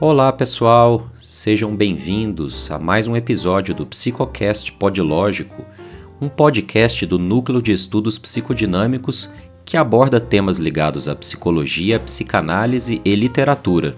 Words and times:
Olá 0.00 0.32
pessoal, 0.32 1.08
sejam 1.20 1.74
bem-vindos 1.74 2.70
a 2.70 2.78
mais 2.78 3.08
um 3.08 3.16
episódio 3.16 3.74
do 3.74 3.84
Psicocast 3.84 4.70
Podlógico, 4.70 5.66
um 6.20 6.28
podcast 6.28 7.04
do 7.04 7.18
Núcleo 7.18 7.60
de 7.60 7.72
Estudos 7.72 8.16
Psicodinâmicos 8.16 9.28
que 9.64 9.76
aborda 9.76 10.20
temas 10.20 10.58
ligados 10.58 11.08
à 11.08 11.16
psicologia, 11.16 11.98
psicanálise 11.98 13.02
e 13.04 13.16
literatura. 13.16 13.96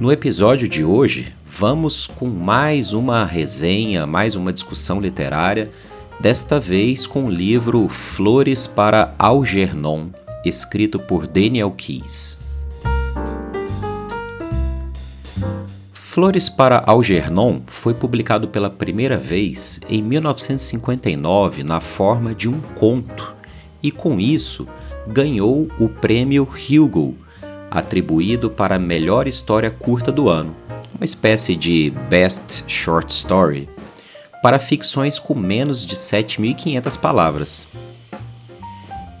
No 0.00 0.10
episódio 0.10 0.66
de 0.66 0.82
hoje, 0.82 1.34
vamos 1.46 2.06
com 2.06 2.26
mais 2.30 2.94
uma 2.94 3.22
resenha, 3.26 4.06
mais 4.06 4.34
uma 4.34 4.50
discussão 4.50 4.98
literária, 4.98 5.70
desta 6.18 6.58
vez 6.58 7.06
com 7.06 7.26
o 7.26 7.30
livro 7.30 7.86
Flores 7.86 8.66
para 8.66 9.14
Algernon, 9.18 10.06
escrito 10.42 10.98
por 10.98 11.26
Daniel 11.26 11.70
Keyes. 11.70 12.37
Flores 16.18 16.48
para 16.48 16.82
Algernon 16.84 17.60
foi 17.68 17.94
publicado 17.94 18.48
pela 18.48 18.68
primeira 18.68 19.16
vez 19.16 19.78
em 19.88 20.02
1959 20.02 21.62
na 21.62 21.80
forma 21.80 22.34
de 22.34 22.48
um 22.48 22.60
conto 22.74 23.36
e, 23.80 23.92
com 23.92 24.18
isso, 24.18 24.66
ganhou 25.06 25.68
o 25.78 25.88
prêmio 25.88 26.42
Hugo, 26.68 27.14
atribuído 27.70 28.50
para 28.50 28.74
a 28.74 28.80
melhor 28.80 29.28
história 29.28 29.70
curta 29.70 30.10
do 30.10 30.28
ano, 30.28 30.56
uma 30.92 31.04
espécie 31.04 31.54
de 31.54 31.90
Best 32.10 32.64
Short 32.66 33.12
Story, 33.12 33.68
para 34.42 34.58
ficções 34.58 35.20
com 35.20 35.36
menos 35.36 35.86
de 35.86 35.94
7.500 35.94 36.98
palavras. 36.98 37.68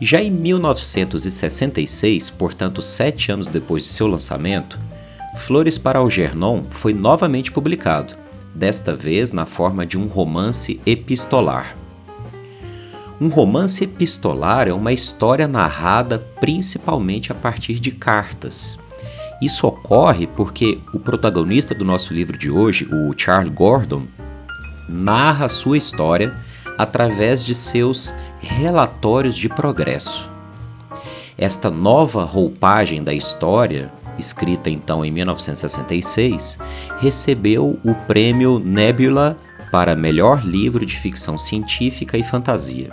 Já 0.00 0.20
em 0.20 0.32
1966, 0.32 2.28
portanto 2.30 2.82
sete 2.82 3.30
anos 3.30 3.48
depois 3.48 3.84
de 3.84 3.90
seu 3.90 4.08
lançamento, 4.08 4.87
Flores 5.38 5.78
para 5.78 6.00
Algernon 6.00 6.64
foi 6.68 6.92
novamente 6.92 7.50
publicado, 7.50 8.14
desta 8.54 8.94
vez 8.94 9.32
na 9.32 9.46
forma 9.46 9.86
de 9.86 9.96
um 9.96 10.06
romance 10.06 10.80
epistolar. 10.84 11.74
Um 13.20 13.28
romance 13.28 13.82
epistolar 13.82 14.68
é 14.68 14.72
uma 14.72 14.92
história 14.92 15.48
narrada 15.48 16.18
principalmente 16.40 17.32
a 17.32 17.34
partir 17.34 17.80
de 17.80 17.90
cartas. 17.90 18.78
Isso 19.40 19.66
ocorre 19.66 20.26
porque 20.26 20.78
o 20.92 20.98
protagonista 20.98 21.74
do 21.74 21.84
nosso 21.84 22.12
livro 22.12 22.36
de 22.36 22.50
hoje, 22.50 22.86
o 22.92 23.14
Charles 23.16 23.54
Gordon, 23.54 24.06
narra 24.88 25.48
sua 25.48 25.78
história 25.78 26.34
através 26.76 27.44
de 27.44 27.54
seus 27.54 28.12
relatórios 28.40 29.36
de 29.36 29.48
progresso. 29.48 30.28
Esta 31.36 31.70
nova 31.70 32.24
roupagem 32.24 33.02
da 33.02 33.14
história 33.14 33.92
escrita 34.18 34.68
então 34.68 35.04
em 35.04 35.10
1966, 35.10 36.58
recebeu 36.98 37.78
o 37.84 37.94
prêmio 37.94 38.58
Nebula 38.58 39.38
para 39.70 39.94
melhor 39.94 40.44
livro 40.44 40.84
de 40.84 40.98
ficção 40.98 41.38
científica 41.38 42.16
e 42.16 42.22
fantasia. 42.22 42.90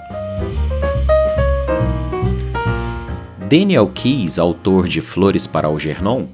Daniel 3.47 3.87
Keyes, 3.87 4.39
autor 4.39 4.87
de 4.87 5.01
Flores 5.01 5.45
para 5.45 5.67
Algernon, 5.67 6.27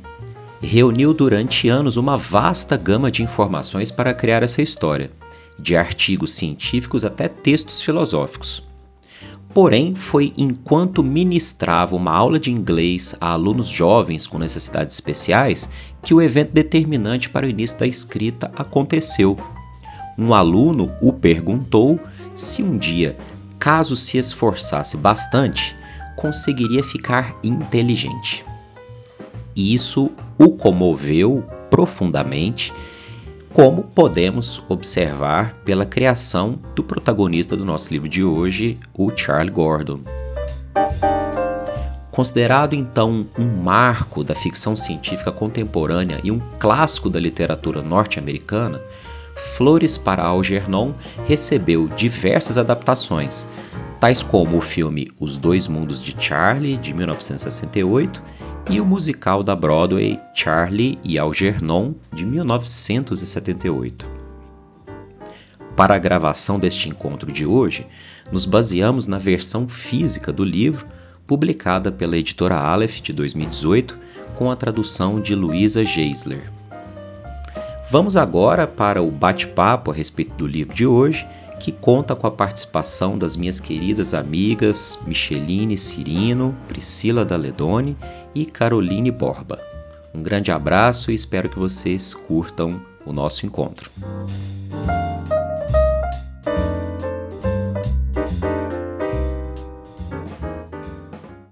reuniu 0.61 1.13
durante 1.13 1.67
anos 1.67 1.97
uma 1.97 2.17
vasta 2.17 2.77
gama 2.77 3.11
de 3.11 3.23
informações 3.23 3.91
para 3.91 4.13
criar 4.13 4.43
essa 4.43 4.61
história, 4.61 5.11
de 5.59 5.75
artigos 5.75 6.33
científicos 6.33 7.03
até 7.03 7.27
textos 7.27 7.81
filosóficos. 7.81 8.70
Porém, 9.53 9.93
foi 9.93 10.33
enquanto 10.37 11.03
ministrava 11.03 11.95
uma 11.95 12.11
aula 12.11 12.39
de 12.39 12.51
inglês 12.51 13.15
a 13.19 13.31
alunos 13.31 13.67
jovens 13.67 14.25
com 14.25 14.37
necessidades 14.37 14.95
especiais 14.95 15.69
que 16.01 16.13
o 16.13 16.21
evento 16.21 16.53
determinante 16.53 17.29
para 17.29 17.45
o 17.45 17.49
início 17.49 17.77
da 17.77 17.85
escrita 17.85 18.49
aconteceu. 18.55 19.37
Um 20.17 20.33
aluno 20.33 20.91
o 21.01 21.11
perguntou 21.11 21.99
se 22.33 22.63
um 22.63 22.77
dia, 22.77 23.17
caso 23.59 23.95
se 23.95 24.17
esforçasse 24.17 24.95
bastante, 24.95 25.75
conseguiria 26.15 26.83
ficar 26.83 27.37
inteligente. 27.43 28.45
Isso 29.53 30.11
o 30.37 30.51
comoveu 30.51 31.43
profundamente 31.69 32.73
como 33.53 33.83
podemos 33.83 34.63
observar 34.69 35.53
pela 35.65 35.85
criação 35.85 36.57
do 36.73 36.83
protagonista 36.83 37.55
do 37.55 37.65
nosso 37.65 37.91
livro 37.91 38.07
de 38.07 38.23
hoje, 38.23 38.77
o 38.93 39.11
Charles 39.15 39.53
Gordon. 39.53 39.99
Considerado 42.09 42.73
então 42.73 43.25
um 43.37 43.47
marco 43.61 44.23
da 44.23 44.35
ficção 44.35 44.75
científica 44.75 45.31
contemporânea 45.31 46.19
e 46.23 46.31
um 46.31 46.41
clássico 46.59 47.09
da 47.09 47.19
literatura 47.19 47.81
norte-americana, 47.81 48.81
Flores 49.35 49.97
para 49.97 50.23
Algernon 50.23 50.93
recebeu 51.25 51.87
diversas 51.87 52.57
adaptações, 52.57 53.45
tais 53.99 54.21
como 54.21 54.57
o 54.57 54.61
filme 54.61 55.09
Os 55.19 55.37
Dois 55.37 55.67
Mundos 55.67 56.01
de 56.01 56.15
Charlie, 56.17 56.77
de 56.77 56.93
1968, 56.93 58.21
e 58.69 58.79
o 58.79 58.85
musical 58.85 59.43
da 59.43 59.55
Broadway 59.55 60.19
Charlie 60.33 60.99
e 61.03 61.17
Algernon, 61.17 61.93
de 62.13 62.25
1978. 62.25 64.05
Para 65.75 65.95
a 65.95 65.99
gravação 65.99 66.59
deste 66.59 66.89
encontro 66.89 67.31
de 67.31 67.45
hoje, 67.45 67.85
nos 68.31 68.45
baseamos 68.45 69.07
na 69.07 69.17
versão 69.17 69.67
física 69.67 70.31
do 70.31 70.43
livro, 70.43 70.85
publicada 71.25 71.91
pela 71.91 72.17
editora 72.17 72.57
Aleph 72.57 72.99
de 73.01 73.13
2018, 73.13 73.97
com 74.35 74.51
a 74.51 74.55
tradução 74.55 75.19
de 75.19 75.33
Luisa 75.33 75.83
Geisler. 75.83 76.51
Vamos 77.89 78.15
agora 78.15 78.67
para 78.67 79.01
o 79.01 79.11
bate-papo 79.11 79.91
a 79.91 79.93
respeito 79.93 80.33
do 80.35 80.47
livro 80.47 80.73
de 80.73 80.85
hoje 80.85 81.27
que 81.61 81.71
conta 81.71 82.15
com 82.15 82.25
a 82.25 82.31
participação 82.31 83.19
das 83.19 83.35
minhas 83.35 83.59
queridas 83.59 84.15
amigas 84.15 84.97
Micheline 85.05 85.77
Cirino, 85.77 86.55
Priscila 86.67 87.23
Daledoni 87.23 87.95
e 88.33 88.45
Caroline 88.45 89.11
Borba. 89.11 89.59
Um 90.13 90.21
grande 90.21 90.51
abraço 90.51 91.11
e 91.11 91.13
espero 91.13 91.49
que 91.49 91.59
vocês 91.59 92.13
curtam 92.13 92.81
o 93.05 93.13
nosso 93.13 93.45
encontro. 93.45 93.89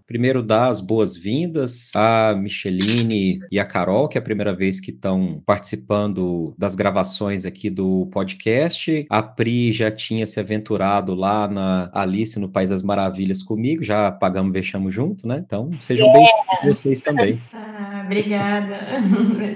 Primeiro, 0.09 0.42
dar 0.42 0.70
as 0.70 0.81
boas-vindas 0.81 1.92
a 1.96 2.34
Micheline 2.34 3.38
e 3.52 3.59
a 3.59 3.64
Carol, 3.64 4.08
que 4.08 4.18
é 4.18 4.20
a 4.20 4.24
primeira 4.24 4.56
vez 4.56 4.80
que 4.80 4.90
estão 4.90 5.40
participando 5.46 6.56
das 6.58 6.74
gravações 6.74 7.46
aqui 7.46 7.70
do 7.70 8.08
podcast. 8.08 9.06
A 9.08 9.22
Pri 9.22 9.72
já 9.72 9.92
tinha 9.92 10.25
se 10.25 10.40
aventurado 10.40 11.14
lá 11.14 11.47
na 11.47 11.92
Alice 11.94 12.40
no 12.40 12.50
País 12.50 12.72
das 12.72 12.81
Maravilhas 12.81 13.44
comigo, 13.44 13.84
já 13.84 14.12
pagamos 14.12 14.52
vexamos 14.52 14.92
junto, 14.92 15.28
né? 15.28 15.44
Então, 15.46 15.70
sejam 15.80 16.08
yeah. 16.08 16.28
bem-vindos 16.28 16.80
vocês 16.80 17.02
também. 17.03 17.40
Ah, 17.53 17.98
obrigada. 18.09 18.80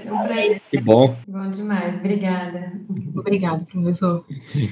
É 0.04 0.12
um 0.12 0.18
prazer. 0.18 0.62
Que 0.70 0.80
bom. 0.80 1.16
Bom 1.26 1.50
demais, 1.50 1.98
obrigada. 1.98 2.72
Obrigada, 3.14 3.66
professor. 3.70 4.24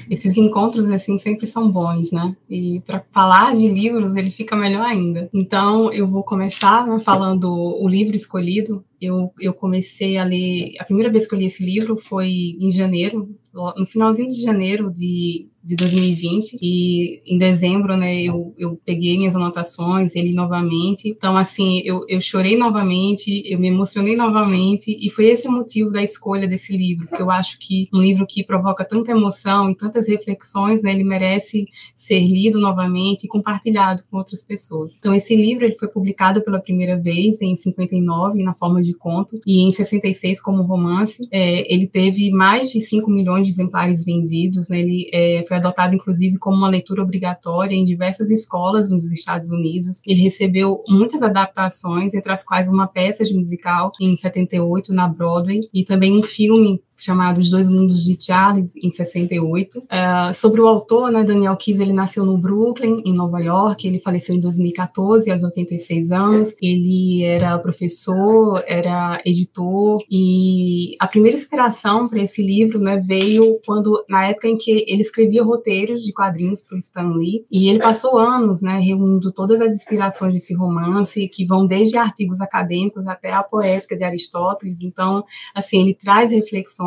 Esses 0.09 0.37
encontros, 0.37 0.89
assim, 0.89 1.17
sempre 1.17 1.45
são 1.45 1.71
bons, 1.71 2.11
né? 2.11 2.35
E 2.49 2.81
para 2.85 3.03
falar 3.11 3.53
de 3.53 3.67
livros, 3.67 4.15
ele 4.15 4.31
fica 4.31 4.55
melhor 4.55 4.85
ainda. 4.85 5.29
Então, 5.33 5.91
eu 5.91 6.07
vou 6.07 6.23
começar 6.23 6.87
né, 6.87 6.99
falando 6.99 7.53
o 7.53 7.87
livro 7.87 8.15
escolhido. 8.15 8.83
Eu, 8.99 9.31
eu 9.39 9.53
comecei 9.53 10.17
a 10.17 10.23
ler. 10.23 10.73
A 10.79 10.85
primeira 10.85 11.11
vez 11.11 11.27
que 11.27 11.35
eu 11.35 11.39
li 11.39 11.45
esse 11.45 11.63
livro 11.63 11.97
foi 11.97 12.57
em 12.59 12.71
janeiro, 12.71 13.35
no 13.53 13.85
finalzinho 13.85 14.29
de 14.29 14.41
janeiro 14.41 14.91
de 14.91 15.47
de 15.63 15.77
2020 15.77 16.57
e 16.61 17.21
em 17.25 17.37
dezembro, 17.37 17.95
né, 17.95 18.21
eu, 18.21 18.53
eu 18.57 18.77
peguei 18.85 19.17
minhas 19.17 19.35
anotações, 19.35 20.13
ele 20.13 20.33
novamente, 20.33 21.07
então 21.07 21.37
assim, 21.37 21.81
eu, 21.85 22.05
eu 22.09 22.19
chorei 22.19 22.57
novamente, 22.57 23.41
eu 23.45 23.57
me 23.57 23.69
emocionei 23.69 24.15
novamente 24.17 24.95
e 24.99 25.09
foi 25.09 25.27
esse 25.27 25.47
o 25.47 25.51
motivo 25.51 25.89
da 25.89 26.03
escolha 26.03 26.47
desse 26.47 26.75
livro, 26.75 27.07
que 27.07 27.21
eu 27.21 27.31
acho 27.31 27.57
que 27.59 27.87
um 27.93 28.01
livro 28.01 28.27
que 28.27 28.43
provoca 28.43 28.83
tanta 28.83 29.11
emoção 29.11 29.69
e 29.69 29.75
tantas 29.75 30.09
reflexões, 30.09 30.83
né, 30.83 30.91
ele 30.91 31.05
merece 31.05 31.65
ser 31.95 32.19
lido 32.19 32.59
novamente 32.59 33.23
e 33.23 33.29
compartilhado 33.29 34.03
com 34.11 34.17
outras 34.17 34.43
pessoas. 34.43 34.97
Então 34.99 35.13
esse 35.15 35.33
livro 35.33 35.63
ele 35.63 35.77
foi 35.77 35.87
publicado 35.87 36.41
pela 36.41 36.59
primeira 36.59 36.99
vez 36.99 37.41
em 37.41 37.55
59 37.55 38.43
na 38.43 38.53
forma 38.53 38.83
de 38.83 38.93
conto 38.93 39.39
e 39.47 39.61
em 39.61 39.71
66 39.71 40.41
como 40.41 40.63
romance, 40.63 41.25
é, 41.31 41.73
ele 41.73 41.87
teve 41.87 42.31
mais 42.31 42.69
de 42.69 42.81
5 42.81 43.09
milhões 43.09 43.42
de 43.43 43.49
exemplares 43.49 44.05
vendidos, 44.05 44.69
né, 44.69 44.79
ele 44.79 45.09
é, 45.13 45.43
foi 45.47 45.57
adotado 45.57 45.95
inclusive 45.95 46.37
como 46.37 46.57
uma 46.57 46.69
leitura 46.69 47.03
obrigatória 47.03 47.75
em 47.75 47.85
diversas 47.85 48.31
escolas 48.31 48.89
nos 48.89 49.11
Estados 49.11 49.49
Unidos. 49.49 50.01
Ele 50.07 50.21
recebeu 50.21 50.83
muitas 50.87 51.21
adaptações, 51.21 52.13
entre 52.13 52.31
as 52.31 52.43
quais 52.43 52.69
uma 52.69 52.87
peça 52.87 53.23
de 53.23 53.35
musical 53.35 53.91
em 53.99 54.15
78 54.17 54.93
na 54.93 55.07
Broadway 55.07 55.69
e 55.73 55.83
também 55.83 56.17
um 56.17 56.23
filme 56.23 56.81
chamado 56.95 57.39
Os 57.39 57.49
Dois 57.49 57.69
Mundos 57.69 58.03
de 58.03 58.17
Charlie, 58.21 58.65
em 58.81 58.91
68. 58.91 59.79
Uh, 59.79 59.81
é, 59.89 60.33
sobre 60.33 60.61
o 60.61 60.67
autor, 60.67 61.11
né, 61.11 61.23
Daniel 61.23 61.55
Keyes, 61.57 61.79
ele 61.79 61.93
nasceu 61.93 62.25
no 62.25 62.37
Brooklyn, 62.37 63.01
em 63.05 63.13
Nova 63.13 63.39
York, 63.39 63.87
ele 63.87 63.99
faleceu 63.99 64.35
em 64.35 64.39
2014, 64.39 65.29
aos 65.31 65.43
86 65.43 66.11
anos. 66.11 66.53
Ele 66.61 67.23
era 67.23 67.57
professor, 67.59 68.63
era 68.67 69.21
editor, 69.25 69.99
e 70.09 70.95
a 70.99 71.07
primeira 71.07 71.37
inspiração 71.37 72.07
para 72.07 72.21
esse 72.21 72.41
livro 72.41 72.79
né, 72.79 72.97
veio 72.97 73.59
quando, 73.65 74.03
na 74.07 74.27
época 74.27 74.47
em 74.47 74.57
que 74.57 74.85
ele 74.87 75.01
escrevia 75.01 75.43
roteiros 75.43 76.01
de 76.01 76.13
quadrinhos 76.13 76.61
para 76.61 76.75
o 76.75 76.79
Stan 76.79 77.13
Lee, 77.15 77.45
e 77.51 77.69
ele 77.69 77.79
passou 77.79 78.17
anos 78.17 78.61
né, 78.61 78.79
reunindo 78.79 79.31
todas 79.31 79.61
as 79.61 79.75
inspirações 79.75 80.33
desse 80.33 80.55
romance, 80.55 81.27
que 81.27 81.45
vão 81.45 81.65
desde 81.65 81.97
artigos 81.97 82.41
acadêmicos 82.41 83.05
até 83.07 83.31
a 83.31 83.43
poética 83.43 83.95
de 83.95 84.03
Aristóteles. 84.03 84.81
Então, 84.81 85.23
assim, 85.55 85.81
ele 85.81 85.93
traz 85.93 86.31
reflexões 86.31 86.82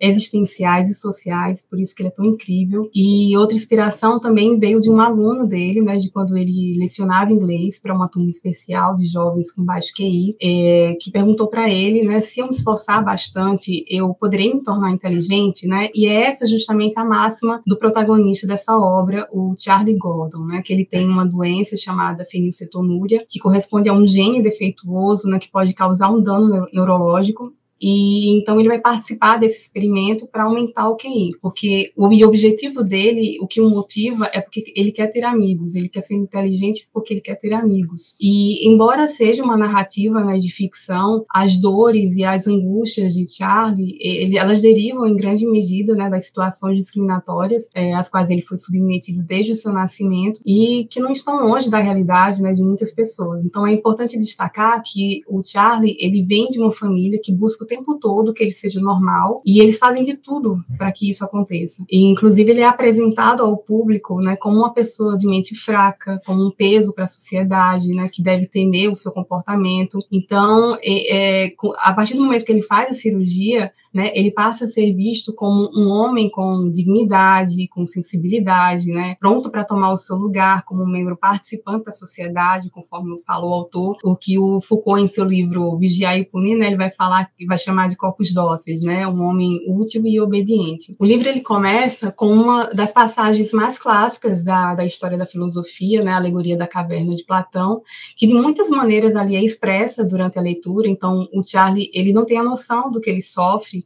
existenciais 0.00 0.90
e 0.90 0.94
sociais, 0.94 1.66
por 1.68 1.78
isso 1.80 1.94
que 1.94 2.02
ele 2.02 2.08
é 2.08 2.12
tão 2.12 2.26
incrível. 2.26 2.90
E 2.94 3.36
outra 3.36 3.56
inspiração 3.56 4.18
também 4.18 4.58
veio 4.58 4.80
de 4.80 4.90
um 4.90 5.00
aluno 5.00 5.46
dele, 5.46 5.80
né, 5.80 5.96
de 5.96 6.10
quando 6.10 6.36
ele 6.36 6.76
lecionava 6.78 7.32
inglês 7.32 7.80
para 7.80 7.94
uma 7.94 8.08
turma 8.08 8.28
especial 8.28 8.94
de 8.96 9.06
jovens 9.06 9.52
com 9.52 9.64
baixo 9.64 9.92
QI, 9.94 10.36
é, 10.42 10.96
que 11.00 11.10
perguntou 11.10 11.48
para 11.48 11.70
ele, 11.70 12.02
né, 12.02 12.20
se 12.20 12.40
eu 12.40 12.46
me 12.46 12.52
esforçar 12.52 13.04
bastante, 13.04 13.84
eu 13.88 14.14
poderia 14.14 14.54
me 14.54 14.62
tornar 14.62 14.90
inteligente, 14.90 15.66
né? 15.66 15.88
E 15.94 16.06
é 16.06 16.26
essa 16.26 16.46
justamente 16.46 16.98
a 16.98 17.04
máxima 17.04 17.62
do 17.66 17.76
protagonista 17.76 18.46
dessa 18.46 18.76
obra, 18.76 19.28
o 19.32 19.54
Charlie 19.58 19.96
Gordon, 19.96 20.44
né, 20.46 20.62
que 20.64 20.72
ele 20.72 20.84
tem 20.84 21.08
uma 21.08 21.24
doença 21.24 21.76
chamada 21.76 22.24
fenilcetonúria, 22.24 23.24
que 23.28 23.38
corresponde 23.38 23.88
a 23.88 23.92
um 23.92 24.06
gene 24.06 24.42
defeituoso, 24.42 25.28
né, 25.28 25.38
que 25.38 25.50
pode 25.50 25.72
causar 25.72 26.10
um 26.10 26.22
dano 26.22 26.66
neurológico 26.72 27.52
e 27.80 28.36
então 28.36 28.58
ele 28.58 28.68
vai 28.68 28.80
participar 28.80 29.38
desse 29.38 29.62
experimento 29.62 30.26
para 30.26 30.44
aumentar 30.44 30.88
o 30.88 30.96
QI, 30.96 31.30
porque 31.40 31.92
o 31.96 32.06
objetivo 32.24 32.82
dele, 32.82 33.38
o 33.40 33.46
que 33.46 33.60
o 33.60 33.68
motiva 33.68 34.28
é 34.32 34.40
porque 34.40 34.72
ele 34.74 34.92
quer 34.92 35.08
ter 35.08 35.24
amigos, 35.24 35.74
ele 35.74 35.88
quer 35.88 36.00
ser 36.00 36.14
inteligente 36.14 36.88
porque 36.92 37.14
ele 37.14 37.20
quer 37.20 37.36
ter 37.36 37.52
amigos. 37.52 38.16
E 38.20 38.66
embora 38.68 39.06
seja 39.06 39.42
uma 39.42 39.56
narrativa 39.56 40.24
né, 40.24 40.38
de 40.38 40.50
ficção, 40.50 41.24
as 41.32 41.60
dores 41.60 42.16
e 42.16 42.24
as 42.24 42.46
angústias 42.46 43.14
de 43.14 43.28
Charlie, 43.30 43.96
ele, 44.00 44.38
elas 44.38 44.62
derivam 44.62 45.06
em 45.06 45.16
grande 45.16 45.46
medida 45.46 45.94
né, 45.94 46.08
das 46.08 46.26
situações 46.26 46.76
discriminatórias 46.76 47.68
é, 47.74 47.92
às 47.94 48.08
quais 48.08 48.30
ele 48.30 48.42
foi 48.42 48.58
submetido 48.58 49.22
desde 49.22 49.52
o 49.52 49.56
seu 49.56 49.72
nascimento 49.72 50.40
e 50.46 50.86
que 50.90 51.00
não 51.00 51.12
estão 51.12 51.46
longe 51.46 51.70
da 51.70 51.78
realidade 51.78 52.42
né, 52.42 52.52
de 52.52 52.62
muitas 52.62 52.92
pessoas. 52.92 53.44
Então 53.44 53.66
é 53.66 53.72
importante 53.72 54.18
destacar 54.18 54.82
que 54.84 55.22
o 55.28 55.42
Charlie 55.44 55.96
ele 56.00 56.22
vem 56.22 56.48
de 56.48 56.58
uma 56.58 56.72
família 56.72 57.20
que 57.22 57.32
busca 57.32 57.65
o 57.66 57.68
tempo 57.68 57.98
todo 57.98 58.32
que 58.32 58.42
ele 58.42 58.52
seja 58.52 58.80
normal 58.80 59.42
e 59.44 59.60
eles 59.60 59.78
fazem 59.78 60.02
de 60.02 60.16
tudo 60.16 60.54
para 60.78 60.92
que 60.92 61.10
isso 61.10 61.24
aconteça. 61.24 61.84
E, 61.90 62.04
inclusive, 62.04 62.50
ele 62.50 62.60
é 62.60 62.66
apresentado 62.66 63.42
ao 63.42 63.56
público 63.56 64.20
né, 64.20 64.36
como 64.36 64.58
uma 64.58 64.72
pessoa 64.72 65.18
de 65.18 65.26
mente 65.26 65.54
fraca, 65.56 66.18
como 66.24 66.46
um 66.46 66.50
peso 66.50 66.94
para 66.94 67.04
a 67.04 67.08
sociedade, 67.08 67.88
né, 67.88 68.08
que 68.10 68.22
deve 68.22 68.46
temer 68.46 68.90
o 68.90 68.96
seu 68.96 69.10
comportamento. 69.12 69.98
Então, 70.10 70.76
é, 70.82 71.46
é, 71.46 71.54
a 71.78 71.92
partir 71.92 72.14
do 72.14 72.24
momento 72.24 72.44
que 72.44 72.52
ele 72.52 72.62
faz 72.62 72.90
a 72.90 72.94
cirurgia, 72.94 73.72
né, 73.96 74.12
ele 74.14 74.30
passa 74.30 74.66
a 74.66 74.68
ser 74.68 74.92
visto 74.92 75.34
como 75.34 75.70
um 75.74 75.88
homem 75.88 76.30
com 76.30 76.70
dignidade, 76.70 77.66
com 77.68 77.86
sensibilidade, 77.86 78.92
né, 78.92 79.16
pronto 79.18 79.50
para 79.50 79.64
tomar 79.64 79.90
o 79.90 79.96
seu 79.96 80.16
lugar 80.16 80.66
como 80.66 80.82
um 80.82 80.86
membro 80.86 81.16
participante 81.16 81.86
da 81.86 81.92
sociedade, 81.92 82.68
conforme 82.68 83.18
falou 83.26 83.52
o 83.52 83.54
autor, 83.54 83.96
o 84.04 84.14
que 84.14 84.38
o 84.38 84.60
Foucault 84.60 85.02
em 85.02 85.08
seu 85.08 85.24
livro 85.24 85.78
Vigiar 85.78 86.18
e 86.18 86.26
Punir, 86.26 86.58
né, 86.58 86.66
ele 86.66 86.76
vai 86.76 86.90
falar, 86.90 87.30
vai 87.48 87.56
chamar 87.56 87.88
de 87.88 87.96
corpos 87.96 88.34
dóceis, 88.34 88.82
né, 88.82 89.08
um 89.08 89.22
homem 89.22 89.60
útil 89.66 90.02
e 90.04 90.20
obediente. 90.20 90.94
O 90.98 91.04
livro 91.06 91.26
ele 91.26 91.40
começa 91.40 92.12
com 92.12 92.28
uma 92.28 92.66
das 92.66 92.92
passagens 92.92 93.50
mais 93.54 93.78
clássicas 93.78 94.44
da, 94.44 94.74
da 94.74 94.84
história 94.84 95.16
da 95.16 95.24
filosofia, 95.24 96.04
né, 96.04 96.10
a 96.10 96.16
alegoria 96.16 96.58
da 96.58 96.66
caverna 96.66 97.14
de 97.14 97.24
Platão, 97.24 97.80
que 98.14 98.26
de 98.26 98.34
muitas 98.34 98.68
maneiras 98.68 99.16
ali 99.16 99.36
é 99.36 99.42
expressa 99.42 100.04
durante 100.04 100.38
a 100.38 100.42
leitura. 100.42 100.86
Então, 100.86 101.26
o 101.32 101.42
Charlie 101.42 101.90
ele 101.94 102.12
não 102.12 102.26
tem 102.26 102.36
a 102.36 102.44
noção 102.44 102.90
do 102.90 103.00
que 103.00 103.08
ele 103.08 103.22
sofre 103.22 103.85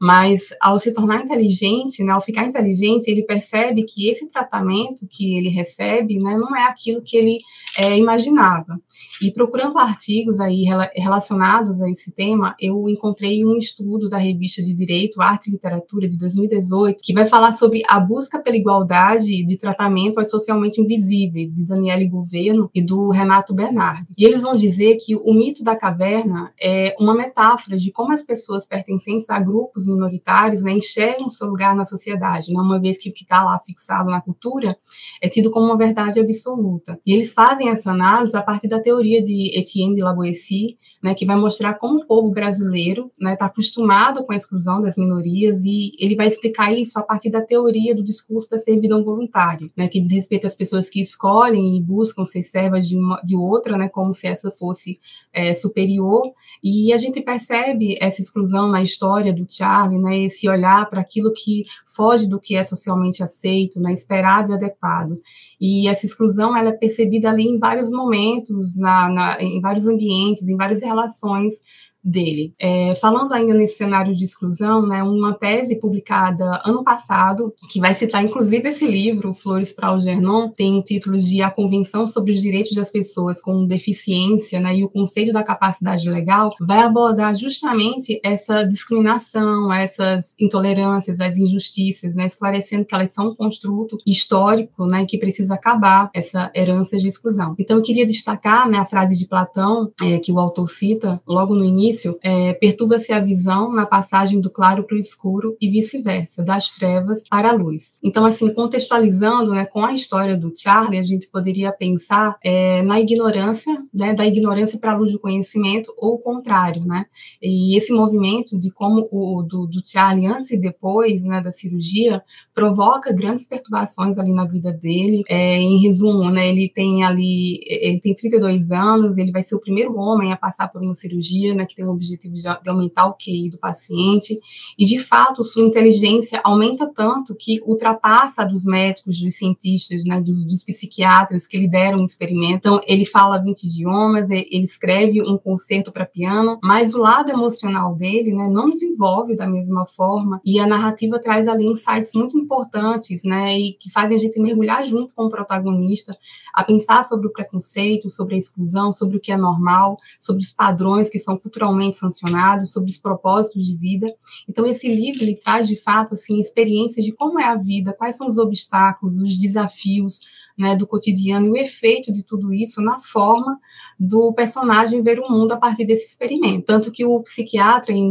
mas 0.00 0.50
ao 0.60 0.78
se 0.78 0.92
tornar 0.92 1.24
inteligente, 1.24 2.04
né, 2.04 2.12
ao 2.12 2.20
ficar 2.20 2.46
inteligente, 2.46 3.08
ele 3.08 3.24
percebe 3.24 3.84
que 3.84 4.08
esse 4.08 4.28
tratamento 4.30 5.06
que 5.10 5.36
ele 5.36 5.48
recebe 5.48 6.18
né, 6.18 6.36
não 6.36 6.56
é 6.56 6.64
aquilo 6.64 7.02
que 7.02 7.16
ele 7.16 7.38
é, 7.78 7.96
imaginava. 7.96 8.80
E 9.22 9.32
procurando 9.32 9.78
artigos 9.78 10.38
aí 10.38 10.64
relacionados 10.94 11.80
a 11.80 11.90
esse 11.90 12.12
tema, 12.12 12.54
eu 12.60 12.88
encontrei 12.88 13.44
um 13.44 13.56
estudo 13.56 14.08
da 14.08 14.16
revista 14.16 14.62
de 14.62 14.74
Direito, 14.74 15.20
Arte 15.20 15.48
e 15.48 15.52
Literatura 15.52 16.08
de 16.08 16.16
2018, 16.18 16.98
que 17.02 17.12
vai 17.12 17.26
falar 17.26 17.52
sobre 17.52 17.82
a 17.88 17.98
busca 17.98 18.40
pela 18.40 18.56
igualdade 18.56 19.44
de 19.44 19.58
tratamento 19.58 20.18
aos 20.18 20.30
socialmente 20.30 20.80
invisíveis, 20.80 21.54
de 21.54 21.66
Daniele 21.66 22.08
Governo 22.08 22.70
e 22.74 22.80
do 22.80 23.10
Renato 23.10 23.54
Bernardi. 23.54 24.12
E 24.16 24.24
eles 24.24 24.42
vão 24.42 24.54
dizer 24.54 24.96
que 25.04 25.16
o 25.16 25.32
mito 25.32 25.64
da 25.64 25.74
caverna 25.74 26.52
é 26.60 26.94
uma 26.98 27.14
metáfora 27.14 27.76
de 27.76 27.90
como 27.90 28.12
as 28.12 28.22
pessoas 28.22 28.66
pertencentes 28.66 29.30
a 29.30 29.40
grupos 29.40 29.86
minoritários 29.88 30.62
né, 30.62 30.72
enxergam 30.72 31.30
seu 31.30 31.48
lugar 31.48 31.74
na 31.74 31.84
sociedade, 31.84 32.52
né, 32.52 32.60
uma 32.60 32.80
vez 32.80 32.98
que 32.98 33.10
o 33.10 33.12
que 33.12 33.22
está 33.22 33.42
lá 33.42 33.58
fixado 33.64 34.10
na 34.10 34.20
cultura 34.20 34.76
é 35.20 35.28
tido 35.28 35.50
como 35.50 35.66
uma 35.66 35.76
verdade 35.76 36.20
absoluta. 36.20 37.00
E 37.04 37.12
eles 37.12 37.32
fazem 37.34 37.70
essa 37.70 37.90
análise 37.90 38.36
a 38.36 38.42
partir 38.42 38.68
da 38.68 38.80
teoria 38.80 39.20
de 39.20 39.58
Etienne 39.58 39.96
de 39.96 40.02
Laboissy, 40.02 40.76
né, 41.02 41.14
que 41.14 41.24
vai 41.24 41.36
mostrar 41.36 41.74
como 41.74 42.00
o 42.00 42.06
povo 42.06 42.30
brasileiro 42.30 43.10
está 43.14 43.24
né, 43.24 43.36
acostumado 43.40 44.24
com 44.24 44.32
a 44.32 44.36
exclusão 44.36 44.82
das 44.82 44.96
minorias 44.96 45.64
e 45.64 45.92
ele 45.98 46.16
vai 46.16 46.26
explicar 46.26 46.72
isso 46.72 46.98
a 46.98 47.02
partir 47.02 47.30
da 47.30 47.40
teoria 47.40 47.94
do 47.94 48.02
discurso 48.02 48.50
da 48.50 48.58
servidão 48.58 49.04
voluntária, 49.04 49.68
né, 49.76 49.88
que 49.88 50.00
diz 50.00 50.12
respeito 50.12 50.46
às 50.46 50.54
pessoas 50.54 50.90
que 50.90 51.00
escolhem 51.00 51.76
e 51.76 51.82
buscam 51.82 52.24
ser 52.24 52.42
servas 52.42 52.88
de, 52.88 52.96
uma, 52.96 53.20
de 53.22 53.36
outra, 53.36 53.78
né, 53.78 53.88
como 53.88 54.12
se 54.12 54.26
essa 54.26 54.50
fosse 54.50 55.00
é, 55.32 55.54
superior, 55.54 56.32
e 56.62 56.92
a 56.92 56.96
gente 56.96 57.20
percebe 57.20 57.96
essa 58.00 58.20
exclusão 58.20 58.68
na 58.68 58.82
história 58.82 59.32
do 59.32 59.46
Charlie, 59.78 59.98
né, 59.98 60.18
esse 60.18 60.48
olhar 60.48 60.88
para 60.88 61.00
aquilo 61.00 61.32
que 61.32 61.64
foge 61.86 62.28
do 62.28 62.40
que 62.40 62.56
é 62.56 62.62
socialmente 62.62 63.22
aceito, 63.22 63.80
né, 63.80 63.92
esperado 63.92 64.52
e 64.52 64.54
adequado. 64.54 65.14
E 65.60 65.88
essa 65.88 66.06
exclusão 66.06 66.56
ela 66.56 66.70
é 66.70 66.72
percebida 66.72 67.30
ali 67.30 67.44
em 67.44 67.58
vários 67.58 67.90
momentos, 67.90 68.76
na, 68.78 69.08
na 69.08 69.42
em 69.42 69.60
vários 69.60 69.86
ambientes, 69.86 70.48
em 70.48 70.56
várias 70.56 70.82
relações 70.82 71.54
dele. 72.02 72.54
É, 72.58 72.94
falando 72.94 73.32
ainda 73.32 73.54
nesse 73.54 73.76
cenário 73.76 74.14
de 74.14 74.24
exclusão, 74.24 74.86
né, 74.86 75.02
uma 75.02 75.34
tese 75.34 75.80
publicada 75.80 76.60
ano 76.64 76.82
passado, 76.82 77.52
que 77.70 77.80
vai 77.80 77.94
citar 77.94 78.24
inclusive 78.24 78.68
esse 78.68 78.86
livro, 78.86 79.34
Flores 79.34 79.72
para 79.72 79.88
Algernon, 79.88 80.50
tem 80.50 80.78
o 80.78 80.82
título 80.82 81.18
de 81.18 81.42
A 81.42 81.50
Convenção 81.50 82.06
sobre 82.06 82.32
os 82.32 82.40
Direitos 82.40 82.74
das 82.74 82.90
Pessoas 82.90 83.40
com 83.40 83.66
Deficiência 83.66 84.60
né, 84.60 84.76
e 84.76 84.84
o 84.84 84.88
Conselho 84.88 85.32
da 85.32 85.42
Capacidade 85.42 86.08
Legal, 86.08 86.50
vai 86.60 86.80
abordar 86.80 87.34
justamente 87.34 88.20
essa 88.24 88.62
discriminação, 88.62 89.72
essas 89.72 90.34
intolerâncias, 90.40 91.20
as 91.20 91.36
injustiças, 91.36 92.14
né, 92.14 92.26
esclarecendo 92.26 92.84
que 92.84 92.94
elas 92.94 93.12
são 93.12 93.30
um 93.30 93.34
construto 93.34 93.96
histórico 94.06 94.86
né, 94.86 95.04
que 95.06 95.18
precisa 95.18 95.54
acabar 95.54 96.10
essa 96.14 96.50
herança 96.54 96.96
de 96.96 97.06
exclusão. 97.06 97.54
Então, 97.58 97.76
eu 97.76 97.82
queria 97.82 98.06
destacar 98.06 98.68
né, 98.68 98.78
a 98.78 98.86
frase 98.86 99.16
de 99.16 99.26
Platão, 99.26 99.90
é, 100.02 100.18
que 100.18 100.32
o 100.32 100.38
autor 100.38 100.68
cita 100.68 101.20
logo 101.26 101.54
no 101.54 101.64
início, 101.64 101.87
início, 101.88 102.18
é, 102.22 102.52
perturba-se 102.54 103.12
a 103.12 103.20
visão 103.20 103.72
na 103.72 103.86
passagem 103.86 104.40
do 104.40 104.50
claro 104.50 104.84
para 104.84 104.96
o 104.96 104.98
escuro 104.98 105.56
e 105.60 105.70
vice-versa, 105.70 106.42
das 106.42 106.74
trevas 106.74 107.24
para 107.28 107.50
a 107.50 107.52
luz. 107.52 107.92
Então, 108.02 108.24
assim, 108.26 108.52
contextualizando 108.52 109.52
né, 109.52 109.64
com 109.64 109.84
a 109.84 109.92
história 109.92 110.36
do 110.36 110.52
Charlie, 110.54 110.98
a 110.98 111.02
gente 111.02 111.28
poderia 111.28 111.72
pensar 111.72 112.36
é, 112.44 112.82
na 112.82 113.00
ignorância, 113.00 113.76
né, 113.92 114.14
da 114.14 114.26
ignorância 114.26 114.78
para 114.78 114.92
a 114.92 114.96
luz 114.96 115.12
do 115.12 115.18
conhecimento, 115.18 115.92
ou 115.96 116.14
o 116.14 116.18
contrário, 116.18 116.84
né? 116.84 117.06
E 117.42 117.76
esse 117.76 117.92
movimento 117.92 118.58
de 118.58 118.70
como 118.70 119.08
o 119.10 119.42
do, 119.42 119.66
do 119.66 119.80
Charlie 119.84 120.26
antes 120.26 120.50
e 120.50 120.60
depois 120.60 121.24
né, 121.24 121.40
da 121.40 121.50
cirurgia 121.50 122.22
provoca 122.54 123.12
grandes 123.12 123.46
perturbações 123.46 124.18
ali 124.18 124.32
na 124.32 124.44
vida 124.44 124.72
dele. 124.72 125.22
É, 125.28 125.58
em 125.58 125.80
resumo, 125.80 126.30
né, 126.30 126.48
ele 126.48 126.68
tem 126.68 127.04
ali, 127.04 127.60
ele 127.66 128.00
tem 128.00 128.14
32 128.14 128.70
anos, 128.70 129.16
ele 129.16 129.32
vai 129.32 129.42
ser 129.42 129.54
o 129.54 129.60
primeiro 129.60 129.96
homem 129.96 130.32
a 130.32 130.36
passar 130.36 130.68
por 130.68 130.82
uma 130.82 130.94
cirurgia, 130.94 131.54
né, 131.54 131.64
que 131.64 131.74
tem 131.78 131.86
o 131.86 131.92
objetivo 131.92 132.34
de, 132.34 132.42
de 132.42 132.68
aumentar 132.68 133.06
o 133.06 133.14
QI 133.14 133.48
do 133.48 133.58
paciente, 133.58 134.36
e 134.76 134.84
de 134.84 134.98
fato 134.98 135.44
sua 135.44 135.62
inteligência 135.62 136.40
aumenta 136.42 136.90
tanto 136.92 137.36
que 137.36 137.60
ultrapassa 137.64 138.42
a 138.42 138.44
dos 138.44 138.64
médicos, 138.64 139.20
dos 139.20 139.36
cientistas, 139.36 140.04
né, 140.04 140.20
dos, 140.20 140.44
dos 140.44 140.64
psiquiatras 140.64 141.46
que 141.46 141.56
lideram 141.56 142.00
o 142.00 142.04
experimento. 142.04 142.56
Então, 142.56 142.80
ele 142.86 143.06
fala 143.06 143.38
20 143.38 143.64
idiomas, 143.64 144.28
ele 144.28 144.64
escreve 144.64 145.22
um 145.22 145.38
concerto 145.38 145.92
para 145.92 146.04
piano, 146.04 146.58
mas 146.62 146.94
o 146.94 146.98
lado 146.98 147.30
emocional 147.30 147.94
dele 147.94 148.34
né, 148.34 148.48
não 148.48 148.68
desenvolve 148.68 149.36
da 149.36 149.46
mesma 149.46 149.86
forma, 149.86 150.40
e 150.44 150.58
a 150.58 150.66
narrativa 150.66 151.20
traz 151.20 151.46
ali 151.46 151.64
insights 151.64 152.12
muito 152.14 152.36
importantes, 152.36 153.22
né, 153.22 153.56
e 153.56 153.72
que 153.74 153.90
fazem 153.90 154.16
a 154.16 154.20
gente 154.20 154.40
mergulhar 154.40 154.84
junto 154.84 155.14
com 155.14 155.26
o 155.26 155.30
protagonista, 155.30 156.16
a 156.52 156.64
pensar 156.64 157.04
sobre 157.04 157.28
o 157.28 157.32
preconceito, 157.32 158.10
sobre 158.10 158.34
a 158.34 158.38
exclusão, 158.38 158.92
sobre 158.92 159.16
o 159.16 159.20
que 159.20 159.30
é 159.30 159.36
normal, 159.36 159.96
sobre 160.18 160.42
os 160.42 160.50
padrões 160.50 161.08
que 161.08 161.20
são 161.20 161.36
culturalmente 161.36 161.67
moralmente 161.68 161.98
sancionados, 161.98 162.72
sobre 162.72 162.90
os 162.90 162.98
propósitos 162.98 163.66
de 163.66 163.76
vida. 163.76 164.12
Então, 164.48 164.66
esse 164.66 164.92
livro 164.92 165.22
ele 165.22 165.36
traz, 165.36 165.68
de 165.68 165.76
fato, 165.76 166.14
assim, 166.14 166.40
experiências 166.40 167.04
de 167.04 167.12
como 167.12 167.38
é 167.38 167.44
a 167.44 167.54
vida, 167.54 167.94
quais 167.96 168.16
são 168.16 168.26
os 168.26 168.38
obstáculos, 168.38 169.22
os 169.22 169.38
desafios, 169.38 170.20
né, 170.56 170.74
do 170.74 170.88
cotidiano 170.88 171.46
e 171.46 171.50
o 171.50 171.56
efeito 171.56 172.12
de 172.12 172.26
tudo 172.26 172.52
isso 172.52 172.82
na 172.82 172.98
forma 172.98 173.60
do 173.96 174.32
personagem 174.32 175.04
ver 175.04 175.20
o 175.20 175.30
mundo 175.30 175.52
a 175.52 175.56
partir 175.56 175.86
desse 175.86 176.08
experimento. 176.08 176.66
Tanto 176.66 176.90
que 176.90 177.04
o 177.04 177.20
psiquiatra 177.22 177.92
e 177.92 178.02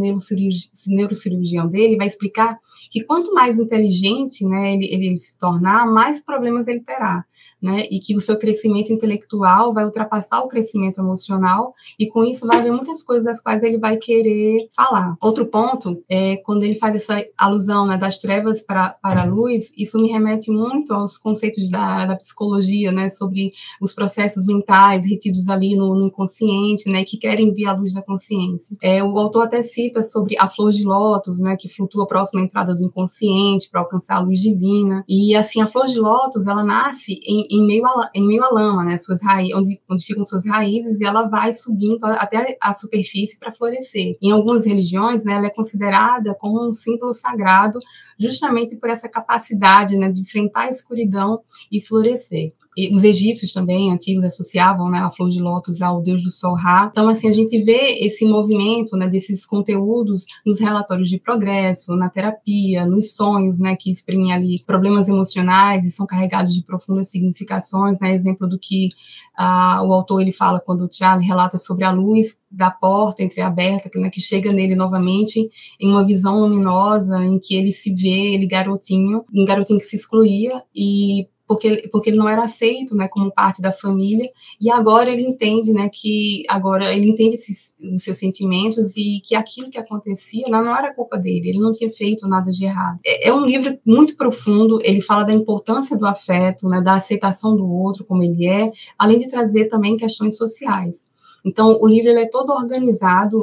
neurocirurgião 0.88 1.68
dele 1.68 1.98
vai 1.98 2.08
explicar 2.08 2.58
que 2.90 3.04
quanto 3.04 3.34
mais 3.34 3.60
inteligente 3.60 4.46
né, 4.46 4.76
ele, 4.76 4.86
ele 4.86 5.18
se 5.18 5.38
tornar, 5.38 5.86
mais 5.92 6.24
problemas 6.24 6.70
ele 6.70 6.80
terá 6.80 7.26
né, 7.62 7.86
e 7.90 8.00
que 8.00 8.16
o 8.16 8.22
seu 8.22 8.38
crescimento 8.38 8.92
intelectual 8.92 9.74
vai 9.74 9.86
ultrapassar 9.86 10.42
o 10.42 10.48
crescimento 10.48 11.02
emocional, 11.02 11.74
e 12.00 12.08
com 12.08 12.24
isso 12.24 12.46
vai 12.46 12.60
haver 12.60 12.72
muitas 12.72 13.04
coisas 13.04 13.26
das 13.26 13.42
quais 13.42 13.64
ele 13.64 13.78
vai 13.78 13.98
querer 13.98 14.68
falar. 14.76 15.16
Outro 15.22 15.46
ponto 15.46 16.04
é 16.10 16.38
quando 16.38 16.64
ele 16.64 16.76
faz 16.76 16.96
essa 16.96 17.24
alusão 17.38 17.88
né, 17.88 17.98
das 17.98 18.20
trevas 18.20 18.62
para, 18.62 18.90
para 19.02 19.24
a 19.24 19.26
luz, 19.26 19.74
isso 19.78 20.00
me 20.00 20.10
remete 20.10 20.52
muito 20.52 20.94
aos 20.94 21.18
conceitos 21.18 21.70
da, 21.70 22.06
da 22.06 22.16
psicologia, 22.16 22.92
né, 22.92 23.10
sobre 23.10 23.52
os 23.82 23.94
processos 23.94 24.46
mentais 24.46 25.06
retidos 25.06 25.50
ali 25.50 25.76
no, 25.76 25.96
no 25.96 26.08
inconsciente, 26.08 26.90
né, 26.90 27.04
que 27.04 27.18
querem 27.18 27.52
vir 27.52 27.68
à 27.68 27.74
luz 27.74 27.94
da 27.94 28.02
consciência. 28.02 28.78
É, 28.82 29.04
o 29.04 29.18
autor 29.18 29.46
até 29.46 29.62
cita 29.64 30.04
sobre 30.04 30.38
a 30.38 30.48
flor 30.48 30.72
de 30.72 30.84
lótus, 30.84 31.40
né, 31.40 31.56
que 31.60 31.70
flutua 31.70 32.08
próximo 32.08 32.42
à 32.42 32.44
entrada 32.44 32.76
do 32.76 32.84
inconsciente 32.84 33.70
para 33.70 33.82
alcançar 33.82 34.18
a 34.18 34.20
luz 34.20 34.40
divina, 34.40 35.04
e 35.08 35.36
assim, 35.36 35.62
a 35.62 35.68
flor 35.68 35.86
de 35.86 36.00
lótus, 36.00 36.46
ela 36.46 36.64
nasce 36.64 37.20
em, 37.24 37.47
em, 37.50 37.66
meio, 37.66 37.86
a, 37.86 38.10
em 38.14 38.26
meio 38.26 38.44
à 38.44 38.50
lama, 38.50 38.84
né, 38.84 38.98
suas 38.98 39.22
raízes, 39.22 39.56
onde, 39.56 39.82
onde 39.90 40.06
ficam 40.06 40.24
suas 40.26 40.48
raízes, 40.48 41.00
e 41.00 41.06
ela 41.06 41.24
vai 41.28 41.52
subindo 41.54 42.04
até 42.06 42.58
a 42.62 42.74
superfície 42.74 43.40
para 43.40 43.52
florescer. 43.52 44.16
Em 44.22 44.32
algumas 44.32 44.66
religiões, 44.66 45.24
né, 45.24 45.34
ela 45.34 45.48
é 45.48 45.52
considerada 45.52 46.36
como 46.36 46.68
um 46.68 46.74
símbolo 46.74 47.14
sagrado, 47.14 47.80
justamente 48.20 48.76
por 48.76 48.90
essa 48.90 49.10
capacidade 49.10 49.96
né, 49.96 50.10
de 50.10 50.22
enfrentar 50.22 50.62
a 50.62 50.70
escuridão 50.70 51.42
e 51.72 51.82
florescer 51.82 52.50
os 52.94 53.04
egípcios 53.04 53.52
também, 53.54 53.92
antigos, 53.92 54.24
associavam 54.24 54.90
né, 54.90 55.00
a 55.00 55.10
flor 55.10 55.30
de 55.30 55.42
lótus 55.42 55.82
ao 55.82 56.00
deus 56.00 56.24
do 56.24 56.30
sol 56.30 56.54
Ra. 56.54 56.90
Então, 56.92 57.10
assim, 57.10 57.28
a 57.28 57.32
gente 57.32 57.60
vê 57.64 57.98
esse 58.02 58.24
movimento 58.24 58.96
né, 58.96 59.08
desses 59.08 59.48
conteúdos 59.48 60.26
nos 60.46 60.60
relatórios 60.60 61.10
de 61.10 61.20
progresso, 61.20 61.96
na 61.96 62.08
terapia, 62.08 62.86
nos 62.86 63.16
sonhos, 63.16 63.60
né, 63.60 63.76
que 63.76 63.92
exprimem 63.92 64.32
ali 64.32 64.64
problemas 64.64 65.10
emocionais 65.10 65.86
e 65.86 65.92
são 65.92 66.06
carregados 66.06 66.54
de 66.54 66.64
profundas 66.64 67.10
significações, 67.10 68.00
né, 68.00 68.14
exemplo 68.14 68.48
do 68.48 68.60
que 68.60 68.90
ah, 69.36 69.82
o 69.84 69.92
autor 69.92 70.22
ele 70.22 70.32
fala 70.32 70.60
quando 70.60 70.86
o 70.86 70.90
Charlie 70.92 71.28
relata 71.28 71.58
sobre 71.58 71.84
a 71.84 71.92
luz 71.92 72.40
da 72.50 72.70
porta 72.70 73.24
entreaberta, 73.24 73.90
que, 73.90 74.00
né, 74.00 74.10
que 74.10 74.22
chega 74.22 74.52
nele 74.52 74.76
novamente 74.76 75.50
em 75.80 75.90
uma 75.90 76.06
visão 76.06 76.40
luminosa 76.40 77.24
em 77.26 77.40
que 77.40 77.56
ele 77.56 77.72
se 77.72 77.94
vê, 77.96 78.36
ele 78.36 78.48
garotinho, 78.48 79.26
um 79.34 79.46
garotinho 79.46 79.80
que 79.80 79.86
se 79.86 79.96
excluía 79.96 80.62
e 80.76 81.28
porque, 81.48 81.88
porque 81.92 82.10
ele 82.10 82.18
não 82.18 82.28
era 82.28 82.44
aceito, 82.44 82.96
né, 82.96 83.08
como 83.08 83.32
parte 83.32 83.62
da 83.62 83.72
família, 83.72 84.30
e 84.60 84.70
agora 84.70 85.10
ele 85.10 85.24
entende, 85.24 85.72
né, 85.72 85.90
que 85.92 86.44
agora 86.50 86.94
ele 86.94 87.10
entende 87.10 87.36
esses, 87.36 87.78
os 87.94 88.04
seus 88.04 88.18
sentimentos 88.18 88.98
e 88.98 89.22
que 89.24 89.36
aquilo 89.36 89.70
que 89.70 89.80
acontecia 89.80 90.48
não, 90.50 90.64
não 90.64 90.78
era 90.78 90.94
culpa 90.94 91.18
dele, 91.18 91.50
ele 91.50 91.60
não 91.60 91.72
tinha 91.72 91.90
feito 91.90 92.28
nada 92.28 92.52
de 92.52 92.66
errado. 92.66 93.00
É, 93.06 93.30
é, 93.30 93.34
um 93.34 93.46
livro 93.46 93.80
muito 93.86 94.18
profundo, 94.18 94.80
ele 94.84 95.02
fala 95.02 95.24
da 95.24 95.34
importância 95.34 95.98
do 95.98 96.06
afeto, 96.06 96.68
né, 96.68 96.82
da 96.82 96.96
aceitação 96.96 97.56
do 97.56 97.66
outro 97.66 98.06
como 98.06 98.24
ele 98.24 98.46
é, 98.46 98.70
além 98.98 99.18
de 99.18 99.30
trazer 99.30 99.70
também 99.70 99.96
questões 99.96 100.36
sociais. 100.36 101.16
Então, 101.46 101.80
o 101.80 101.88
livro 101.88 102.10
ele 102.10 102.20
é 102.20 102.30
todo 102.30 102.52
organizado 102.52 103.42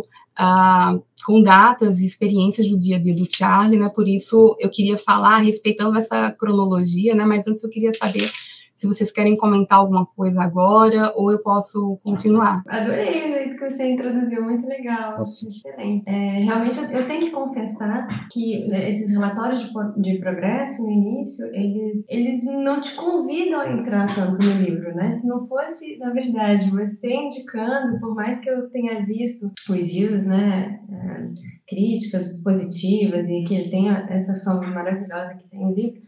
com 1.26 1.42
datas 1.42 2.00
e 2.00 2.06
experiências 2.06 2.68
do 2.68 2.78
dia 2.78 2.96
a 2.96 3.00
dia 3.00 3.14
do 3.14 3.26
Charlie, 3.30 3.78
né? 3.78 3.88
Por 3.88 4.08
isso 4.08 4.56
eu 4.60 4.70
queria 4.70 4.98
falar 4.98 5.38
respeitando 5.38 5.98
essa 5.98 6.30
cronologia, 6.32 7.14
né? 7.14 7.24
Mas 7.24 7.46
antes 7.46 7.62
eu 7.62 7.70
queria 7.70 7.92
saber 7.94 8.30
se 8.74 8.86
vocês 8.86 9.10
querem 9.10 9.36
comentar 9.36 9.78
alguma 9.78 10.04
coisa 10.04 10.42
agora 10.42 11.12
ou 11.16 11.30
eu 11.30 11.38
posso 11.38 11.98
continuar. 12.02 12.62
Adorei 12.66 13.53
você 13.74 13.92
introduziu, 13.92 14.42
muito 14.42 14.66
legal, 14.66 15.18
Nossa. 15.18 15.46
excelente. 15.46 16.08
É, 16.08 16.38
realmente 16.42 16.78
eu 16.92 17.06
tenho 17.06 17.20
que 17.20 17.30
confessar 17.30 18.28
que 18.30 18.70
esses 18.72 19.10
relatórios 19.10 19.60
de, 19.62 20.02
de 20.02 20.18
progresso 20.18 20.82
no 20.82 20.90
início, 20.90 21.46
eles, 21.54 22.06
eles 22.08 22.44
não 22.44 22.80
te 22.80 22.94
convidam 22.94 23.60
a 23.60 23.72
entrar 23.72 24.14
tanto 24.14 24.42
no 24.42 24.62
livro, 24.62 24.94
né? 24.94 25.12
Se 25.12 25.26
não 25.26 25.46
fosse, 25.46 25.98
na 25.98 26.10
verdade, 26.10 26.70
você 26.70 27.12
indicando, 27.12 27.98
por 28.00 28.14
mais 28.14 28.40
que 28.40 28.50
eu 28.50 28.68
tenha 28.70 29.04
visto 29.04 29.50
reviews, 29.68 30.24
né, 30.24 30.80
é, 30.90 31.28
críticas 31.68 32.40
positivas 32.42 33.28
e 33.28 33.44
que 33.44 33.54
ele 33.54 33.70
tenha 33.70 34.06
essa 34.08 34.36
fama 34.44 34.66
maravilhosa 34.68 35.34
que 35.34 35.48
tem 35.48 35.64
o 35.64 35.74
livro, 35.74 36.02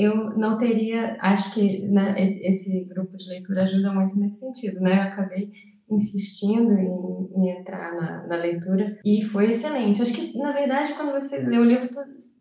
eu 0.00 0.36
não 0.38 0.56
teria, 0.56 1.18
acho 1.20 1.52
que 1.52 1.82
né, 1.82 2.14
esse, 2.16 2.46
esse, 2.46 2.84
grupo 2.86 3.18
de 3.18 3.28
leitura 3.28 3.64
ajuda 3.64 3.92
muito 3.92 4.18
nesse 4.18 4.40
sentido, 4.40 4.80
né? 4.80 4.96
Eu 4.96 5.02
acabei 5.02 5.52
insistindo 5.90 6.72
em, 6.72 7.28
em 7.36 7.58
entrar 7.58 7.94
na, 7.94 8.26
na, 8.26 8.36
leitura 8.36 8.98
e 9.04 9.22
foi 9.22 9.50
excelente. 9.50 10.00
Acho 10.00 10.14
que, 10.14 10.38
na 10.38 10.52
verdade, 10.52 10.94
quando 10.94 11.12
você 11.12 11.38
lê 11.38 11.58
o 11.58 11.64
livro, 11.64 11.88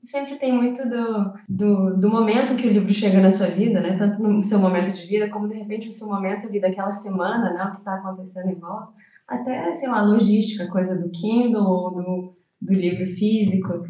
sempre 0.03 0.37
tem 0.37 0.53
muito 0.53 0.87
do, 0.87 1.33
do, 1.49 1.97
do, 1.97 2.09
momento 2.09 2.55
que 2.55 2.67
o 2.67 2.71
livro 2.71 2.93
chega 2.93 3.19
na 3.19 3.31
sua 3.31 3.47
vida, 3.47 3.81
né? 3.81 3.97
Tanto 3.97 4.21
no 4.21 4.43
seu 4.43 4.59
momento 4.59 4.93
de 4.93 5.07
vida, 5.07 5.29
como, 5.29 5.47
de 5.47 5.55
repente, 5.55 5.87
no 5.87 5.93
seu 5.93 6.07
momento 6.07 6.47
ali 6.47 6.61
daquela 6.61 6.91
semana, 6.91 7.51
né? 7.51 7.63
O 7.63 7.71
que 7.71 7.79
está 7.79 7.95
acontecendo 7.95 8.49
em 8.49 8.59
volta. 8.59 8.93
Até, 9.27 9.73
sei 9.73 9.89
lá, 9.89 10.01
logística, 10.01 10.67
coisa 10.67 10.99
do 10.99 11.09
Kindle 11.09 11.63
ou 11.63 11.91
do, 11.91 12.37
do 12.61 12.73
livro 12.73 13.05
físico. 13.07 13.83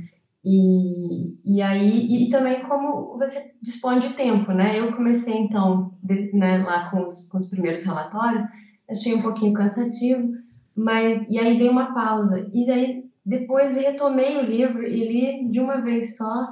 E, 0.44 1.38
e 1.44 1.62
aí, 1.62 2.24
e 2.24 2.30
também 2.30 2.62
como 2.62 3.18
você 3.18 3.52
dispõe 3.62 4.00
de 4.00 4.14
tempo, 4.14 4.54
né? 4.54 4.80
Eu 4.80 4.94
comecei 4.94 5.36
então 5.36 5.92
de, 6.02 6.32
né, 6.34 6.60
lá 6.60 6.90
com 6.90 7.06
os, 7.06 7.28
com 7.30 7.38
os 7.38 7.50
primeiros 7.50 7.84
relatórios, 7.84 8.44
achei 8.90 9.14
um 9.14 9.22
pouquinho 9.22 9.54
cansativo, 9.54 10.34
mas 10.76 11.26
e 11.30 11.38
aí 11.38 11.58
dei 11.58 11.70
uma 11.70 11.94
pausa. 11.94 12.50
E 12.54 12.66
daí 12.66 13.06
depois 13.26 13.78
retomei 13.78 14.38
o 14.38 14.44
livro 14.44 14.84
e 14.84 15.08
li 15.08 15.52
de 15.52 15.60
uma 15.60 15.82
vez 15.82 16.18
só 16.18 16.48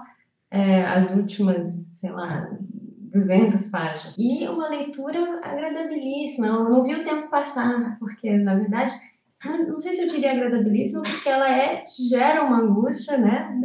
é, 0.51 0.83
as 0.85 1.15
últimas, 1.15 1.69
sei 1.99 2.11
lá, 2.11 2.49
200 3.11 3.67
páginas. 3.69 4.15
E 4.17 4.47
uma 4.47 4.69
leitura 4.69 5.39
agradabilíssima, 5.43 6.47
eu 6.47 6.69
não 6.69 6.83
vi 6.83 6.95
o 6.95 7.03
tempo 7.03 7.29
passar, 7.29 7.97
porque 7.99 8.37
na 8.37 8.55
verdade 8.55 8.93
não 9.45 9.79
sei 9.79 9.93
se 9.93 10.01
eu 10.01 10.09
diria 10.09 10.31
agradabilíssima, 10.31 11.03
porque 11.03 11.29
ela 11.29 11.49
é, 11.49 11.83
gera 12.09 12.43
uma 12.43 12.59
angústia, 12.59 13.17
né? 13.17 13.55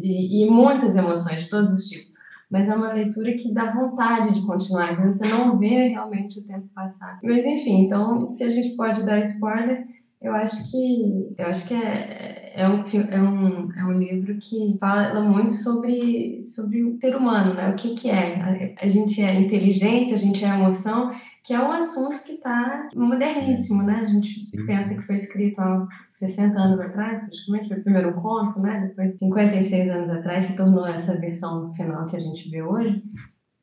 E, 0.00 0.44
e, 0.44 0.50
muitas 0.50 0.96
emoções 0.96 1.44
de 1.44 1.50
todos 1.50 1.72
os 1.72 1.84
tipos. 1.86 2.05
Mas 2.50 2.68
é 2.68 2.74
uma 2.74 2.92
leitura 2.92 3.32
que 3.34 3.52
dá 3.52 3.72
vontade 3.72 4.32
de 4.32 4.46
continuar, 4.46 4.92
então 4.92 5.12
você 5.12 5.26
não 5.26 5.58
vê 5.58 5.88
realmente 5.88 6.38
o 6.38 6.44
tempo 6.44 6.68
passar. 6.74 7.18
Mas 7.22 7.44
enfim, 7.44 7.82
então, 7.82 8.30
se 8.30 8.44
a 8.44 8.48
gente 8.48 8.76
pode 8.76 9.04
dar 9.04 9.18
spoiler, 9.20 9.84
eu 10.22 10.32
acho 10.32 10.70
que 10.70 11.34
eu 11.36 11.46
acho 11.46 11.68
que 11.68 11.74
é, 11.74 12.52
é, 12.54 12.68
um, 12.68 12.80
é, 13.10 13.20
um, 13.20 13.72
é 13.72 13.84
um 13.84 13.98
livro 13.98 14.38
que 14.38 14.76
fala 14.80 15.20
muito 15.20 15.52
sobre, 15.52 16.42
sobre 16.42 16.82
o 16.84 16.98
ser 17.00 17.16
humano, 17.16 17.52
né? 17.52 17.68
O 17.70 17.74
que, 17.74 17.94
que 17.94 18.08
é? 18.08 18.74
A, 18.80 18.84
a 18.86 18.88
gente 18.88 19.20
é 19.20 19.34
inteligência, 19.34 20.14
a 20.14 20.18
gente 20.18 20.44
é 20.44 20.48
emoção 20.48 21.12
que 21.46 21.54
é 21.54 21.60
um 21.60 21.70
assunto 21.70 22.24
que 22.24 22.32
está 22.32 22.88
moderníssimo, 22.92 23.84
né? 23.84 24.00
A 24.02 24.06
gente 24.06 24.50
pensa 24.66 24.96
que 24.96 25.06
foi 25.06 25.14
escrito 25.14 25.60
há 25.60 25.86
60 26.12 26.58
anos 26.58 26.80
atrás, 26.80 27.20
praticamente 27.20 27.68
foi 27.68 27.78
o 27.78 27.82
primeiro 27.84 28.14
conto, 28.14 28.58
né? 28.60 28.88
Depois, 28.88 29.16
56 29.16 29.90
anos 29.90 30.10
atrás, 30.10 30.44
se 30.44 30.56
tornou 30.56 30.84
essa 30.84 31.20
versão 31.20 31.72
final 31.74 32.04
que 32.06 32.16
a 32.16 32.18
gente 32.18 32.50
vê 32.50 32.62
hoje. 32.62 33.00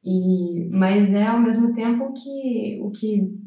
E, 0.01 0.69
mas 0.71 1.13
é 1.13 1.27
ao 1.27 1.41
mesmo 1.41 1.75
tempo 1.75 2.13
que 2.13 2.79
o 2.81 2.89
que 2.89 3.37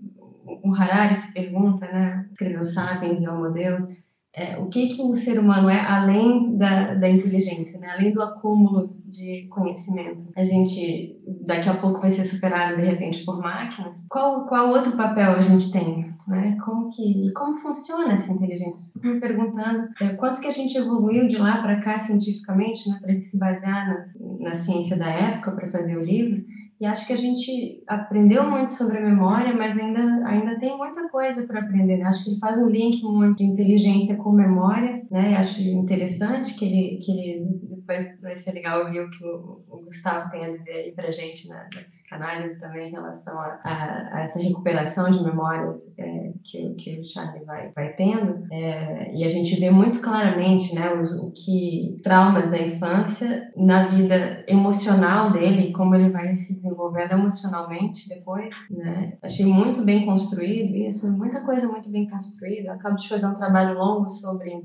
o 0.47 0.75
Harari 0.75 1.14
se 1.14 1.33
pergunta, 1.33 1.87
né? 1.87 2.28
Escreveu 2.31 2.64
Sapiens 2.64 3.23
e 3.23 3.28
Homo 3.28 3.50
Deus, 3.50 3.87
é, 4.35 4.59
o 4.59 4.66
que 4.66 4.88
que 4.88 5.00
o 5.00 5.16
ser 5.16 5.38
humano 5.38 5.71
é 5.71 5.81
além 5.81 6.59
da, 6.59 6.93
da 6.93 7.09
inteligência, 7.09 7.81
né? 7.81 7.88
Além 7.88 8.12
do 8.12 8.21
acúmulo 8.21 8.95
de 9.06 9.46
conhecimento. 9.48 10.25
A 10.36 10.44
gente 10.44 11.16
daqui 11.46 11.68
a 11.68 11.75
pouco 11.75 12.00
vai 12.00 12.10
ser 12.10 12.25
superado 12.25 12.76
de 12.76 12.82
repente 12.82 13.25
por 13.25 13.40
máquinas. 13.40 14.06
Qual 14.08 14.46
qual 14.46 14.70
outro 14.70 14.96
papel 14.96 15.32
a 15.32 15.40
gente 15.40 15.70
tem? 15.70 16.14
Né? 16.26 16.56
Como 16.64 16.90
que 16.90 17.32
como 17.32 17.56
funciona 17.58 18.14
essa 18.14 18.32
inteligência? 18.32 18.92
Fico 18.92 19.06
me 19.06 19.20
perguntando 19.20 19.88
é, 20.00 20.08
quanto 20.14 20.40
que 20.40 20.48
a 20.48 20.52
gente 20.52 20.76
evoluiu 20.76 21.28
de 21.28 21.36
lá 21.36 21.62
para 21.62 21.80
cá 21.80 22.00
cientificamente, 22.00 22.88
né? 22.88 22.98
Para 23.00 23.20
se 23.20 23.38
basear 23.38 23.86
na, 23.86 24.04
na 24.40 24.54
ciência 24.56 24.98
da 24.98 25.08
época 25.08 25.52
para 25.52 25.70
fazer 25.70 25.96
o 25.96 26.00
livro 26.00 26.44
E 26.80 26.84
acho 26.84 27.06
que 27.06 27.12
a 27.12 27.16
gente 27.16 27.82
aprendeu 27.86 28.50
muito 28.50 28.72
sobre 28.72 28.98
a 28.98 29.00
memória, 29.00 29.54
mas 29.54 29.78
ainda, 29.78 30.26
ainda 30.26 30.58
tem 30.58 30.76
muita 30.76 31.08
coisa 31.08 31.46
para 31.46 31.60
aprender. 31.60 31.98
Né? 31.98 32.04
Acho 32.04 32.25
que 32.25 32.30
ele 32.30 32.40
faz 32.40 32.58
um 32.58 32.68
link 32.68 33.02
muito 33.04 33.36
de 33.38 33.44
inteligência 33.44 34.16
com 34.16 34.32
memória, 34.32 35.02
né? 35.10 35.36
Acho 35.36 35.62
interessante 35.62 36.54
que 36.54 36.64
ele, 36.64 36.96
que 36.98 37.12
ele 37.12 37.75
depois 37.87 38.21
vai 38.21 38.37
ser 38.37 38.52
legal 38.52 38.81
ouvir 38.81 39.00
o 39.00 39.11
que 39.11 39.25
o, 39.25 39.62
o 39.69 39.83
Gustavo 39.85 40.28
tem 40.31 40.45
a 40.45 40.50
dizer 40.50 40.73
aí 40.73 40.93
para 40.93 41.12
gente 41.12 41.49
na, 41.49 41.69
na, 41.73 41.83
psicanálise 41.87 42.59
também 42.59 42.88
em 42.88 42.90
relação 42.90 43.38
a, 43.38 43.61
a, 43.62 44.16
a 44.16 44.21
essa 44.23 44.40
recuperação 44.40 45.11
de 45.11 45.23
memórias 45.23 45.95
é, 45.97 46.33
que, 46.43 46.75
que 46.75 46.99
o 46.99 47.05
Charlie 47.05 47.45
vai, 47.45 47.71
vai 47.71 47.93
tendo. 47.93 48.45
É, 48.52 49.14
e 49.14 49.25
a 49.25 49.28
gente 49.28 49.59
vê 49.61 49.71
muito 49.71 50.00
claramente, 50.00 50.75
né, 50.75 50.93
os, 50.95 51.12
o 51.12 51.31
que 51.31 52.00
traumas 52.02 52.50
da 52.50 52.59
infância 52.59 53.52
na 53.57 53.87
vida 53.87 54.45
emocional 54.49 55.31
dele, 55.31 55.73
como 55.73 55.95
ele 55.95 56.11
vai 56.11 56.35
se 56.35 56.57
desenvolvendo 56.57 57.12
emocionalmente 57.12 58.09
depois, 58.09 58.57
né? 58.71 59.16
Achei 59.23 59.47
muito 59.47 59.85
bem 59.85 60.05
construído 60.05 60.75
isso, 60.75 61.16
muita 61.16 61.40
coisa 61.43 61.69
muito 61.69 61.90
bem 61.90 62.09
construída. 62.09 62.73
Acabo 62.73 62.97
de 62.97 63.09
fazer 63.09 63.26
um 63.26 63.35
trabalho 63.35 63.78
longo 63.78 64.09
sobre 64.09 64.64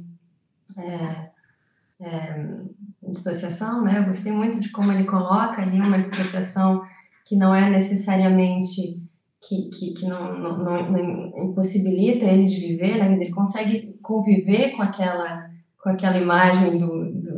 é, 0.77 1.29
é, 2.01 2.47
dissociação, 3.11 3.83
né? 3.83 3.99
Eu 3.99 4.05
gostei 4.05 4.31
muito 4.31 4.59
de 4.59 4.69
como 4.69 4.91
ele 4.91 5.03
coloca 5.05 5.61
ali 5.61 5.79
uma 5.79 5.99
dissociação 5.99 6.83
que 7.25 7.35
não 7.35 7.53
é 7.53 7.69
necessariamente 7.69 9.01
que, 9.41 9.69
que, 9.69 9.93
que 9.93 10.05
não, 10.05 10.37
não, 10.37 10.57
não, 10.57 10.91
não, 10.91 11.43
impossibilita 11.45 12.25
ele 12.25 12.45
de 12.45 12.59
viver, 12.59 12.97
né? 12.97 13.13
Ele 13.13 13.31
consegue 13.31 13.95
conviver 14.01 14.71
com 14.71 14.83
aquela, 14.83 15.49
com 15.81 15.89
aquela 15.89 16.17
imagem 16.17 16.77
do, 16.77 17.11
do, 17.11 17.30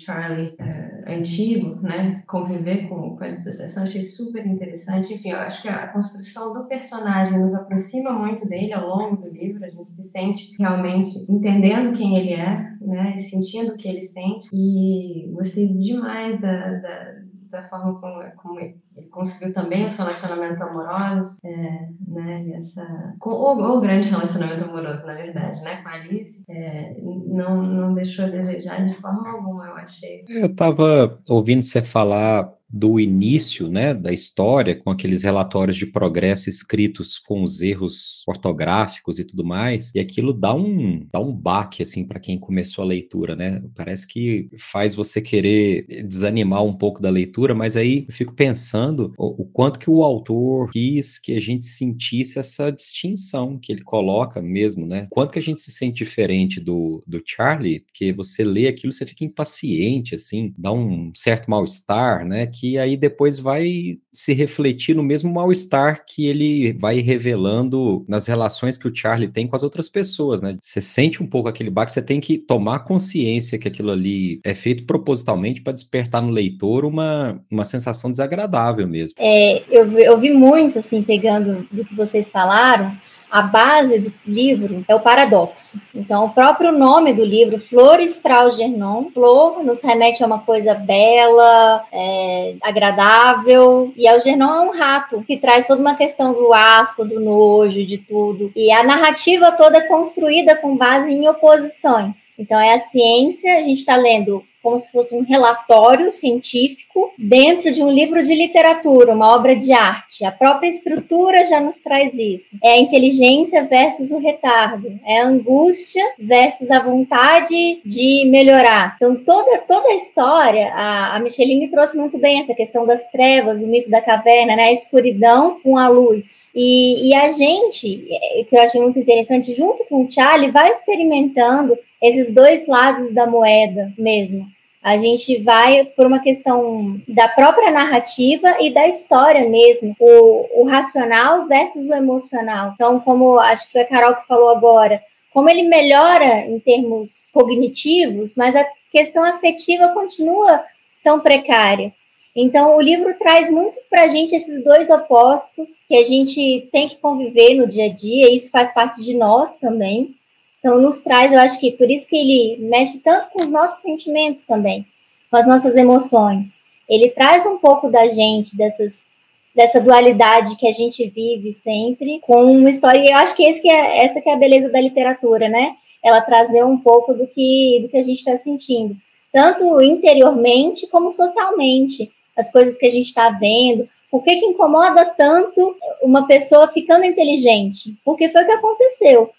Charlie 0.00 0.56
uh, 0.58 1.12
antigo, 1.12 1.80
né? 1.82 2.22
Conviver 2.26 2.88
com, 2.88 3.16
com 3.16 3.24
a 3.24 3.28
dissociação, 3.28 3.82
achei 3.82 4.02
super 4.02 4.46
interessante. 4.46 5.14
Enfim, 5.14 5.30
eu 5.30 5.38
acho 5.38 5.62
que 5.62 5.68
a 5.68 5.88
construção 5.88 6.52
do 6.52 6.64
personagem 6.64 7.38
nos 7.38 7.54
aproxima 7.54 8.12
muito 8.12 8.48
dele 8.48 8.72
ao 8.72 8.88
longo 8.88 9.16
do 9.16 9.28
livro. 9.28 9.64
A 9.64 9.70
gente 9.70 9.90
se 9.90 10.02
sente 10.04 10.56
realmente 10.58 11.10
entendendo 11.28 11.96
quem 11.96 12.16
ele 12.16 12.34
é, 12.34 12.72
né? 12.80 13.14
E 13.16 13.20
sentindo 13.20 13.72
o 13.72 13.76
que 13.76 13.88
ele 13.88 14.02
sente. 14.02 14.48
E 14.52 15.30
gostei 15.32 15.68
demais 15.68 16.40
da, 16.40 16.74
da 16.78 17.19
da 17.50 17.62
forma 17.64 18.00
como, 18.00 18.22
como 18.36 18.60
ele 18.60 18.80
construiu 19.10 19.52
também 19.52 19.86
os 19.86 19.96
relacionamentos 19.96 20.60
amorosos, 20.60 21.38
é, 21.44 21.88
né, 22.06 22.50
essa, 22.54 23.14
com, 23.18 23.30
o, 23.30 23.80
grande 23.80 24.08
relacionamento 24.08 24.64
amoroso, 24.64 25.06
na 25.06 25.14
verdade, 25.14 25.62
né, 25.62 25.82
com 25.82 25.88
a 25.88 25.92
Alice, 25.92 26.44
é, 26.48 26.96
não, 27.00 27.62
não 27.62 27.94
deixou 27.94 28.24
a 28.24 28.28
desejar 28.28 28.84
de 28.84 28.94
forma 28.94 29.28
alguma, 29.28 29.66
eu 29.66 29.74
achei. 29.74 30.24
Eu 30.28 30.46
estava 30.46 31.18
ouvindo 31.28 31.62
você 31.62 31.82
falar 31.82 32.52
do 32.72 33.00
início, 33.00 33.68
né, 33.68 33.92
da 33.94 34.12
história, 34.12 34.76
com 34.76 34.90
aqueles 34.90 35.22
relatórios 35.24 35.76
de 35.76 35.86
progresso 35.86 36.48
escritos 36.48 37.18
com 37.18 37.42
os 37.42 37.60
erros 37.60 38.22
ortográficos 38.26 39.18
e 39.18 39.24
tudo 39.24 39.44
mais, 39.44 39.90
e 39.94 40.00
aquilo 40.00 40.32
dá 40.32 40.54
um 40.54 41.06
dá 41.12 41.20
um 41.20 41.32
baque 41.32 41.82
assim 41.82 42.06
para 42.06 42.20
quem 42.20 42.38
começou 42.38 42.84
a 42.84 42.86
leitura, 42.88 43.34
né? 43.34 43.62
Parece 43.74 44.06
que 44.06 44.48
faz 44.58 44.94
você 44.94 45.20
querer 45.20 45.84
desanimar 46.06 46.64
um 46.64 46.76
pouco 46.76 47.00
da 47.00 47.10
leitura, 47.10 47.54
mas 47.54 47.76
aí 47.76 48.04
eu 48.08 48.14
fico 48.14 48.34
pensando 48.34 49.12
o, 49.18 49.42
o 49.42 49.44
quanto 49.46 49.78
que 49.78 49.90
o 49.90 50.02
autor 50.02 50.70
quis 50.70 51.18
que 51.18 51.32
a 51.32 51.40
gente 51.40 51.66
sentisse 51.66 52.38
essa 52.38 52.70
distinção 52.70 53.58
que 53.58 53.72
ele 53.72 53.82
coloca 53.82 54.40
mesmo, 54.40 54.86
né? 54.86 55.06
Quanto 55.10 55.32
que 55.32 55.38
a 55.38 55.42
gente 55.42 55.60
se 55.60 55.70
sente 55.70 56.04
diferente 56.04 56.60
do, 56.60 57.02
do 57.06 57.22
Charlie, 57.24 57.80
porque 57.80 58.12
você 58.12 58.44
lê 58.44 58.68
aquilo, 58.68 58.92
você 58.92 59.06
fica 59.06 59.24
impaciente, 59.24 60.14
assim, 60.14 60.52
dá 60.56 60.72
um 60.72 61.12
certo 61.14 61.50
mal-estar, 61.50 62.24
né? 62.26 62.46
Que 62.60 62.76
aí 62.76 62.94
depois 62.94 63.38
vai 63.38 63.96
se 64.12 64.34
refletir 64.34 64.94
no 64.94 65.02
mesmo 65.02 65.32
mal-estar 65.32 66.04
que 66.06 66.26
ele 66.26 66.74
vai 66.74 67.00
revelando 67.00 68.04
nas 68.06 68.26
relações 68.26 68.76
que 68.76 68.86
o 68.86 68.94
Charlie 68.94 69.28
tem 69.28 69.46
com 69.46 69.56
as 69.56 69.62
outras 69.62 69.88
pessoas, 69.88 70.42
né? 70.42 70.58
Você 70.60 70.78
sente 70.82 71.22
um 71.22 71.26
pouco 71.26 71.48
aquele 71.48 71.70
baque, 71.70 71.90
você 71.90 72.02
tem 72.02 72.20
que 72.20 72.36
tomar 72.36 72.80
consciência 72.80 73.58
que 73.58 73.66
aquilo 73.66 73.90
ali 73.90 74.40
é 74.44 74.52
feito 74.52 74.84
propositalmente 74.84 75.62
para 75.62 75.72
despertar 75.72 76.20
no 76.20 76.28
leitor 76.28 76.84
uma, 76.84 77.40
uma 77.50 77.64
sensação 77.64 78.10
desagradável 78.10 78.86
mesmo. 78.86 79.14
É, 79.18 79.62
eu, 79.70 79.98
eu 79.98 80.18
vi 80.18 80.30
muito, 80.30 80.80
assim, 80.80 81.02
pegando 81.02 81.66
do 81.72 81.82
que 81.82 81.94
vocês 81.94 82.30
falaram, 82.30 82.94
a 83.30 83.42
base 83.42 83.98
do 83.98 84.12
livro 84.26 84.84
é 84.88 84.94
o 84.94 85.00
paradoxo. 85.00 85.80
Então, 85.94 86.24
o 86.24 86.30
próprio 86.30 86.72
nome 86.72 87.12
do 87.12 87.24
livro, 87.24 87.60
Flores 87.60 88.18
para 88.18 88.40
Algernon, 88.40 89.10
flor 89.12 89.62
nos 89.62 89.82
remete 89.82 90.22
a 90.22 90.26
uma 90.26 90.40
coisa 90.40 90.74
bela, 90.74 91.84
é, 91.92 92.54
agradável, 92.62 93.92
e 93.96 94.08
Algernon 94.08 94.54
é 94.54 94.60
um 94.60 94.78
rato 94.78 95.22
que 95.22 95.36
traz 95.36 95.66
toda 95.66 95.80
uma 95.80 95.94
questão 95.94 96.32
do 96.32 96.52
asco, 96.52 97.04
do 97.04 97.20
nojo, 97.20 97.84
de 97.86 97.98
tudo. 97.98 98.50
E 98.56 98.72
a 98.72 98.82
narrativa 98.82 99.52
toda 99.52 99.78
é 99.78 99.82
construída 99.82 100.56
com 100.56 100.76
base 100.76 101.10
em 101.10 101.28
oposições. 101.28 102.38
Então, 102.38 102.58
é 102.58 102.74
a 102.74 102.78
ciência, 102.78 103.58
a 103.58 103.62
gente 103.62 103.78
está 103.78 103.96
lendo 103.96 104.44
como 104.62 104.78
se 104.78 104.90
fosse 104.90 105.14
um 105.14 105.22
relatório 105.22 106.12
científico 106.12 107.12
dentro 107.18 107.72
de 107.72 107.82
um 107.82 107.90
livro 107.90 108.22
de 108.22 108.34
literatura, 108.34 109.14
uma 109.14 109.34
obra 109.34 109.56
de 109.56 109.72
arte. 109.72 110.24
A 110.24 110.32
própria 110.32 110.68
estrutura 110.68 111.44
já 111.44 111.60
nos 111.60 111.80
traz 111.80 112.14
isso. 112.14 112.58
É 112.62 112.74
a 112.74 112.78
inteligência 112.78 113.64
versus 113.64 114.10
o 114.10 114.18
retardo, 114.18 114.98
é 115.04 115.20
a 115.20 115.26
angústia 115.26 116.04
versus 116.18 116.70
a 116.70 116.82
vontade 116.82 117.80
de 117.84 118.24
melhorar. 118.30 118.96
Então, 118.96 119.16
toda, 119.16 119.58
toda 119.58 119.88
a 119.88 119.94
história, 119.94 120.72
a, 120.74 121.16
a 121.16 121.20
Micheline 121.20 121.68
trouxe 121.68 121.96
muito 121.96 122.18
bem 122.18 122.40
essa 122.40 122.54
questão 122.54 122.86
das 122.86 123.04
trevas, 123.10 123.62
o 123.62 123.66
mito 123.66 123.90
da 123.90 124.00
caverna, 124.00 124.56
né? 124.56 124.64
a 124.64 124.72
escuridão 124.72 125.60
com 125.62 125.76
a 125.76 125.88
luz. 125.88 126.50
E, 126.54 127.08
e 127.08 127.14
a 127.14 127.30
gente, 127.30 128.06
é, 128.10 128.44
que 128.44 128.56
eu 128.56 128.60
achei 128.60 128.80
muito 128.80 128.98
interessante, 128.98 129.54
junto 129.54 129.84
com 129.84 130.04
o 130.04 130.10
Charlie, 130.10 130.50
vai 130.50 130.70
experimentando 130.70 131.78
esses 132.00 132.34
dois 132.34 132.66
lados 132.66 133.12
da 133.12 133.26
moeda 133.26 133.92
mesmo. 133.98 134.46
A 134.82 134.96
gente 134.96 135.36
vai 135.42 135.84
por 135.84 136.06
uma 136.06 136.20
questão 136.20 136.98
da 137.06 137.28
própria 137.28 137.70
narrativa 137.70 138.56
e 138.60 138.72
da 138.72 138.88
história 138.88 139.46
mesmo, 139.46 139.94
o, 140.00 140.62
o 140.62 140.64
racional 140.66 141.46
versus 141.46 141.86
o 141.86 141.94
emocional. 141.94 142.72
Então, 142.74 142.98
como 142.98 143.38
acho 143.38 143.66
que 143.66 143.72
foi 143.72 143.82
a 143.82 143.86
Carol 143.86 144.16
que 144.16 144.26
falou 144.26 144.48
agora, 144.48 145.02
como 145.34 145.50
ele 145.50 145.64
melhora 145.64 146.46
em 146.46 146.58
termos 146.58 147.30
cognitivos, 147.32 148.34
mas 148.36 148.56
a 148.56 148.66
questão 148.90 149.22
afetiva 149.22 149.88
continua 149.88 150.64
tão 151.04 151.20
precária. 151.20 151.92
Então, 152.34 152.76
o 152.76 152.80
livro 152.80 153.12
traz 153.18 153.50
muito 153.50 153.78
para 153.90 154.04
a 154.04 154.08
gente 154.08 154.34
esses 154.34 154.64
dois 154.64 154.88
opostos 154.88 155.84
que 155.86 155.96
a 155.96 156.04
gente 156.04 156.68
tem 156.72 156.88
que 156.88 156.96
conviver 156.96 157.54
no 157.54 157.66
dia 157.66 157.86
a 157.86 157.92
dia, 157.92 158.30
e 158.30 158.36
isso 158.36 158.50
faz 158.50 158.72
parte 158.72 159.02
de 159.02 159.16
nós 159.16 159.58
também. 159.58 160.14
Então, 160.60 160.78
nos 160.78 161.00
traz, 161.00 161.32
eu 161.32 161.40
acho 161.40 161.58
que 161.58 161.72
por 161.72 161.90
isso 161.90 162.06
que 162.06 162.16
ele 162.16 162.58
mexe 162.60 163.00
tanto 163.00 163.30
com 163.30 163.42
os 163.42 163.50
nossos 163.50 163.80
sentimentos 163.80 164.44
também, 164.44 164.86
com 165.30 165.36
as 165.36 165.48
nossas 165.48 165.74
emoções. 165.74 166.60
Ele 166.86 167.10
traz 167.10 167.46
um 167.46 167.56
pouco 167.56 167.88
da 167.88 168.06
gente, 168.08 168.56
dessas, 168.56 169.08
dessa 169.54 169.80
dualidade 169.80 170.56
que 170.56 170.68
a 170.68 170.72
gente 170.72 171.08
vive 171.08 171.50
sempre, 171.52 172.20
com 172.20 172.44
uma 172.52 172.68
história. 172.68 172.98
E 172.98 173.10
eu 173.10 173.16
acho 173.16 173.34
que, 173.34 173.42
esse 173.42 173.62
que 173.62 173.70
é, 173.70 174.04
essa 174.04 174.20
que 174.20 174.28
é 174.28 174.34
a 174.34 174.38
beleza 174.38 174.68
da 174.70 174.80
literatura, 174.80 175.48
né? 175.48 175.76
Ela 176.04 176.20
trazer 176.20 176.62
um 176.64 176.76
pouco 176.76 177.14
do 177.14 177.26
que, 177.26 177.80
do 177.82 177.88
que 177.88 177.96
a 177.96 178.02
gente 178.02 178.18
está 178.18 178.36
sentindo, 178.38 178.96
tanto 179.32 179.80
interiormente 179.80 180.86
como 180.88 181.10
socialmente. 181.10 182.10
As 182.36 182.52
coisas 182.52 182.76
que 182.76 182.86
a 182.86 182.90
gente 182.90 183.06
está 183.06 183.30
vendo, 183.30 183.88
por 184.10 184.22
que, 184.24 184.36
que 184.36 184.46
incomoda 184.46 185.04
tanto 185.16 185.76
uma 186.02 186.26
pessoa 186.26 186.68
ficando 186.68 187.04
inteligente? 187.04 187.96
Porque 188.04 188.28
foi 188.28 188.42
o 188.42 188.46
que 188.46 188.52
aconteceu. 188.52 189.30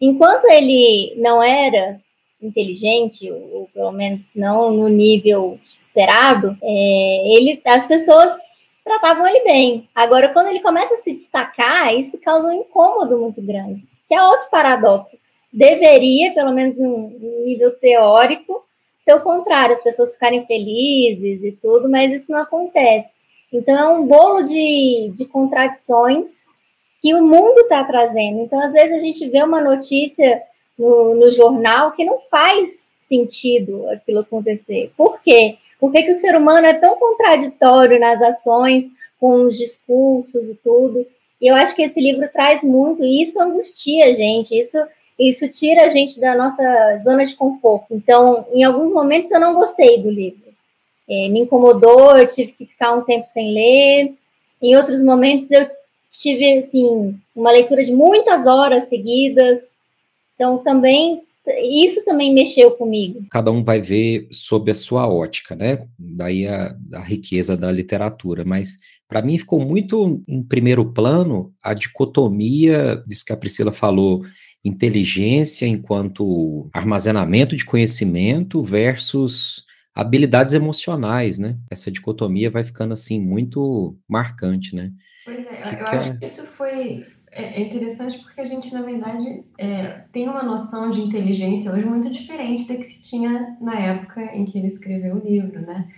Enquanto 0.00 0.44
ele 0.46 1.14
não 1.16 1.42
era 1.42 2.00
inteligente, 2.40 3.30
ou 3.30 3.68
pelo 3.74 3.90
menos 3.92 4.34
não 4.36 4.70
no 4.70 4.88
nível 4.88 5.58
esperado, 5.76 6.56
é, 6.62 7.36
ele, 7.36 7.60
as 7.64 7.86
pessoas 7.86 8.32
tratavam 8.84 9.26
ele 9.26 9.44
bem. 9.44 9.88
Agora, 9.94 10.32
quando 10.32 10.48
ele 10.48 10.60
começa 10.60 10.94
a 10.94 10.98
se 10.98 11.12
destacar, 11.14 11.94
isso 11.94 12.20
causa 12.20 12.48
um 12.48 12.60
incômodo 12.60 13.18
muito 13.18 13.42
grande, 13.42 13.82
que 14.08 14.14
é 14.14 14.22
outro 14.22 14.48
paradoxo. 14.50 15.18
Deveria, 15.52 16.32
pelo 16.32 16.52
menos 16.52 16.78
em 16.78 17.44
nível 17.44 17.72
teórico, 17.78 18.64
ser 18.96 19.14
o 19.14 19.22
contrário, 19.22 19.74
as 19.74 19.82
pessoas 19.82 20.14
ficarem 20.14 20.46
felizes 20.46 21.42
e 21.42 21.52
tudo, 21.52 21.88
mas 21.88 22.12
isso 22.12 22.32
não 22.32 22.40
acontece. 22.40 23.08
Então, 23.52 23.78
é 23.78 23.88
um 23.88 24.06
bolo 24.06 24.42
de, 24.42 25.10
de 25.14 25.24
contradições 25.24 26.47
que 27.00 27.14
o 27.14 27.24
mundo 27.24 27.60
está 27.60 27.84
trazendo. 27.84 28.40
Então, 28.40 28.60
às 28.60 28.72
vezes, 28.72 28.96
a 28.96 29.00
gente 29.00 29.26
vê 29.28 29.42
uma 29.42 29.60
notícia 29.60 30.42
no, 30.78 31.14
no, 31.14 31.30
jornal 31.30 31.92
que 31.92 32.04
não 32.04 32.18
faz 32.30 32.70
sentido 33.08 33.88
aquilo 33.90 34.20
acontecer. 34.20 34.92
Por 34.96 35.20
quê? 35.22 35.56
Por 35.80 35.92
que, 35.92 36.02
que 36.02 36.10
o 36.10 36.14
ser 36.14 36.36
humano 36.36 36.66
é 36.66 36.74
tão 36.74 36.96
contraditório 36.98 37.98
nas 38.00 38.20
ações, 38.20 38.86
com 39.20 39.42
os 39.44 39.56
discursos 39.56 40.50
e 40.50 40.56
tudo? 40.56 41.06
E 41.40 41.46
eu 41.46 41.54
acho 41.54 41.74
que 41.74 41.82
esse 41.82 42.00
livro 42.00 42.28
traz 42.32 42.64
muito, 42.64 43.02
e 43.02 43.22
isso 43.22 43.40
angustia 43.40 44.06
a 44.06 44.12
gente, 44.12 44.58
isso, 44.58 44.76
isso 45.18 45.48
tira 45.52 45.82
a 45.82 45.88
gente 45.88 46.20
da 46.20 46.34
nossa 46.34 46.98
zona 46.98 47.24
de 47.24 47.36
conforto. 47.36 47.86
Então, 47.92 48.44
em 48.52 48.64
alguns 48.64 48.92
momentos 48.92 49.30
eu 49.30 49.38
não 49.38 49.54
gostei 49.54 50.02
do 50.02 50.10
livro. 50.10 50.48
é, 51.08 51.28
me 51.28 51.40
incomodou, 51.40 52.16
eu 52.16 52.26
tive 52.26 52.52
que 52.52 52.66
ficar 52.66 52.92
um 52.92 53.02
tempo 53.02 53.26
sem 53.28 53.54
ler. 53.54 54.14
Em 54.60 54.76
outros 54.76 55.02
momentos 55.02 55.48
eu 55.50 55.66
tive 56.12 56.58
assim 56.58 57.18
uma 57.34 57.50
leitura 57.50 57.84
de 57.84 57.92
muitas 57.92 58.46
horas 58.46 58.84
seguidas. 58.84 59.76
Então 60.34 60.58
também 60.58 61.22
isso 61.62 62.04
também 62.04 62.34
mexeu 62.34 62.72
comigo. 62.72 63.24
Cada 63.30 63.50
um 63.50 63.62
vai 63.64 63.80
ver 63.80 64.28
sob 64.30 64.70
a 64.70 64.74
sua 64.74 65.08
ótica, 65.08 65.56
né? 65.56 65.78
Daí 65.98 66.46
a, 66.46 66.76
a 66.94 67.00
riqueza 67.00 67.56
da 67.56 67.72
literatura, 67.72 68.44
mas 68.44 68.78
para 69.08 69.22
mim 69.22 69.38
ficou 69.38 69.64
muito 69.64 70.22
em 70.28 70.42
primeiro 70.42 70.92
plano 70.92 71.52
a 71.62 71.72
dicotomia, 71.72 73.02
disso 73.06 73.24
que 73.24 73.32
a 73.32 73.36
Priscila 73.36 73.72
falou, 73.72 74.24
inteligência 74.64 75.66
enquanto 75.66 76.68
armazenamento 76.72 77.56
de 77.56 77.64
conhecimento 77.64 78.62
versus 78.62 79.64
habilidades 79.94 80.54
emocionais, 80.54 81.38
né? 81.38 81.56
Essa 81.70 81.90
dicotomia 81.90 82.50
vai 82.50 82.62
ficando 82.62 82.92
assim 82.92 83.20
muito 83.20 83.96
marcante, 84.06 84.74
né? 84.74 84.92
Pois 85.34 85.46
é, 85.46 85.62
que 85.62 85.74
eu 85.82 85.84
que 85.84 85.96
acho 85.96 86.12
é... 86.12 86.16
que 86.16 86.24
isso 86.24 86.46
foi 86.46 87.04
é, 87.30 87.60
é 87.60 87.60
interessante 87.60 88.18
porque 88.20 88.40
a 88.40 88.44
gente, 88.44 88.72
na 88.72 88.82
verdade, 88.82 89.44
é, 89.58 90.02
tem 90.12 90.28
uma 90.28 90.42
noção 90.42 90.90
de 90.90 91.00
inteligência 91.00 91.70
hoje 91.70 91.84
muito 91.84 92.10
diferente 92.10 92.66
da 92.66 92.76
que 92.76 92.84
se 92.84 93.02
tinha 93.08 93.56
na 93.60 93.78
época 93.78 94.22
em 94.34 94.44
que 94.44 94.58
ele 94.58 94.68
escreveu 94.68 95.16
o 95.16 95.28
livro, 95.28 95.60
né? 95.60 95.88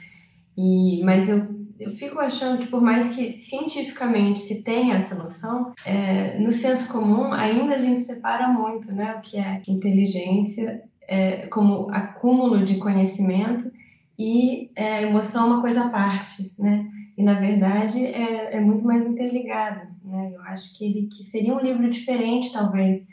E, 0.56 1.02
mas 1.04 1.28
eu, 1.28 1.48
eu 1.78 1.92
fico 1.92 2.18
achando 2.18 2.58
que, 2.58 2.66
por 2.66 2.82
mais 2.82 3.14
que 3.14 3.30
cientificamente 3.30 4.40
se 4.40 4.62
tenha 4.62 4.96
essa 4.96 5.14
noção, 5.14 5.72
é, 5.86 6.38
no 6.38 6.50
senso 6.50 6.92
comum 6.92 7.32
ainda 7.32 7.74
a 7.74 7.78
gente 7.78 8.00
separa 8.00 8.48
muito 8.48 8.92
né, 8.92 9.14
o 9.16 9.20
que 9.20 9.38
é 9.38 9.62
inteligência 9.68 10.82
é, 11.08 11.46
como 11.46 11.90
acúmulo 11.90 12.64
de 12.64 12.76
conhecimento 12.76 13.70
e 14.18 14.70
é, 14.76 15.04
emoção 15.04 15.44
é 15.44 15.52
uma 15.54 15.60
coisa 15.60 15.86
à 15.86 15.88
parte, 15.88 16.52
né? 16.58 16.86
E, 17.20 17.22
na 17.22 17.34
verdade, 17.34 18.02
é, 18.02 18.56
é 18.56 18.60
muito 18.60 18.82
mais 18.82 19.06
interligado, 19.06 19.86
né? 20.02 20.32
Eu 20.34 20.40
acho 20.44 20.76
que 20.76 20.86
ele 20.86 21.06
que 21.06 21.22
seria 21.22 21.54
um 21.54 21.60
livro 21.60 21.90
diferente, 21.90 22.50
talvez, 22.50 23.06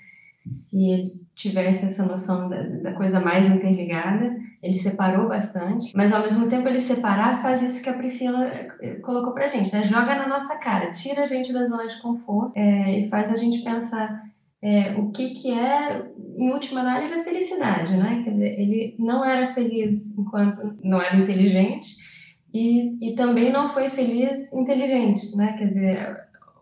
se 0.45 0.89
ele 0.89 1.03
tivesse 1.35 1.87
essa 1.87 2.05
noção 2.05 2.47
da, 2.47 2.61
da, 2.61 2.93
coisa 2.93 3.19
mais 3.19 3.51
interligada. 3.51 4.33
Ele 4.63 4.77
separou 4.77 5.27
bastante, 5.27 5.91
mas 5.93 6.13
ao 6.13 6.21
mesmo 6.21 6.49
tempo 6.49 6.69
ele 6.69 6.79
separar 6.79 7.41
faz 7.41 7.61
isso 7.61 7.83
que 7.83 7.89
a 7.89 7.97
Priscila 7.97 8.45
eh, 8.45 8.95
colocou 9.03 9.33
pra 9.33 9.45
gente, 9.45 9.73
né? 9.73 9.83
Joga 9.83 10.15
na 10.15 10.27
nossa 10.27 10.57
cara, 10.57 10.93
tira 10.93 11.23
a 11.23 11.25
gente 11.25 11.51
da 11.51 11.65
zona 11.65 11.85
de 11.85 12.01
conforto 12.01 12.53
é, 12.55 12.99
e 12.99 13.09
faz 13.09 13.29
a 13.29 13.35
gente 13.35 13.61
pensar 13.61 14.23
é, 14.61 14.95
o 14.97 15.11
que 15.11 15.31
que 15.31 15.51
é, 15.51 16.05
em 16.37 16.49
última 16.49 16.79
análise, 16.79 17.13
a 17.13 17.23
felicidade, 17.25 17.97
né? 17.97 18.21
Quer 18.23 18.31
dizer, 18.31 18.59
ele 18.59 18.95
não 18.97 19.23
era 19.23 19.47
feliz 19.47 20.17
enquanto 20.17 20.77
não 20.81 21.01
era 21.01 21.17
inteligente 21.17 22.06
e, 22.53 23.12
e 23.12 23.15
também 23.15 23.51
não 23.51 23.69
foi 23.69 23.89
feliz 23.89 24.51
inteligente, 24.53 25.36
né? 25.36 25.55
Quer 25.57 25.67
dizer, 25.67 26.17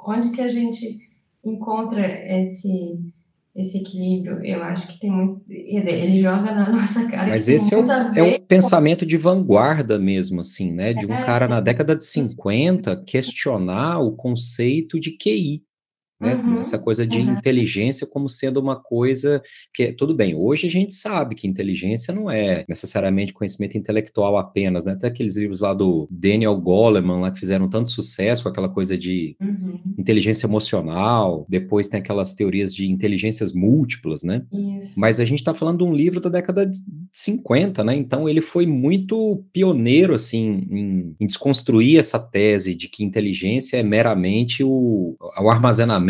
onde 0.06 0.32
que 0.32 0.42
a 0.42 0.48
gente 0.48 1.00
encontra 1.44 2.06
esse 2.06 3.00
esse 3.56 3.78
equilíbrio, 3.78 4.44
eu 4.44 4.62
acho 4.62 4.86
que 4.88 5.00
tem 5.00 5.10
muito. 5.10 5.40
Quer 5.48 5.80
dizer, 5.80 6.04
ele 6.04 6.20
joga 6.20 6.54
na 6.54 6.70
nossa 6.76 7.08
cara. 7.08 7.30
Mas 7.30 7.48
esse 7.48 7.74
é, 7.74 7.78
o, 7.78 7.86
é 8.14 8.22
um 8.22 8.40
pensamento 8.40 9.06
de 9.06 9.16
vanguarda 9.16 9.98
mesmo, 9.98 10.42
assim, 10.42 10.74
né? 10.74 10.94
De 10.94 11.06
um 11.06 11.14
é, 11.14 11.24
cara 11.24 11.48
na 11.48 11.62
década 11.62 11.96
de 11.96 12.04
50 12.04 13.04
questionar 13.06 14.00
o 14.00 14.12
conceito 14.12 15.00
de 15.00 15.12
QI. 15.12 15.64
Né? 16.20 16.36
Uhum, 16.36 16.60
Essa 16.60 16.80
coisa 16.80 17.06
de 17.06 17.18
uhum. 17.18 17.34
inteligência 17.34 18.08
como 18.08 18.30
sendo 18.30 18.60
uma 18.62 18.78
coisa 18.78 19.42
que, 19.74 19.92
tudo 19.92 20.16
bem, 20.16 20.34
hoje 20.34 20.68
a 20.68 20.70
gente 20.70 20.94
sabe 20.94 21.36
que 21.36 21.48
inteligência 21.48 22.14
não 22.14 22.32
é 22.32 22.64
necessariamente 22.70 23.34
conhecimento 23.34 23.78
intelectual 23.78 24.38
apenas, 24.38 24.86
né? 24.86 24.94
Até 24.94 25.08
aqueles 25.08 25.36
livros 25.36 25.60
lá 25.60 25.74
do 25.74 26.08
Daniel 26.10 26.56
Goleman, 26.56 27.20
lá 27.20 27.32
que 27.32 27.40
fizeram 27.40 27.68
tanto 27.68 27.92
sucesso 27.92 28.44
com 28.44 28.50
aquela 28.50 28.70
coisa 28.70 28.98
de 28.98 29.36
uhum. 29.42 29.80
inteligência 29.98 30.46
emocional, 30.48 31.46
depois 31.50 31.90
tem 31.90 32.00
aquelas 32.00 32.34
teorias 32.34 32.74
de 32.74 32.90
inteligências 32.90 33.52
múltiplas, 33.52 34.24
né? 34.24 34.44
Isso. 34.78 34.98
Mas 34.98 35.20
a 35.20 35.26
gente 35.26 35.40
está 35.40 35.54
falando 35.54 35.80
de 35.80 35.84
um 35.84 35.94
livro 35.94 36.22
da 36.22 36.30
década 36.30 36.66
de 36.66 36.78
50, 37.12 37.84
né? 37.84 37.94
Então 37.94 38.30
ele 38.30 38.42
foi 38.42 38.66
muito 38.66 39.44
pioneiro, 39.52 40.14
assim, 40.14 40.66
em, 40.72 41.16
em 41.20 41.28
desconstruir 41.28 42.00
essa 42.00 42.20
tese 42.20 42.74
de 42.74 42.88
que 42.88 43.04
inteligência 43.04 43.76
é 43.76 43.84
meramente 43.84 44.64
o, 44.64 45.18
o 45.20 45.50
armazenamento 45.50 46.05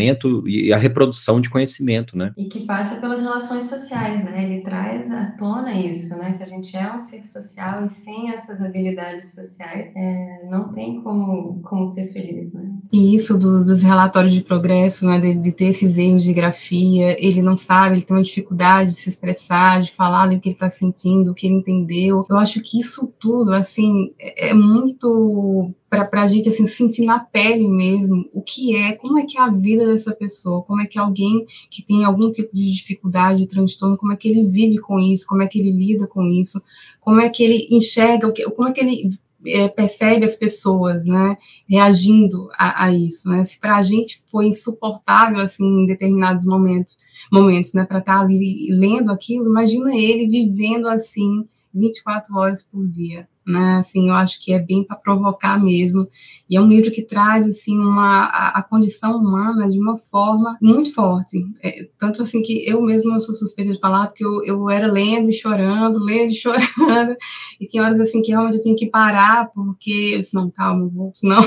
e 0.47 0.73
a 0.73 0.77
reprodução 0.77 1.39
de 1.39 1.49
conhecimento, 1.49 2.17
né? 2.17 2.33
E 2.37 2.45
que 2.45 2.65
passa 2.65 2.95
pelas 2.95 3.21
relações 3.21 3.63
sociais, 3.63 4.23
né? 4.23 4.43
Ele 4.43 4.61
traz 4.61 5.11
à 5.11 5.31
tona 5.37 5.73
isso, 5.73 6.17
né? 6.17 6.33
Que 6.37 6.43
a 6.43 6.47
gente 6.47 6.75
é 6.75 6.93
um 6.93 7.01
ser 7.01 7.25
social 7.25 7.85
e 7.85 7.89
sem 7.89 8.31
essas 8.31 8.61
habilidades 8.61 9.33
sociais 9.33 9.93
é, 9.95 10.47
não 10.49 10.73
tem 10.73 11.01
como, 11.01 11.61
como 11.63 11.89
ser 11.89 12.11
feliz, 12.11 12.53
né? 12.53 12.69
E 12.91 13.15
isso 13.15 13.37
do, 13.37 13.63
dos 13.63 13.83
relatórios 13.83 14.33
de 14.33 14.41
progresso, 14.41 15.05
né? 15.05 15.19
De, 15.19 15.35
de, 15.35 15.51
ter 15.51 15.65
esses 15.65 15.97
erros 15.97 16.23
de 16.23 16.33
grafia, 16.33 17.15
ele 17.23 17.41
não 17.41 17.55
sabe, 17.55 17.95
ele 17.95 18.05
tem 18.05 18.15
uma 18.15 18.23
dificuldade 18.23 18.89
de 18.89 18.95
se 18.95 19.09
expressar, 19.09 19.81
de 19.81 19.91
falar 19.91 20.27
o 20.27 20.39
que 20.39 20.49
ele 20.49 20.55
está 20.55 20.69
sentindo, 20.69 21.31
o 21.31 21.33
que 21.33 21.47
ele 21.47 21.55
entendeu. 21.55 22.25
Eu 22.29 22.37
acho 22.37 22.61
que 22.61 22.79
isso 22.79 23.13
tudo, 23.19 23.53
assim, 23.53 24.13
é, 24.19 24.49
é 24.49 24.53
muito 24.53 25.73
para 26.03 26.23
a 26.23 26.27
gente 26.27 26.49
assim 26.49 26.65
sentir 26.65 27.05
na 27.05 27.19
pele 27.19 27.69
mesmo 27.69 28.27
o 28.33 28.41
que 28.41 28.75
é, 28.75 28.93
como 28.93 29.19
é 29.19 29.25
que 29.25 29.37
é 29.37 29.41
a 29.41 29.49
vida 29.49 29.85
dessa 29.85 30.13
pessoa, 30.15 30.63
como 30.63 30.81
é 30.81 30.85
que 30.87 30.97
alguém 30.97 31.45
que 31.69 31.83
tem 31.83 32.03
algum 32.03 32.31
tipo 32.31 32.53
de 32.53 32.71
dificuldade, 32.73 33.47
transtorno, 33.47 33.95
como 33.95 34.11
é 34.11 34.15
que 34.15 34.27
ele 34.27 34.45
vive 34.45 34.79
com 34.79 34.99
isso, 34.99 35.27
como 35.27 35.43
é 35.43 35.47
que 35.47 35.59
ele 35.59 35.71
lida 35.71 36.07
com 36.07 36.23
isso, 36.25 36.59
como 36.99 37.21
é 37.21 37.29
que 37.29 37.43
ele 37.43 37.67
enxerga, 37.69 38.33
como 38.55 38.67
é 38.67 38.73
que 38.73 38.81
ele 38.81 39.09
é, 39.45 39.69
percebe 39.69 40.25
as 40.25 40.35
pessoas, 40.35 41.05
né, 41.05 41.37
reagindo 41.69 42.49
a, 42.57 42.85
a 42.85 42.93
isso, 42.93 43.29
né? 43.29 43.45
Se 43.45 43.59
para 43.59 43.77
a 43.77 43.81
gente 43.81 44.21
foi 44.31 44.47
insuportável 44.47 45.39
assim 45.39 45.83
em 45.83 45.85
determinados 45.85 46.45
momentos, 46.45 46.97
momentos, 47.31 47.73
né, 47.73 47.85
para 47.85 47.99
estar 47.99 48.15
tá 48.15 48.21
ali 48.21 48.67
lendo 48.71 49.11
aquilo, 49.11 49.49
imagina 49.49 49.95
ele 49.95 50.27
vivendo 50.27 50.87
assim 50.87 51.47
24 51.73 52.35
horas 52.35 52.63
por 52.63 52.85
dia 52.87 53.27
né? 53.45 53.77
Assim, 53.77 54.09
eu 54.09 54.15
acho 54.15 54.43
que 54.43 54.53
é 54.53 54.59
bem 54.59 54.83
para 54.83 54.95
provocar 54.97 55.61
mesmo. 55.61 56.07
E 56.49 56.55
é 56.55 56.61
um 56.61 56.67
livro 56.67 56.91
que 56.91 57.01
traz 57.01 57.47
assim 57.47 57.79
uma 57.79 58.25
a, 58.25 58.59
a 58.59 58.63
condição 58.63 59.17
humana 59.17 59.67
de 59.67 59.79
uma 59.79 59.97
forma 59.97 60.57
muito 60.61 60.93
forte. 60.93 61.37
É, 61.63 61.87
tanto 61.97 62.21
assim 62.21 62.41
que 62.41 62.67
eu 62.67 62.81
mesma 62.81 63.19
sou 63.19 63.33
suspeita 63.33 63.71
de 63.73 63.79
falar 63.79 64.07
porque 64.07 64.23
eu, 64.23 64.43
eu 64.45 64.69
era 64.69 64.87
lendo 64.87 65.29
e 65.29 65.33
chorando, 65.33 65.99
lendo 65.99 66.31
e 66.31 66.35
chorando. 66.35 67.15
E 67.59 67.65
tinha 67.65 67.83
horas 67.83 67.99
assim 67.99 68.21
que 68.21 68.31
realmente 68.31 68.57
eu 68.57 68.61
tinha 68.61 68.75
que 68.75 68.89
parar 68.89 69.49
porque 69.53 70.11
eu 70.13 70.19
disse, 70.19 70.35
não, 70.35 70.49
calma, 70.51 70.87
vou, 70.87 71.11
senão 71.15 71.41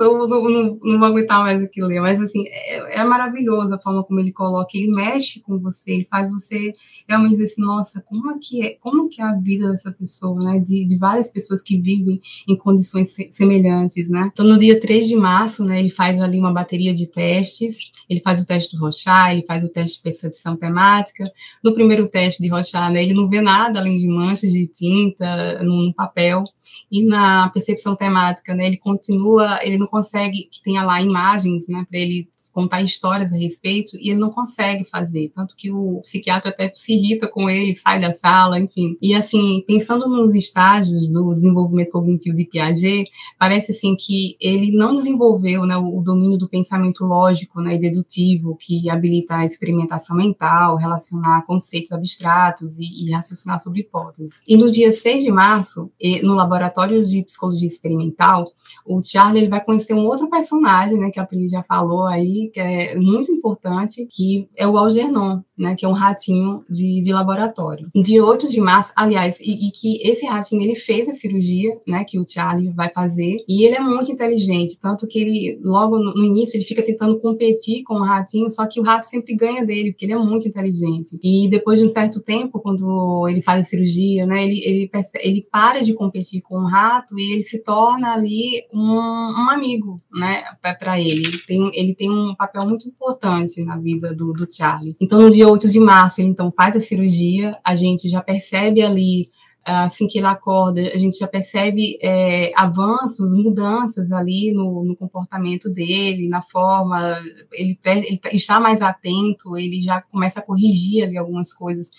eu 0.00 0.28
não, 0.28 0.48
não, 0.48 0.78
não 0.82 0.98
vou 0.98 1.08
aguentar 1.08 1.42
mais 1.42 1.62
aquilo 1.62 1.88
ler. 1.88 2.00
Mas 2.00 2.20
assim, 2.20 2.44
é, 2.48 3.00
é 3.00 3.04
maravilhoso 3.04 3.74
a 3.74 3.80
forma 3.80 4.02
como 4.04 4.20
ele 4.20 4.32
coloca, 4.32 4.70
ele 4.74 4.92
mexe 4.92 5.40
com 5.40 5.58
você, 5.58 5.92
ele 5.92 6.08
faz 6.10 6.30
você 6.30 6.72
realmente 7.06 7.32
dizer 7.32 7.44
assim, 7.44 7.62
nossa, 7.62 8.02
como 8.02 8.30
é 8.30 8.38
que 8.40 8.62
é, 8.62 8.76
como 8.80 9.08
que 9.08 9.20
é 9.20 9.24
a 9.24 9.34
vida 9.34 9.70
dessa 9.70 9.90
pessoa, 9.90 10.42
né? 10.42 10.58
De, 10.58 10.86
de 10.86 10.96
várias 10.96 11.28
pessoas 11.28 11.62
que 11.62 11.78
vivem 11.78 12.20
em 12.46 12.56
condições 12.56 13.14
semelhantes, 13.30 14.10
né? 14.10 14.30
Então, 14.38 14.46
no 14.46 14.56
dia 14.56 14.78
3 14.78 15.08
de 15.08 15.16
março, 15.16 15.64
né, 15.64 15.80
ele 15.80 15.90
faz 15.90 16.22
ali 16.22 16.38
uma 16.38 16.52
bateria 16.52 16.94
de 16.94 17.08
testes, 17.08 17.90
ele 18.08 18.20
faz 18.20 18.40
o 18.40 18.46
teste 18.46 18.76
do 18.76 18.80
Rochat, 18.80 19.32
ele 19.32 19.44
faz 19.44 19.64
o 19.64 19.68
teste 19.68 19.96
de 19.96 20.02
percepção 20.04 20.56
temática. 20.56 21.28
No 21.60 21.74
primeiro 21.74 22.06
teste 22.06 22.40
de 22.40 22.48
Rochat, 22.48 22.92
né, 22.92 23.02
ele 23.02 23.14
não 23.14 23.28
vê 23.28 23.40
nada 23.40 23.80
além 23.80 23.96
de 23.96 24.06
manchas 24.06 24.52
de 24.52 24.68
tinta 24.68 25.60
no 25.64 25.92
papel. 25.92 26.44
E 26.88 27.04
na 27.04 27.48
percepção 27.48 27.96
temática, 27.96 28.54
né, 28.54 28.68
ele 28.68 28.76
continua, 28.76 29.58
ele 29.64 29.76
não 29.76 29.88
consegue 29.88 30.48
que 30.48 30.62
tenha 30.62 30.84
lá 30.84 31.02
imagens, 31.02 31.66
né, 31.66 31.84
para 31.90 31.98
ele 31.98 32.28
contar 32.58 32.82
histórias 32.82 33.32
a 33.32 33.36
respeito 33.36 33.96
e 33.96 34.10
ele 34.10 34.18
não 34.18 34.30
consegue 34.30 34.82
fazer, 34.82 35.30
tanto 35.32 35.54
que 35.54 35.70
o 35.70 36.00
psiquiatra 36.02 36.50
até 36.50 36.68
se 36.74 36.92
irrita 36.92 37.28
com 37.28 37.48
ele, 37.48 37.76
sai 37.76 38.00
da 38.00 38.12
sala, 38.12 38.58
enfim. 38.58 38.98
E 39.00 39.14
assim, 39.14 39.62
pensando 39.64 40.08
nos 40.08 40.34
estágios 40.34 41.08
do 41.08 41.32
desenvolvimento 41.32 41.92
cognitivo 41.92 42.36
de 42.36 42.44
Piaget, 42.44 43.08
parece 43.38 43.70
assim 43.70 43.94
que 43.94 44.36
ele 44.40 44.72
não 44.72 44.92
desenvolveu 44.92 45.64
né, 45.64 45.76
o, 45.76 46.02
domínio 46.02 46.36
do 46.36 46.48
pensamento 46.48 47.04
lógico 47.04 47.60
né, 47.60 47.76
e 47.76 47.78
dedutivo 47.78 48.56
que 48.56 48.90
habilita 48.90 49.36
a 49.36 49.46
experimentação 49.46 50.16
mental, 50.16 50.74
relacionar 50.74 51.46
conceitos 51.46 51.92
abstratos 51.92 52.80
e, 52.80 53.06
e 53.06 53.12
raciocinar 53.12 53.60
sobre 53.60 53.82
hipóteses. 53.82 54.42
E 54.48 54.56
no 54.56 54.68
dia 54.68 54.92
6 54.92 55.22
de 55.22 55.30
março, 55.30 55.92
no 56.24 56.34
laboratório 56.34 57.04
de 57.04 57.22
psicologia 57.22 57.68
experimental, 57.68 58.50
o 58.84 59.00
Charlie 59.00 59.42
ele 59.42 59.50
vai 59.50 59.62
conhecer 59.62 59.94
um 59.94 60.06
outro 60.06 60.28
personagem, 60.28 60.98
né, 60.98 61.10
que 61.10 61.20
a 61.20 61.24
Pri 61.24 61.48
já 61.48 61.62
falou 61.62 62.06
aí, 62.06 62.47
Que 62.52 62.60
é 62.60 62.94
muito 62.96 63.32
importante, 63.32 64.06
que 64.10 64.48
é 64.56 64.66
o 64.66 64.76
Algernon, 64.76 65.40
né, 65.56 65.74
que 65.74 65.84
é 65.84 65.88
um 65.88 65.92
ratinho 65.92 66.64
de, 66.68 67.00
de 67.00 67.12
laboratório. 67.12 67.88
Dia 67.94 68.24
8 68.24 68.48
de 68.48 68.60
março, 68.60 68.92
aliás, 68.94 69.40
e, 69.40 69.68
e, 69.68 69.70
que 69.72 70.00
esse 70.08 70.26
ratinho 70.26 70.62
ele 70.62 70.74
fez 70.74 71.08
a 71.08 71.14
cirurgia, 71.14 71.78
né, 71.86 72.04
que 72.04 72.18
o 72.18 72.26
Charlie 72.28 72.70
vai 72.70 72.90
fazer, 72.90 73.44
e 73.48 73.64
ele 73.64 73.76
é 73.76 73.80
muito 73.80 74.12
inteligente, 74.12 74.78
tanto 74.80 75.06
que 75.06 75.18
ele 75.18 75.60
logo 75.62 75.98
no, 75.98 76.24
início 76.24 76.56
ele 76.56 76.64
fica 76.64 76.82
tentando 76.82 77.18
competir 77.18 77.82
com 77.82 77.94
o 77.94 78.04
ratinho, 78.04 78.50
só 78.50 78.66
que 78.66 78.80
o 78.80 78.82
rato 78.82 79.04
sempre 79.04 79.34
ganha 79.34 79.64
dele, 79.64 79.92
porque 79.92 80.04
ele 80.04 80.12
é 80.12 80.18
muito 80.18 80.46
inteligente. 80.46 81.18
E 81.22 81.48
depois 81.48 81.78
de 81.78 81.86
um 81.86 81.88
certo 81.88 82.22
tempo, 82.22 82.60
quando 82.60 83.26
ele 83.28 83.42
faz 83.42 83.66
a 83.66 83.68
cirurgia, 83.68 84.26
né, 84.26 84.44
ele 84.44 84.58
ele, 84.64 84.90
ele 85.20 85.46
para 85.50 85.82
de 85.82 85.94
competir 85.94 86.42
com 86.42 86.56
o 86.56 86.66
rato 86.66 87.18
e 87.18 87.32
ele 87.32 87.42
se 87.42 87.62
torna 87.62 88.12
ali 88.12 88.64
um, 88.72 88.80
um 88.80 89.50
amigo, 89.50 89.96
né, 90.12 90.44
para. 90.60 90.98
Ele 91.00 91.38
tem, 91.46 91.70
ele 91.74 91.94
tem 91.94 92.10
um 92.10 92.34
papel 92.38 92.64
muito 92.66 92.88
importante 92.88 93.62
na 93.64 93.76
vida 93.76 94.14
do, 94.14 94.32
do 94.32 94.46
Charlie. 94.50 94.96
Então, 95.00 95.20
no 95.20 95.28
dia 95.28 95.48
8 95.48 95.68
de 95.68 95.80
março, 95.80 96.20
ele 96.20 96.30
então 96.30 96.52
faz 96.52 96.76
a 96.76 96.80
cirurgia, 96.80 97.58
a 97.64 97.74
gente 97.74 98.08
já 98.08 98.22
percebe 98.22 98.80
ali 98.80 99.28
assim 99.64 100.06
que 100.06 100.18
ele 100.18 100.26
acorda, 100.26 100.80
a 100.80 100.96
gente 100.96 101.18
já 101.18 101.26
percebe 101.26 101.98
é, 102.00 102.52
avanços, 102.56 103.34
mudanças 103.34 104.12
ali 104.12 104.50
no, 104.52 104.82
no, 104.82 104.96
comportamento 104.96 105.68
dele, 105.68 106.26
na 106.26 106.40
forma, 106.40 107.20
ele, 107.52 107.78
ele 107.84 108.18
está 108.32 108.58
mais 108.58 108.80
atento, 108.80 109.58
ele 109.58 109.82
já 109.82 110.00
começa 110.00 110.40
a 110.40 110.42
corrigir 110.42 111.04
ali 111.04 111.18
algumas 111.18 111.52
coisas 111.52 111.90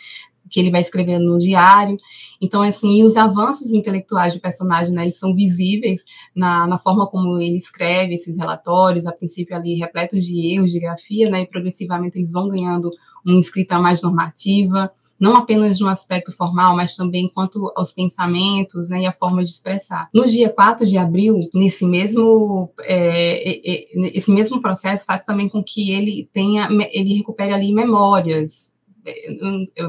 que 0.49 0.59
ele 0.59 0.71
vai 0.71 0.81
escrevendo 0.81 1.25
no 1.25 1.37
diário. 1.37 1.97
Então, 2.41 2.61
assim, 2.61 3.03
os 3.03 3.17
avanços 3.17 3.73
intelectuais 3.73 4.33
do 4.33 4.39
personagem, 4.39 4.93
né, 4.93 5.03
eles 5.03 5.19
são 5.19 5.35
visíveis 5.35 6.03
na, 6.35 6.67
na 6.67 6.77
forma 6.77 7.07
como 7.07 7.39
ele 7.39 7.57
escreve 7.57 8.15
esses 8.15 8.37
relatórios, 8.37 9.05
a 9.05 9.11
princípio 9.11 9.55
ali 9.55 9.75
repletos 9.75 10.25
de 10.25 10.53
erros 10.53 10.71
de 10.71 10.79
grafia, 10.79 11.29
né, 11.29 11.41
e 11.41 11.47
progressivamente 11.47 12.17
eles 12.17 12.31
vão 12.31 12.47
ganhando 12.47 12.91
uma 13.25 13.39
escrita 13.39 13.79
mais 13.79 14.01
normativa, 14.01 14.91
não 15.19 15.35
apenas 15.35 15.79
no 15.79 15.89
aspecto 15.89 16.31
formal, 16.31 16.75
mas 16.75 16.95
também 16.95 17.27
quanto 17.27 17.71
aos 17.75 17.91
pensamentos 17.91 18.89
né, 18.89 19.01
e 19.01 19.05
a 19.05 19.11
forma 19.11 19.43
de 19.43 19.49
expressar. 19.49 20.09
No 20.13 20.25
dia 20.25 20.49
4 20.49 20.85
de 20.85 20.97
abril, 20.97 21.37
nesse 21.53 21.85
mesmo, 21.85 22.71
é, 22.81 23.49
é, 23.49 23.73
é, 23.73 24.17
esse 24.17 24.31
mesmo 24.31 24.61
processo 24.61 25.05
faz 25.05 25.25
também 25.25 25.49
com 25.49 25.61
que 25.61 25.91
ele 25.91 26.29
tenha, 26.31 26.69
ele 26.91 27.15
recupere 27.15 27.53
ali 27.53 27.73
memórias, 27.73 28.73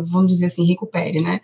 vamos 0.05 0.33
dizer 0.33 0.47
assim, 0.47 0.65
recupere, 0.65 1.21
né? 1.21 1.41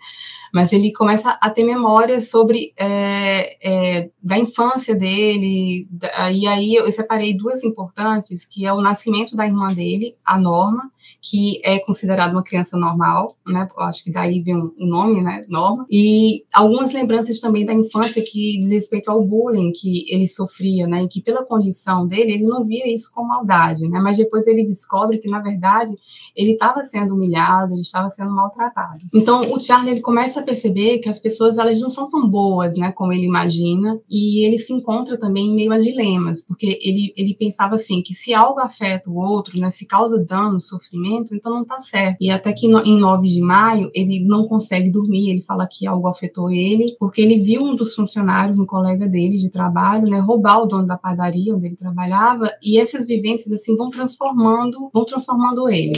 Mas 0.53 0.71
ele 0.71 0.93
começa 0.93 1.37
a 1.41 1.49
ter 1.49 1.63
memórias 1.63 2.29
sobre 2.29 2.73
é, 2.77 3.57
é, 3.61 4.09
da 4.23 4.37
infância 4.37 4.95
dele, 4.95 5.87
e 6.33 6.47
aí 6.47 6.75
eu 6.75 6.91
separei 6.91 7.35
duas 7.35 7.63
importantes, 7.63 8.45
que 8.45 8.65
é 8.65 8.73
o 8.73 8.81
nascimento 8.81 9.35
da 9.35 9.45
irmã 9.45 9.67
dele, 9.67 10.13
a 10.25 10.37
Norma, 10.37 10.91
que 11.21 11.59
é 11.63 11.79
considerada 11.79 12.33
uma 12.33 12.43
criança 12.43 12.77
normal, 12.77 13.35
né? 13.45 13.67
Acho 13.77 14.03
que 14.03 14.11
daí 14.11 14.41
vem 14.41 14.55
o 14.55 14.73
nome, 14.79 15.21
né? 15.21 15.41
Norma. 15.49 15.85
E 15.89 16.43
algumas 16.53 16.93
lembranças 16.93 17.39
também 17.39 17.65
da 17.65 17.73
infância 17.73 18.23
que 18.23 18.59
diz 18.59 18.69
respeito 18.69 19.09
ao 19.09 19.23
bullying 19.23 19.71
que 19.71 20.05
ele 20.09 20.27
sofria, 20.27 20.87
né? 20.87 21.03
E 21.03 21.07
que 21.07 21.21
pela 21.21 21.45
condição 21.45 22.07
dele, 22.07 22.33
ele 22.33 22.43
não 22.43 22.65
via 22.65 22.93
isso 22.93 23.11
com 23.13 23.23
maldade, 23.23 23.87
né? 23.89 23.99
Mas 23.99 24.17
depois 24.17 24.45
ele 24.47 24.65
descobre 24.65 25.17
que, 25.17 25.29
na 25.29 25.39
verdade, 25.39 25.93
ele 26.35 26.53
estava 26.53 26.83
sendo 26.83 27.15
humilhado, 27.15 27.73
ele 27.73 27.81
estava 27.81 28.09
sendo 28.09 28.31
maltratado. 28.31 29.03
Então, 29.13 29.41
o 29.51 29.59
Charlie, 29.59 29.91
ele 29.91 30.01
começa 30.01 30.39
a 30.39 30.43
perceber 30.43 30.99
que 30.99 31.09
as 31.09 31.19
pessoas, 31.19 31.57
elas 31.57 31.79
não 31.79 31.89
são 31.89 32.09
tão 32.09 32.27
boas, 32.29 32.77
né? 32.77 32.91
Como 32.91 33.11
ele 33.11 33.25
imagina. 33.25 33.99
E 34.09 34.45
ele 34.45 34.59
se 34.59 34.73
encontra 34.73 35.17
também 35.17 35.47
em 35.47 35.55
meio 35.55 35.71
a 35.71 35.77
dilemas, 35.77 36.43
porque 36.43 36.79
ele, 36.81 37.13
ele 37.17 37.35
pensava 37.35 37.75
assim, 37.75 38.01
que 38.01 38.13
se 38.13 38.33
algo 38.33 38.59
afeta 38.59 39.09
o 39.09 39.17
outro, 39.17 39.59
né? 39.59 39.71
Se 39.71 39.85
causa 39.85 40.17
dano, 40.17 40.61
sofrimento, 40.61 41.07
então 41.31 41.53
não 41.53 41.65
tá 41.65 41.79
certo. 41.79 42.17
E 42.21 42.29
até 42.29 42.53
que 42.53 42.67
no, 42.67 42.79
em 42.79 42.97
9 42.97 43.27
de 43.27 43.41
maio 43.41 43.89
ele 43.93 44.23
não 44.25 44.47
consegue 44.47 44.89
dormir, 44.89 45.29
ele 45.29 45.41
fala 45.41 45.67
que 45.69 45.87
algo 45.87 46.07
afetou 46.07 46.49
ele, 46.49 46.95
porque 46.99 47.21
ele 47.21 47.39
viu 47.39 47.63
um 47.63 47.75
dos 47.75 47.93
funcionários, 47.93 48.59
um 48.59 48.65
colega 48.65 49.07
dele 49.07 49.37
de 49.37 49.49
trabalho, 49.49 50.09
né, 50.09 50.19
roubar 50.19 50.61
o 50.61 50.65
dono 50.65 50.85
da 50.85 50.97
padaria 50.97 51.55
onde 51.55 51.67
ele 51.67 51.75
trabalhava, 51.75 52.51
e 52.61 52.79
essas 52.79 53.05
vivências 53.05 53.51
assim 53.51 53.75
vão 53.75 53.89
transformando, 53.89 54.89
vão 54.93 55.05
transformando 55.05 55.69
ele. 55.69 55.93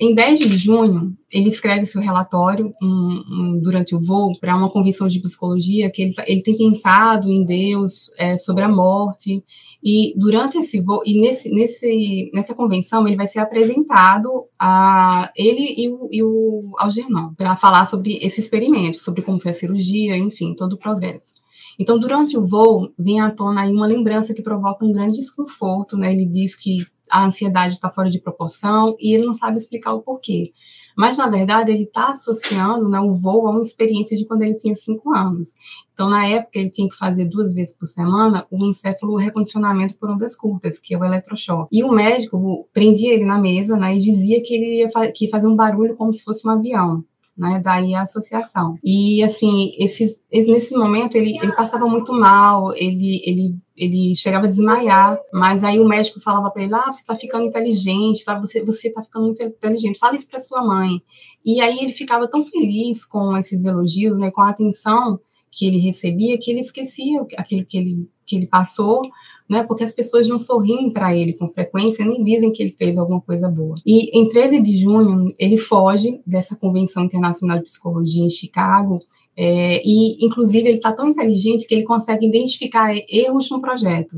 Em 0.00 0.12
10 0.12 0.38
de 0.40 0.56
junho, 0.56 1.16
ele 1.32 1.48
escreve 1.48 1.86
seu 1.86 2.00
relatório 2.00 2.72
um, 2.82 2.86
um, 2.86 3.60
durante 3.62 3.94
o 3.94 4.00
voo 4.00 4.36
para 4.40 4.56
uma 4.56 4.70
convenção 4.70 5.06
de 5.06 5.20
psicologia 5.20 5.90
que 5.90 6.02
ele, 6.02 6.14
ele 6.26 6.42
tem 6.42 6.56
pensado 6.56 7.30
em 7.30 7.44
Deus, 7.44 8.10
é, 8.18 8.36
sobre 8.36 8.64
a 8.64 8.68
morte, 8.68 9.44
e 9.82 10.14
durante 10.16 10.58
esse 10.58 10.80
voo, 10.80 11.02
e 11.04 11.20
nesse, 11.20 11.50
nesse, 11.50 12.30
nessa 12.34 12.54
convenção, 12.54 13.06
ele 13.06 13.16
vai 13.16 13.26
ser 13.26 13.38
apresentado 13.38 14.46
a 14.58 15.30
ele 15.36 15.74
e 15.76 15.88
o, 15.88 16.08
e 16.10 16.22
o 16.22 16.74
Algernon 16.78 17.34
para 17.34 17.56
falar 17.56 17.84
sobre 17.84 18.18
esse 18.22 18.40
experimento, 18.40 18.98
sobre 18.98 19.22
como 19.22 19.40
foi 19.40 19.52
a 19.52 19.54
cirurgia, 19.54 20.16
enfim, 20.16 20.54
todo 20.54 20.72
o 20.72 20.78
progresso. 20.78 21.44
Então, 21.78 21.98
durante 21.98 22.36
o 22.36 22.46
voo, 22.46 22.92
vem 22.98 23.20
à 23.20 23.30
tona 23.30 23.62
aí 23.62 23.72
uma 23.72 23.86
lembrança 23.86 24.32
que 24.32 24.42
provoca 24.42 24.84
um 24.84 24.92
grande 24.92 25.18
desconforto, 25.18 25.96
né? 25.96 26.12
Ele 26.12 26.24
diz 26.24 26.54
que 26.54 26.86
a 27.14 27.24
ansiedade 27.24 27.74
está 27.74 27.88
fora 27.88 28.10
de 28.10 28.20
proporção 28.20 28.96
e 28.98 29.14
ele 29.14 29.24
não 29.24 29.34
sabe 29.34 29.56
explicar 29.56 29.94
o 29.94 30.02
porquê. 30.02 30.52
Mas, 30.96 31.16
na 31.16 31.28
verdade, 31.28 31.70
ele 31.70 31.84
está 31.84 32.08
associando 32.08 32.88
né, 32.88 32.98
o 32.98 33.14
voo 33.14 33.46
a 33.46 33.52
uma 33.52 33.62
experiência 33.62 34.16
de 34.16 34.26
quando 34.26 34.42
ele 34.42 34.56
tinha 34.56 34.74
cinco 34.74 35.14
anos. 35.14 35.50
Então, 35.92 36.10
na 36.10 36.26
época, 36.26 36.58
ele 36.58 36.70
tinha 36.70 36.88
que 36.88 36.96
fazer 36.96 37.26
duas 37.26 37.54
vezes 37.54 37.78
por 37.78 37.86
semana 37.86 38.44
o 38.50 38.64
encéfalo 38.66 39.16
recondicionamento 39.16 39.94
por 39.94 40.10
ondas 40.10 40.36
curtas, 40.36 40.80
que 40.80 40.92
é 40.92 40.98
o 40.98 41.04
eletrochoque. 41.04 41.68
E 41.70 41.84
o 41.84 41.92
médico 41.92 42.68
prendia 42.72 43.14
ele 43.14 43.24
na 43.24 43.38
mesa 43.38 43.76
né, 43.76 43.94
e 43.94 44.00
dizia 44.00 44.42
que 44.42 44.54
ele 44.54 44.80
ia 44.80 44.90
fa 44.90 45.06
que 45.12 45.30
fazer 45.30 45.46
um 45.46 45.54
barulho 45.54 45.94
como 45.94 46.12
se 46.12 46.24
fosse 46.24 46.46
um 46.46 46.50
avião 46.50 47.04
né? 47.36 47.60
Daí 47.62 47.94
a 47.94 48.02
associação. 48.02 48.78
E 48.82 49.22
assim, 49.22 49.72
esses, 49.76 50.24
nesse 50.30 50.76
momento 50.76 51.16
ele, 51.16 51.36
ele 51.42 51.52
passava 51.52 51.86
muito 51.86 52.12
mal, 52.12 52.72
ele, 52.74 53.20
ele, 53.24 53.56
ele 53.76 54.14
chegava 54.14 54.46
a 54.46 54.48
desmaiar, 54.48 55.18
mas 55.32 55.64
aí 55.64 55.80
o 55.80 55.88
médico 55.88 56.20
falava 56.20 56.50
para 56.50 56.62
ele: 56.62 56.74
ah, 56.74 56.92
você 56.92 57.00
está 57.00 57.14
ficando 57.14 57.46
inteligente, 57.46 58.24
tá? 58.24 58.38
você, 58.38 58.64
você 58.64 58.90
tá 58.92 59.02
ficando 59.02 59.26
muito 59.26 59.42
inteligente, 59.42 59.98
fala 59.98 60.16
isso 60.16 60.28
para 60.28 60.40
sua 60.40 60.64
mãe. 60.64 61.02
E 61.44 61.60
aí 61.60 61.78
ele 61.80 61.92
ficava 61.92 62.28
tão 62.28 62.44
feliz 62.44 63.04
com 63.04 63.36
esses 63.36 63.64
elogios, 63.64 64.18
né, 64.18 64.30
com 64.30 64.40
a 64.40 64.50
atenção 64.50 65.18
que 65.50 65.66
ele 65.66 65.78
recebia, 65.78 66.38
que 66.38 66.50
ele 66.50 66.60
esquecia 66.60 67.24
aquilo 67.36 67.64
que 67.64 67.78
ele, 67.78 68.08
que 68.26 68.36
ele 68.36 68.46
passou 68.46 69.02
né? 69.48 69.62
Porque 69.62 69.84
as 69.84 69.92
pessoas 69.92 70.28
não 70.28 70.38
sorriem 70.38 70.90
para 70.90 71.14
ele 71.14 71.34
com 71.34 71.48
frequência, 71.48 72.04
nem 72.04 72.22
dizem 72.22 72.50
que 72.50 72.62
ele 72.62 72.72
fez 72.72 72.98
alguma 72.98 73.20
coisa 73.20 73.48
boa. 73.48 73.74
E 73.84 74.18
em 74.18 74.28
13 74.28 74.60
de 74.60 74.76
junho, 74.76 75.28
ele 75.38 75.56
foge 75.56 76.20
dessa 76.26 76.56
Convenção 76.56 77.04
Internacional 77.04 77.58
de 77.58 77.64
Psicologia 77.64 78.24
em 78.24 78.30
Chicago, 78.30 78.98
é, 79.36 79.82
e 79.84 80.24
inclusive 80.24 80.68
ele 80.68 80.76
está 80.76 80.92
tão 80.92 81.08
inteligente 81.08 81.66
que 81.66 81.74
ele 81.74 81.84
consegue 81.84 82.26
identificar 82.26 82.94
erros 83.08 83.50
no 83.50 83.60
projeto. 83.60 84.16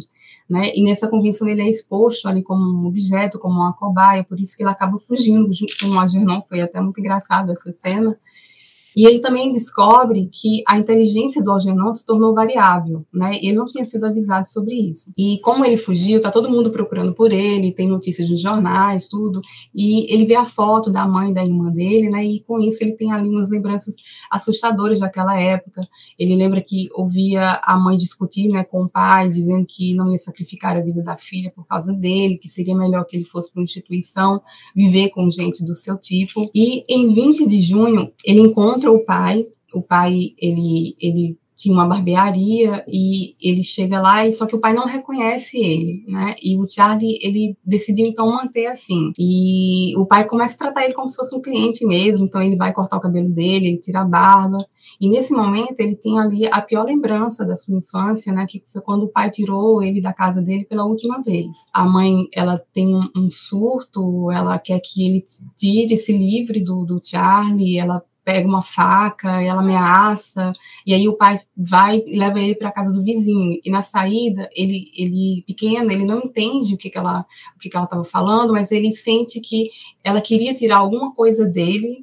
Né? 0.48 0.72
E 0.76 0.82
nessa 0.84 1.08
convenção 1.08 1.48
ele 1.48 1.62
é 1.62 1.68
exposto 1.68 2.28
ali 2.28 2.42
como 2.42 2.62
um 2.62 2.86
objeto, 2.86 3.38
como 3.38 3.54
uma 3.54 3.72
cobaia, 3.72 4.22
por 4.22 4.38
isso 4.38 4.56
que 4.56 4.62
ele 4.62 4.70
acaba 4.70 4.98
fugindo 4.98 5.50
com 5.80 5.88
o 5.88 5.98
Agernon, 5.98 6.40
foi 6.42 6.60
até 6.60 6.80
muito 6.80 7.00
engraçado 7.00 7.50
essa 7.50 7.72
cena, 7.72 8.16
e 8.96 9.06
ele 9.06 9.18
também 9.18 9.52
descobre 9.52 10.30
que 10.32 10.62
a 10.66 10.78
inteligência 10.78 11.44
do 11.44 11.50
Algernon 11.50 11.92
se 11.92 12.06
tornou 12.06 12.34
variável, 12.34 13.04
né? 13.12 13.32
Ele 13.42 13.52
não 13.52 13.66
tinha 13.66 13.84
sido 13.84 14.06
avisado 14.06 14.46
sobre 14.48 14.74
isso. 14.74 15.12
E 15.18 15.38
como 15.42 15.66
ele 15.66 15.76
fugiu, 15.76 16.18
tá 16.20 16.30
todo 16.30 16.50
mundo 16.50 16.70
procurando 16.70 17.12
por 17.12 17.30
ele, 17.30 17.72
tem 17.72 17.88
notícias 17.88 18.30
nos 18.30 18.40
jornais, 18.40 19.06
tudo. 19.06 19.42
E 19.74 20.10
ele 20.12 20.24
vê 20.24 20.34
a 20.34 20.46
foto 20.46 20.90
da 20.90 21.06
mãe 21.06 21.30
e 21.30 21.34
da 21.34 21.44
irmã 21.44 21.70
dele, 21.70 22.08
né? 22.08 22.24
E 22.24 22.40
com 22.40 22.58
isso 22.58 22.82
ele 22.82 22.92
tem 22.92 23.12
ali 23.12 23.28
umas 23.28 23.50
lembranças 23.50 23.96
assustadoras 24.30 25.00
daquela 25.00 25.38
época. 25.38 25.86
Ele 26.18 26.34
lembra 26.34 26.62
que 26.62 26.88
ouvia 26.94 27.60
a 27.62 27.78
mãe 27.78 27.98
discutir, 27.98 28.48
né, 28.48 28.64
com 28.64 28.84
o 28.84 28.88
pai, 28.88 29.28
dizendo 29.28 29.66
que 29.68 29.94
não 29.94 30.10
ia 30.10 30.18
sacrificar 30.18 30.74
a 30.74 30.80
vida 30.80 31.02
da 31.02 31.18
filha 31.18 31.52
por 31.54 31.66
causa 31.66 31.92
dele, 31.92 32.38
que 32.38 32.48
seria 32.48 32.74
melhor 32.74 33.04
que 33.04 33.16
ele 33.16 33.26
fosse 33.26 33.52
para 33.52 33.60
uma 33.60 33.64
instituição, 33.64 34.40
viver 34.74 35.10
com 35.10 35.30
gente 35.30 35.62
do 35.64 35.74
seu 35.74 35.98
tipo. 35.98 36.50
E 36.54 36.84
em 36.88 37.12
20 37.12 37.46
de 37.46 37.60
junho, 37.60 38.10
ele 38.24 38.40
encontra 38.40 38.85
encontra 38.86 38.92
o 38.92 39.04
pai, 39.04 39.46
o 39.74 39.82
pai 39.82 40.34
ele, 40.38 40.96
ele 41.00 41.38
tinha 41.56 41.74
uma 41.74 41.86
barbearia 41.86 42.84
e 42.86 43.34
ele 43.40 43.62
chega 43.62 43.98
lá 44.00 44.26
e 44.26 44.32
só 44.32 44.46
que 44.46 44.54
o 44.54 44.60
pai 44.60 44.74
não 44.74 44.86
reconhece 44.86 45.56
ele, 45.58 46.04
né? 46.06 46.36
E 46.42 46.56
o 46.58 46.66
Charlie 46.68 47.18
ele 47.22 47.56
decidiu 47.64 48.06
então 48.06 48.30
manter 48.30 48.66
assim. 48.66 49.12
E 49.18 49.96
o 49.96 50.04
pai 50.04 50.26
começa 50.26 50.54
a 50.54 50.58
tratar 50.58 50.84
ele 50.84 50.92
como 50.92 51.08
se 51.08 51.16
fosse 51.16 51.34
um 51.34 51.40
cliente 51.40 51.84
mesmo, 51.86 52.26
então 52.26 52.42
ele 52.42 52.56
vai 52.56 52.74
cortar 52.74 52.98
o 52.98 53.00
cabelo 53.00 53.30
dele, 53.30 53.68
ele 53.68 53.80
tira 53.80 54.02
a 54.02 54.04
barba. 54.04 54.64
E 55.00 55.08
nesse 55.08 55.32
momento 55.32 55.80
ele 55.80 55.96
tem 55.96 56.18
ali 56.18 56.46
a 56.46 56.60
pior 56.60 56.84
lembrança 56.84 57.44
da 57.44 57.56
sua 57.56 57.76
infância, 57.76 58.32
né? 58.32 58.46
Que 58.46 58.62
foi 58.70 58.82
quando 58.82 59.04
o 59.04 59.08
pai 59.08 59.30
tirou 59.30 59.82
ele 59.82 60.00
da 60.00 60.12
casa 60.12 60.42
dele 60.42 60.66
pela 60.66 60.84
última 60.84 61.22
vez. 61.22 61.56
A 61.72 61.86
mãe 61.86 62.28
ela 62.34 62.62
tem 62.74 62.94
um, 62.94 63.30
surto, 63.30 64.30
ela 64.30 64.58
quer 64.58 64.80
que 64.80 65.06
ele 65.06 65.24
tire, 65.56 65.96
se 65.96 66.16
livre 66.16 66.62
do, 66.62 66.84
do 66.84 67.00
Charlie, 67.02 67.78
ela 67.78 68.02
pega 68.26 68.48
uma 68.48 68.60
faca, 68.60 69.40
ela 69.40 69.60
ameaça, 69.60 70.52
e 70.84 70.92
aí 70.92 71.08
o 71.08 71.16
pai 71.16 71.40
vai 71.56 72.02
e 72.04 72.18
leva 72.18 72.40
ele 72.40 72.56
para 72.56 72.72
casa 72.72 72.92
do 72.92 73.04
vizinho. 73.04 73.60
E 73.64 73.70
na 73.70 73.82
saída, 73.82 74.50
ele, 74.52 74.90
ele 74.96 75.44
pequeno, 75.46 75.92
ele 75.92 76.04
não 76.04 76.18
entende 76.18 76.74
o 76.74 76.76
que, 76.76 76.90
que 76.90 76.98
ela 76.98 77.24
o 77.54 77.58
que, 77.60 77.68
que 77.68 77.76
ela 77.76 77.84
estava 77.84 78.02
falando, 78.02 78.52
mas 78.52 78.72
ele 78.72 78.92
sente 78.92 79.40
que 79.40 79.70
ela 80.02 80.20
queria 80.20 80.52
tirar 80.52 80.78
alguma 80.78 81.14
coisa 81.14 81.46
dele 81.46 82.02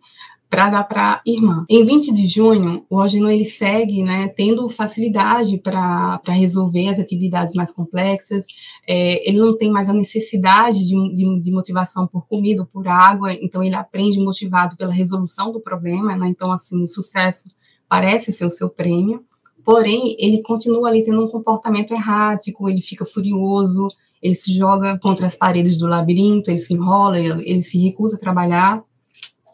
para 0.54 0.70
dar 0.70 0.84
para 0.84 1.20
irmã. 1.26 1.66
Em 1.68 1.84
20 1.84 2.14
de 2.14 2.28
junho, 2.28 2.86
o 2.88 3.00
Algernon 3.00 3.30
ele 3.30 3.44
segue, 3.44 4.04
né, 4.04 4.28
tendo 4.28 4.70
facilidade 4.70 5.58
para 5.58 6.22
resolver 6.28 6.90
as 6.90 7.00
atividades 7.00 7.56
mais 7.56 7.72
complexas. 7.72 8.46
É, 8.88 9.28
ele 9.28 9.40
não 9.40 9.58
tem 9.58 9.72
mais 9.72 9.90
a 9.90 9.94
necessidade 9.94 10.88
de, 10.88 11.16
de, 11.16 11.42
de, 11.42 11.52
motivação 11.52 12.06
por 12.06 12.28
comida 12.28 12.64
por 12.72 12.88
água, 12.88 13.34
então 13.34 13.64
ele 13.64 13.74
aprende 13.74 14.20
motivado 14.20 14.78
pela 14.78 14.94
resolução 14.94 15.52
do 15.52 15.60
problema. 15.60 16.16
Né, 16.16 16.28
então, 16.28 16.52
assim, 16.52 16.84
o 16.84 16.88
sucesso 16.88 17.50
parece 17.90 18.32
ser 18.32 18.46
o 18.46 18.52
seu 18.52 18.70
prêmio. 18.70 19.26
Porém, 19.66 20.16
ele 20.20 20.44
continua 20.44 20.88
ali 20.88 21.04
tendo 21.04 21.26
um 21.26 21.30
comportamento 21.30 21.96
errático, 21.96 22.70
ele 22.70 22.84
fica 22.84 23.06
furioso, 23.06 23.88
ele 24.22 24.36
se 24.36 24.54
joga 24.54 25.00
contra 25.00 25.26
as 25.26 25.36
paredes 25.36 25.78
do 25.80 25.88
labirinto, 25.88 26.52
ele 26.52 26.60
se 26.60 26.76
enrola, 26.76 27.18
ele, 27.18 27.42
ele 27.44 27.64
se 27.64 27.80
recusa 27.80 28.18
a 28.18 28.20
trabalhar. 28.20 28.84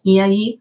E 0.04 0.20
aí 0.20 0.60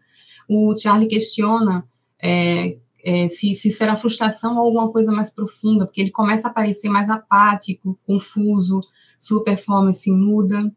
o 0.49 0.75
Charlie 0.75 1.07
questiona 1.07 1.87
é, 2.19 2.75
é, 3.05 3.29
se, 3.29 3.53
se 3.53 3.69
será 3.69 3.95
frustração 3.95 4.55
ou 4.55 4.65
alguma 4.65 4.91
coisa 4.91 5.11
mais 5.11 5.29
profunda, 5.29 5.85
porque 5.85 6.01
ele 6.01 6.09
começa 6.09 6.47
a 6.47 6.53
parecer 6.53 6.89
mais 6.89 7.07
apático, 7.07 7.97
confuso, 8.05 8.79
sua 9.19 9.43
performance 9.43 10.09
muda, 10.11 10.73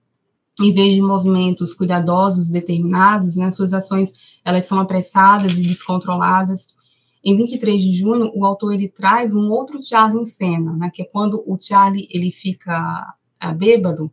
em 0.60 0.74
vez 0.74 0.94
de 0.94 1.00
movimentos 1.00 1.72
cuidadosos, 1.72 2.50
determinados, 2.50 3.36
né, 3.36 3.50
suas 3.50 3.72
ações 3.72 4.12
elas 4.44 4.66
são 4.66 4.78
apressadas 4.78 5.56
e 5.56 5.62
descontroladas. 5.62 6.76
Em 7.24 7.34
23 7.36 7.80
de 7.80 7.94
junho, 7.94 8.30
o 8.34 8.44
autor 8.44 8.74
ele 8.74 8.88
traz 8.88 9.34
um 9.34 9.48
outro 9.48 9.80
Charlie 9.82 10.20
em 10.20 10.26
cena, 10.26 10.76
né, 10.76 10.90
que 10.92 11.00
é 11.00 11.04
quando 11.06 11.42
o 11.46 11.58
Charlie 11.58 12.06
ele 12.10 12.30
fica 12.30 13.14
é, 13.40 13.54
bêbado 13.54 14.12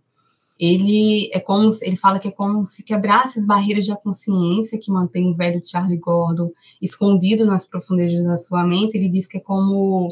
ele 0.60 1.30
é 1.32 1.40
como 1.40 1.70
ele 1.82 1.96
fala 1.96 2.20
que 2.20 2.28
é 2.28 2.32
como 2.32 2.66
se 2.66 2.84
quebrasse 2.84 3.40
as 3.40 3.46
barreiras 3.46 3.88
da 3.88 3.96
consciência 3.96 4.78
que 4.78 4.92
mantém 4.92 5.30
o 5.30 5.34
velho 5.34 5.62
Charlie 5.64 5.98
Gordon 5.98 6.52
escondido 6.82 7.46
nas 7.46 7.66
profundezas 7.66 8.24
da 8.24 8.38
sua 8.38 8.64
mente. 8.64 8.98
Ele 8.98 9.08
diz 9.08 9.26
que 9.26 9.38
é 9.38 9.40
como 9.42 10.10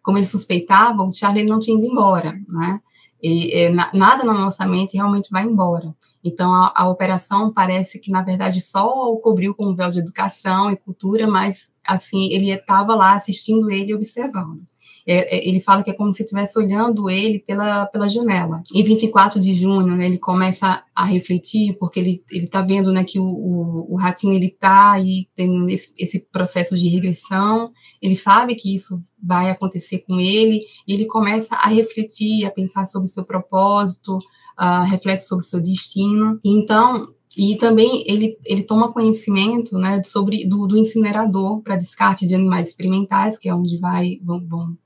como 0.00 0.16
ele 0.16 0.26
suspeitava, 0.26 1.02
o 1.02 1.12
Charlie 1.12 1.44
não 1.44 1.58
tinha 1.58 1.76
ido 1.76 1.86
embora, 1.86 2.32
né? 2.48 2.80
E, 3.22 3.52
é, 3.52 3.70
nada 3.70 4.24
na 4.24 4.32
nossa 4.32 4.64
mente 4.64 4.96
realmente 4.96 5.28
vai 5.30 5.44
embora. 5.44 5.94
Então, 6.24 6.52
a, 6.52 6.72
a, 6.74 6.88
operação 6.88 7.52
parece 7.52 7.98
que, 8.00 8.10
na 8.10 8.22
verdade, 8.22 8.60
só 8.60 9.12
o 9.12 9.18
cobriu 9.18 9.54
com 9.54 9.66
um 9.66 9.74
véu 9.74 9.90
de 9.90 9.98
educação 9.98 10.70
e 10.70 10.76
cultura, 10.76 11.26
mas, 11.26 11.72
assim, 11.84 12.32
ele 12.32 12.50
estava 12.50 12.94
lá 12.94 13.16
assistindo 13.16 13.70
ele 13.70 13.90
e 13.90 13.94
observando. 13.94 14.62
É, 15.10 15.38
é, 15.38 15.48
ele 15.48 15.58
fala 15.58 15.82
que 15.82 15.90
é 15.90 15.94
como 15.94 16.12
se 16.12 16.22
estivesse 16.22 16.58
olhando 16.58 17.08
ele 17.08 17.38
pela, 17.38 17.86
pela 17.86 18.06
janela. 18.06 18.62
Em 18.74 18.82
24 18.82 19.40
de 19.40 19.54
junho, 19.54 19.96
né, 19.96 20.04
ele 20.04 20.18
começa 20.18 20.84
a 20.94 21.04
refletir, 21.06 21.78
porque 21.78 21.98
ele 21.98 22.22
está 22.30 22.60
vendo 22.60 22.92
né, 22.92 23.02
que 23.04 23.18
o, 23.18 23.24
o, 23.24 23.94
o 23.94 23.96
ratinho 23.96 24.34
ele 24.34 24.48
está 24.48 24.92
aí 24.92 25.26
tendo 25.34 25.66
esse, 25.70 25.94
esse 25.96 26.20
processo 26.30 26.76
de 26.76 26.88
regressão, 26.88 27.72
ele 28.02 28.14
sabe 28.14 28.54
que 28.54 28.74
isso 28.74 29.02
vai 29.20 29.50
acontecer 29.50 30.00
com 30.00 30.20
ele, 30.20 30.60
e 30.86 30.92
ele 30.92 31.06
começa 31.06 31.54
a 31.56 31.68
refletir, 31.68 32.44
a 32.44 32.50
pensar 32.50 32.84
sobre 32.84 33.06
o 33.06 33.10
seu 33.10 33.24
propósito, 33.24 34.18
uh, 34.60 34.84
reflete 34.84 35.20
sobre 35.20 35.42
o 35.42 35.48
seu 35.48 35.62
destino. 35.62 36.38
Então, 36.44 37.14
e 37.38 37.56
também 37.56 38.04
ele, 38.06 38.36
ele 38.44 38.62
toma 38.62 38.92
conhecimento 38.92 39.78
né, 39.78 40.02
sobre 40.04 40.46
do, 40.46 40.66
do 40.66 40.76
incinerador 40.76 41.62
para 41.62 41.76
descarte 41.76 42.26
de 42.26 42.34
animais 42.34 42.68
experimentais, 42.68 43.38
que 43.38 43.48
é 43.48 43.54
onde 43.54 43.78
vai, 43.78 44.18
vão, 44.22 44.46
vão 44.46 44.76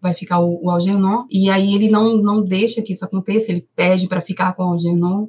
vai, 0.00 0.14
ficar 0.14 0.40
o, 0.40 0.64
o 0.64 0.70
Algernon, 0.70 1.24
e 1.30 1.50
aí 1.50 1.74
ele 1.74 1.88
não, 1.88 2.16
não 2.16 2.42
deixa 2.42 2.82
que 2.82 2.92
isso 2.92 3.04
aconteça, 3.04 3.50
ele 3.50 3.68
pede 3.74 4.08
para 4.08 4.20
ficar 4.20 4.52
com 4.54 4.62
o 4.62 4.72
Algernon, 4.72 5.28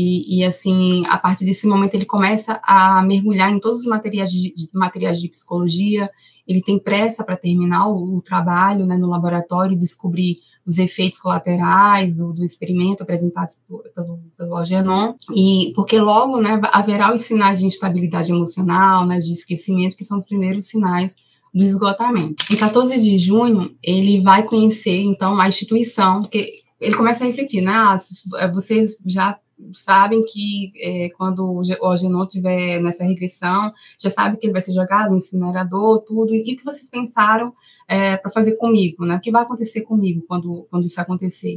e, 0.00 0.38
e, 0.38 0.44
assim, 0.44 1.04
a 1.06 1.18
partir 1.18 1.44
desse 1.44 1.66
momento 1.66 1.94
ele 1.94 2.04
começa 2.04 2.60
a 2.62 3.02
mergulhar 3.02 3.50
em 3.50 3.58
todos 3.58 3.80
os 3.80 3.86
materiais 3.86 4.30
de, 4.30 4.54
de 4.54 4.68
materiais 4.72 5.20
de 5.20 5.28
psicologia, 5.28 6.08
ele 6.46 6.62
tem 6.62 6.78
pressa 6.78 7.24
para 7.24 7.36
terminar 7.36 7.88
o, 7.88 8.16
o, 8.16 8.22
trabalho 8.22 8.86
né, 8.86 8.96
no 8.96 9.08
laboratório, 9.08 9.76
descobrir 9.76 10.36
os 10.64 10.78
efeitos 10.78 11.18
colaterais 11.18 12.16
do, 12.16 12.32
do 12.32 12.44
experimento 12.44 13.02
apresentados 13.02 13.56
pelo, 13.94 14.20
pelo 14.36 14.56
Algernon, 14.56 15.14
e 15.34 15.72
porque 15.74 15.98
logo 15.98 16.40
né, 16.40 16.60
haverá 16.72 17.12
os 17.12 17.22
sinais 17.22 17.58
de 17.58 17.66
instabilidade 17.66 18.30
emocional, 18.30 19.04
né, 19.04 19.18
de 19.18 19.32
esquecimento, 19.32 19.96
que 19.96 20.04
são 20.04 20.16
os 20.16 20.26
primeiros 20.26 20.66
sinais 20.66 21.16
do 21.54 21.64
esgotamento. 21.64 22.44
Em 22.50 22.56
14 22.56 23.00
de 23.00 23.18
junho, 23.18 23.74
ele 23.82 24.20
vai 24.20 24.42
conhecer, 24.42 25.00
então, 25.02 25.40
a 25.40 25.48
instituição, 25.48 26.22
porque 26.22 26.62
ele 26.80 26.94
começa 26.94 27.24
a 27.24 27.26
refletir, 27.26 27.60
né? 27.60 27.72
Ah, 27.72 27.96
é, 28.38 28.50
vocês 28.50 28.98
já 29.06 29.38
sabem 29.74 30.24
que 30.24 30.72
é, 30.76 31.10
quando 31.10 31.44
o 31.44 31.62
Algernon 31.84 32.22
estiver 32.22 32.80
nessa 32.80 33.04
regressão, 33.04 33.72
já 33.98 34.08
sabe 34.08 34.36
que 34.36 34.46
ele 34.46 34.52
vai 34.52 34.62
ser 34.62 34.72
jogado 34.72 35.10
no 35.10 35.16
incinerador, 35.16 36.00
tudo, 36.00 36.34
e 36.34 36.40
o 36.40 36.44
que 36.44 36.64
vocês 36.64 36.88
pensaram 36.88 37.52
é, 37.88 38.16
para 38.16 38.30
fazer 38.30 38.56
comigo, 38.56 39.04
né? 39.04 39.16
O 39.16 39.20
que 39.20 39.30
vai 39.30 39.42
acontecer 39.42 39.82
comigo 39.82 40.22
quando, 40.28 40.66
quando 40.70 40.86
isso 40.86 41.00
acontecer? 41.00 41.56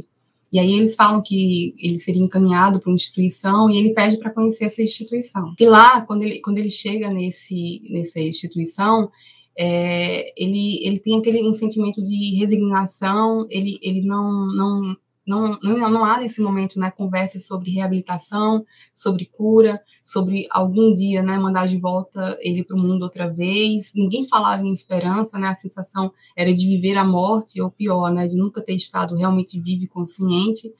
E 0.52 0.58
aí 0.58 0.74
eles 0.74 0.94
falam 0.94 1.22
que 1.22 1.74
ele 1.78 1.96
seria 1.96 2.22
encaminhado 2.22 2.78
para 2.78 2.90
uma 2.90 2.96
instituição 2.96 3.70
e 3.70 3.78
ele 3.78 3.94
pede 3.94 4.18
para 4.18 4.30
conhecer 4.30 4.66
essa 4.66 4.82
instituição. 4.82 5.54
E 5.58 5.64
lá, 5.64 6.02
quando 6.02 6.24
ele, 6.24 6.40
quando 6.40 6.58
ele 6.58 6.68
chega 6.68 7.08
nesse, 7.08 7.82
nessa 7.88 8.20
instituição, 8.20 9.10
é, 9.56 10.32
ele, 10.36 10.84
ele 10.86 10.98
tem 10.98 11.18
aquele 11.18 11.46
um 11.46 11.52
sentimento 11.52 12.02
de 12.02 12.36
resignação, 12.36 13.46
ele, 13.50 13.78
ele 13.82 14.02
não, 14.02 14.46
não, 14.54 14.96
não, 15.26 15.58
não, 15.62 15.90
não 15.90 16.04
há 16.04 16.18
nesse 16.18 16.42
momento 16.42 16.80
né, 16.80 16.90
conversa 16.90 17.38
sobre 17.38 17.70
reabilitação, 17.70 18.64
sobre 18.94 19.26
cura, 19.26 19.80
sobre 20.02 20.46
algum 20.50 20.92
dia 20.92 21.22
né, 21.22 21.38
mandar 21.38 21.66
de 21.68 21.78
volta 21.78 22.36
ele 22.40 22.64
para 22.64 22.76
o 22.76 22.80
mundo 22.80 23.02
outra 23.02 23.28
vez. 23.28 23.92
Ninguém 23.94 24.26
falava 24.26 24.64
em 24.64 24.72
esperança, 24.72 25.38
né, 25.38 25.48
a 25.48 25.56
sensação 25.56 26.12
era 26.36 26.52
de 26.52 26.66
viver 26.66 26.96
a 26.96 27.04
morte, 27.04 27.60
ou 27.60 27.70
pior, 27.70 28.10
né, 28.12 28.26
de 28.26 28.36
nunca 28.36 28.62
ter 28.62 28.74
estado 28.74 29.14
realmente 29.14 29.60
vivo 29.60 29.84
e 29.84 29.88
consciente. 29.88 30.72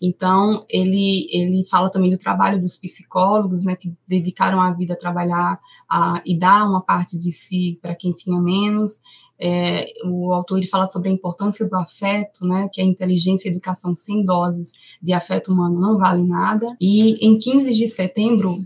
Então, 0.00 0.64
ele, 0.68 1.28
ele 1.30 1.66
fala 1.66 1.90
também 1.90 2.10
do 2.10 2.16
trabalho 2.16 2.60
dos 2.60 2.76
psicólogos, 2.76 3.64
né, 3.64 3.76
que 3.76 3.92
dedicaram 4.08 4.60
a 4.60 4.72
vida 4.72 4.94
a 4.94 4.98
trabalhar 4.98 5.60
a, 5.88 6.22
e 6.24 6.38
dar 6.38 6.64
uma 6.64 6.80
parte 6.80 7.18
de 7.18 7.30
si 7.30 7.78
para 7.82 7.94
quem 7.94 8.12
tinha 8.12 8.40
menos. 8.40 9.02
É, 9.38 9.92
o 10.04 10.32
autor 10.32 10.58
ele 10.58 10.66
fala 10.66 10.86
sobre 10.88 11.08
a 11.08 11.12
importância 11.12 11.68
do 11.68 11.76
afeto, 11.76 12.46
né, 12.46 12.68
que 12.72 12.80
a 12.80 12.84
inteligência 12.84 13.48
e 13.48 13.50
a 13.50 13.52
educação 13.52 13.94
sem 13.94 14.24
doses 14.24 14.72
de 15.02 15.12
afeto 15.12 15.52
humano 15.52 15.78
não 15.78 15.98
vale 15.98 16.22
nada. 16.26 16.76
E 16.80 17.26
em 17.26 17.38
15 17.38 17.74
de 17.74 17.86
setembro, 17.86 18.56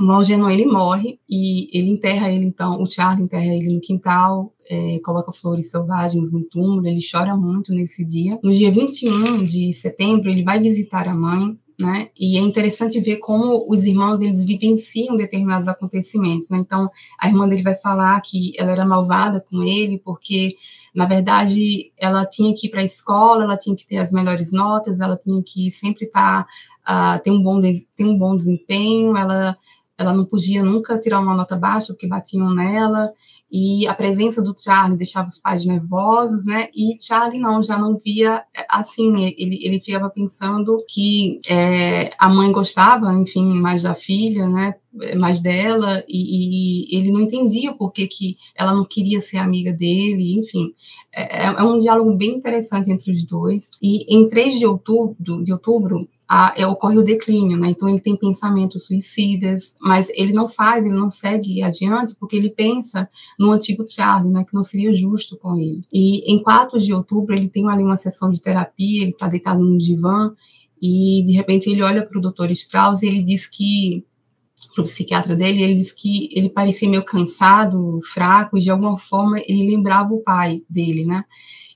o 0.00 0.10
Algernon 0.10 0.50
ele 0.50 0.66
morre 0.66 1.18
e 1.28 1.68
ele 1.76 1.90
enterra 1.90 2.30
ele 2.30 2.44
então, 2.44 2.82
o 2.82 2.86
Charlie 2.86 3.24
enterra 3.24 3.54
ele 3.54 3.72
no 3.72 3.80
quintal, 3.80 4.52
é, 4.68 4.98
coloca 5.04 5.32
flores 5.32 5.70
selvagens 5.70 6.32
no 6.32 6.42
túmulo, 6.44 6.86
ele 6.86 7.00
chora 7.00 7.36
muito 7.36 7.72
nesse 7.72 8.04
dia. 8.04 8.38
No 8.42 8.52
dia 8.52 8.70
21 8.70 9.44
de 9.44 9.72
setembro, 9.72 10.30
ele 10.30 10.42
vai 10.42 10.58
visitar 10.58 11.06
a 11.08 11.14
mãe, 11.14 11.56
né? 11.80 12.08
E 12.18 12.36
é 12.36 12.40
interessante 12.40 13.00
ver 13.00 13.18
como 13.18 13.66
os 13.68 13.84
irmãos 13.84 14.20
eles 14.20 14.44
vivenciam 14.44 15.16
determinados 15.16 15.68
acontecimentos, 15.68 16.48
né? 16.50 16.58
Então, 16.58 16.90
a 17.18 17.28
irmã 17.28 17.48
dele 17.48 17.62
vai 17.62 17.76
falar 17.76 18.20
que 18.20 18.52
ela 18.58 18.72
era 18.72 18.84
malvada 18.84 19.44
com 19.48 19.62
ele 19.62 19.98
porque 19.98 20.56
na 20.94 21.06
verdade, 21.06 21.92
ela 21.98 22.24
tinha 22.24 22.54
que 22.54 22.68
ir 22.68 22.70
para 22.70 22.80
a 22.80 22.84
escola, 22.84 23.42
ela 23.42 23.56
tinha 23.56 23.74
que 23.74 23.84
ter 23.84 23.96
as 23.96 24.12
melhores 24.12 24.52
notas, 24.52 25.00
ela 25.00 25.16
tinha 25.16 25.42
que 25.42 25.68
sempre 25.68 26.04
estar 26.04 26.46
tá, 26.84 27.16
uh, 27.18 27.22
ter 27.22 27.32
um 27.32 27.42
bom 27.42 27.60
ter 27.60 28.04
um 28.04 28.16
bom 28.16 28.36
desempenho, 28.36 29.16
ela 29.16 29.56
ela 29.98 30.12
não 30.12 30.24
podia 30.24 30.62
nunca 30.62 30.98
tirar 30.98 31.20
uma 31.20 31.34
nota 31.34 31.56
baixa 31.56 31.92
porque 31.92 32.06
batiam 32.06 32.52
nela 32.52 33.12
e 33.56 33.86
a 33.86 33.94
presença 33.94 34.42
do 34.42 34.52
Charlie 34.58 34.98
deixava 34.98 35.28
os 35.28 35.38
pais 35.38 35.64
nervosos, 35.64 36.44
né? 36.44 36.68
E 36.74 37.00
Charlie 37.00 37.40
não, 37.40 37.62
já 37.62 37.78
não 37.78 37.96
via 37.96 38.42
assim, 38.68 39.32
ele, 39.38 39.64
ele 39.64 39.80
ficava 39.80 40.10
pensando 40.10 40.76
que 40.88 41.40
é, 41.48 42.12
a 42.18 42.28
mãe 42.28 42.50
gostava, 42.50 43.12
enfim, 43.14 43.54
mais 43.54 43.84
da 43.84 43.94
filha, 43.94 44.48
né? 44.48 44.74
Mais 45.16 45.40
dela, 45.40 46.02
e, 46.08 46.96
e 46.96 46.98
ele 46.98 47.12
não 47.12 47.20
entendia 47.20 47.72
por 47.72 47.92
que, 47.92 48.08
que 48.08 48.36
ela 48.56 48.74
não 48.74 48.84
queria 48.84 49.20
ser 49.20 49.36
amiga 49.36 49.72
dele, 49.72 50.36
enfim. 50.36 50.74
É, 51.14 51.46
é 51.46 51.62
um 51.62 51.78
diálogo 51.78 52.12
bem 52.16 52.30
interessante 52.30 52.90
entre 52.90 53.12
os 53.12 53.24
dois. 53.24 53.70
E 53.80 54.16
em 54.16 54.26
3 54.26 54.58
de 54.58 54.66
outubro, 54.66 55.44
de 55.44 55.52
outubro 55.52 56.08
a, 56.28 56.54
é, 56.56 56.66
ocorre 56.66 56.98
o 56.98 57.04
declínio, 57.04 57.58
né? 57.58 57.70
Então 57.70 57.88
ele 57.88 58.00
tem 58.00 58.16
pensamentos 58.16 58.86
suicidas, 58.86 59.76
mas 59.80 60.08
ele 60.14 60.32
não 60.32 60.48
faz, 60.48 60.84
ele 60.84 60.94
não 60.94 61.10
segue 61.10 61.62
adiante 61.62 62.14
porque 62.18 62.36
ele 62.36 62.50
pensa 62.50 63.08
no 63.38 63.50
antigo 63.50 63.84
Charlie, 63.88 64.32
né? 64.32 64.44
Que 64.44 64.54
não 64.54 64.62
seria 64.62 64.92
justo 64.94 65.36
com 65.36 65.56
ele. 65.58 65.80
E 65.92 66.32
em 66.32 66.42
4 66.42 66.78
de 66.78 66.92
outubro 66.94 67.34
ele 67.34 67.48
tem 67.48 67.68
ali 67.68 67.82
uma 67.82 67.96
sessão 67.96 68.30
de 68.30 68.40
terapia, 68.40 69.02
ele 69.02 69.10
está 69.10 69.28
deitado 69.28 69.62
no 69.62 69.76
divã 69.76 70.32
e 70.80 71.22
de 71.24 71.32
repente 71.32 71.68
ele 71.68 71.82
olha 71.82 72.06
para 72.06 72.18
o 72.18 72.22
Dr. 72.22 72.50
Strauss 72.52 73.02
e 73.02 73.06
ele 73.06 73.22
diz 73.22 73.46
que 73.46 74.04
pro 74.74 74.84
psiquiatra 74.84 75.36
dele, 75.36 75.62
ele 75.62 75.76
disse 75.76 75.94
que 75.94 76.28
ele 76.32 76.48
parecia 76.48 76.88
meio 76.88 77.04
cansado, 77.04 78.00
fraco, 78.12 78.58
e 78.58 78.60
de 78.60 78.70
alguma 78.70 78.96
forma 78.96 79.38
ele 79.46 79.70
lembrava 79.70 80.12
o 80.12 80.20
pai 80.20 80.62
dele, 80.68 81.04
né? 81.04 81.24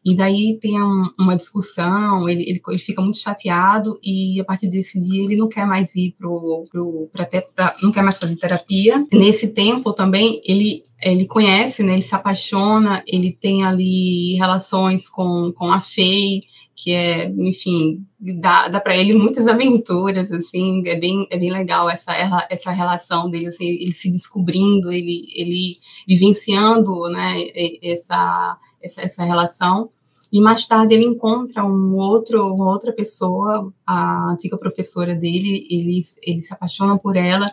E 0.09 0.17
daí 0.17 0.59
tem 0.59 0.83
um, 0.83 1.11
uma 1.19 1.37
discussão, 1.37 2.27
ele, 2.27 2.43
ele, 2.49 2.63
ele, 2.67 2.79
fica 2.79 3.03
muito 3.03 3.19
chateado 3.19 4.01
e 4.03 4.41
a 4.41 4.45
partir 4.45 4.67
desse 4.69 4.99
dia 5.07 5.23
ele 5.23 5.37
não 5.37 5.49
quer 5.49 5.67
mais 5.67 5.95
ir 5.95 6.15
pro, 6.19 6.65
pro 6.73 7.11
pra 7.13 7.27
ter, 7.27 7.45
pra, 7.55 7.77
não 7.83 7.93
quer 7.93 8.03
mais 8.03 8.17
fazer 8.17 8.37
terapia. 8.37 9.05
Nesse 9.13 9.53
tempo 9.53 9.93
também 9.93 10.41
ele 10.47 10.83
ele 11.03 11.27
conhece, 11.27 11.83
né? 11.83 11.93
Ele 11.93 12.03
se 12.03 12.15
apaixona, 12.15 13.03
ele 13.07 13.33
tem 13.33 13.65
ali 13.65 14.35
relações 14.37 15.11
com, 15.11 15.53
com 15.55 15.71
a 15.71 15.81
Fei, 15.83 16.41
que 16.75 16.95
é, 16.95 17.29
enfim, 17.29 18.03
dá, 18.41 18.69
dá 18.69 18.81
para 18.81 18.97
ele 18.97 19.13
muitas 19.13 19.47
aventuras, 19.47 20.33
assim, 20.33 20.81
é 20.87 20.99
bem, 20.99 21.27
é 21.31 21.39
bem 21.39 21.53
legal 21.53 21.91
essa, 21.91 22.13
essa 22.49 22.71
relação 22.71 23.29
dele, 23.29 23.49
assim, 23.49 23.67
ele 23.67 23.93
se 23.93 24.11
descobrindo, 24.11 24.91
ele, 24.91 25.27
ele 25.35 25.77
vivenciando, 26.07 27.09
né, 27.11 27.35
essa, 27.83 28.57
essa, 28.83 29.03
essa 29.03 29.25
relação, 29.25 29.91
e 30.33 30.41
mais 30.41 30.67
tarde 30.67 30.95
ele 30.95 31.05
encontra 31.05 31.65
um 31.65 31.95
outro, 31.97 32.55
uma 32.55 32.71
outra 32.71 32.93
pessoa, 32.93 33.73
a 33.87 34.33
antiga 34.33 34.59
professora 34.59 35.15
dele, 35.15 35.67
ele, 35.71 36.01
ele 36.23 36.41
se 36.41 36.53
apaixona 36.53 36.99
por 36.99 37.17
ela, 37.17 37.51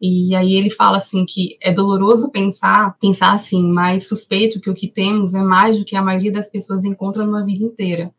e 0.00 0.34
aí 0.34 0.54
ele 0.54 0.70
fala 0.70 0.98
assim 0.98 1.24
que 1.24 1.56
é 1.60 1.72
doloroso 1.72 2.30
pensar, 2.30 2.96
pensar 3.00 3.32
assim, 3.32 3.64
mas 3.64 4.08
suspeito 4.08 4.60
que 4.60 4.70
o 4.70 4.74
que 4.74 4.86
temos 4.86 5.34
é 5.34 5.42
mais 5.42 5.78
do 5.78 5.84
que 5.84 5.96
a 5.96 6.02
maioria 6.02 6.30
das 6.30 6.48
pessoas 6.48 6.84
encontra 6.84 7.24
numa 7.24 7.44
vida 7.44 7.64
inteira. 7.64 8.12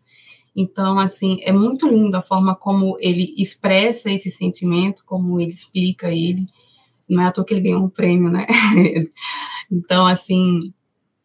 Então, 0.56 1.00
assim, 1.00 1.38
é 1.44 1.54
muito 1.54 1.88
lindo 1.88 2.18
a 2.18 2.22
forma 2.22 2.56
como 2.56 2.98
ele 3.00 3.34
expressa 3.38 4.12
esse 4.12 4.30
sentimento, 4.30 5.04
como 5.06 5.40
ele 5.40 5.52
explica 5.52 6.12
ele. 6.12 6.46
Não 7.08 7.24
é 7.24 7.28
à 7.28 7.32
toa 7.32 7.46
que 7.46 7.54
ele 7.54 7.62
ganhou 7.62 7.84
um 7.84 7.90
prêmio, 7.90 8.30
né? 8.30 8.46
então, 9.72 10.06
assim, 10.06 10.74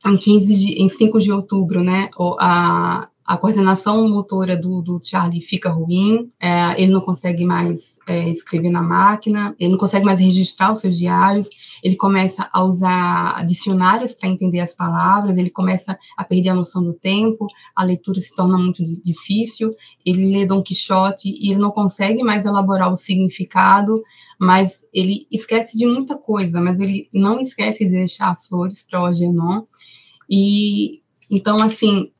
em 0.06 0.16
15 0.16 0.54
de, 0.54 0.82
em 0.82 0.88
5 0.88 1.20
de 1.20 1.32
outubro, 1.32 1.82
né, 1.82 2.10
a, 2.38 3.08
a 3.24 3.38
coordenação 3.38 4.06
motora 4.06 4.54
do, 4.54 4.82
do 4.82 5.00
Charlie 5.02 5.40
fica 5.40 5.70
ruim, 5.70 6.30
é, 6.38 6.80
ele 6.80 6.92
não 6.92 7.00
consegue 7.00 7.44
mais 7.44 7.98
é, 8.06 8.28
escrever 8.28 8.70
na 8.70 8.82
máquina, 8.82 9.54
ele 9.58 9.72
não 9.72 9.78
consegue 9.78 10.04
mais 10.04 10.20
registrar 10.20 10.70
os 10.70 10.80
seus 10.80 10.98
diários, 10.98 11.48
ele 11.82 11.96
começa 11.96 12.48
a 12.52 12.62
usar 12.62 13.44
dicionários 13.46 14.12
para 14.12 14.28
entender 14.28 14.60
as 14.60 14.74
palavras, 14.74 15.38
ele 15.38 15.48
começa 15.48 15.98
a 16.16 16.22
perder 16.22 16.50
a 16.50 16.54
noção 16.54 16.82
do 16.82 16.92
tempo, 16.92 17.46
a 17.74 17.82
leitura 17.82 18.20
se 18.20 18.36
torna 18.36 18.58
muito 18.58 18.84
difícil, 19.02 19.70
ele 20.04 20.30
lê 20.30 20.44
Dom 20.44 20.62
Quixote 20.62 21.30
e 21.30 21.50
ele 21.50 21.60
não 21.60 21.70
consegue 21.70 22.22
mais 22.22 22.44
elaborar 22.44 22.92
o 22.92 22.96
significado, 22.96 24.02
mas 24.38 24.86
ele 24.92 25.26
esquece 25.30 25.78
de 25.78 25.86
muita 25.86 26.16
coisa, 26.16 26.60
mas 26.60 26.78
ele 26.78 27.08
não 27.14 27.40
esquece 27.40 27.86
de 27.86 27.92
deixar 27.92 28.36
flores 28.36 28.86
para 28.88 29.02
o 29.02 29.06
Agenon, 29.06 29.62
e 30.30 31.02
então, 31.30 31.56
assim, 31.56 32.10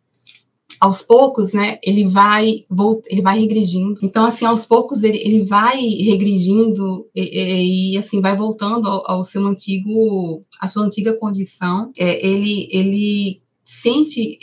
aos 0.80 1.02
poucos, 1.02 1.52
né, 1.52 1.78
ele 1.82 2.06
vai 2.06 2.64
ele 3.06 3.22
vai 3.22 3.38
regredindo. 3.40 3.98
Então, 4.02 4.26
assim, 4.26 4.44
aos 4.44 4.66
poucos 4.66 5.02
ele, 5.02 5.18
ele 5.18 5.44
vai 5.44 5.78
regredindo 5.78 7.08
e, 7.14 7.22
e, 7.22 7.92
e 7.94 7.98
assim 7.98 8.20
vai 8.20 8.36
voltando 8.36 8.88
ao, 8.88 9.10
ao, 9.10 9.24
seu 9.24 9.46
antigo, 9.46 10.40
a 10.60 10.68
sua 10.68 10.84
antiga 10.84 11.16
condição. 11.16 11.90
É, 11.96 12.26
ele 12.26 12.68
ele 12.70 13.42
sente 13.64 14.38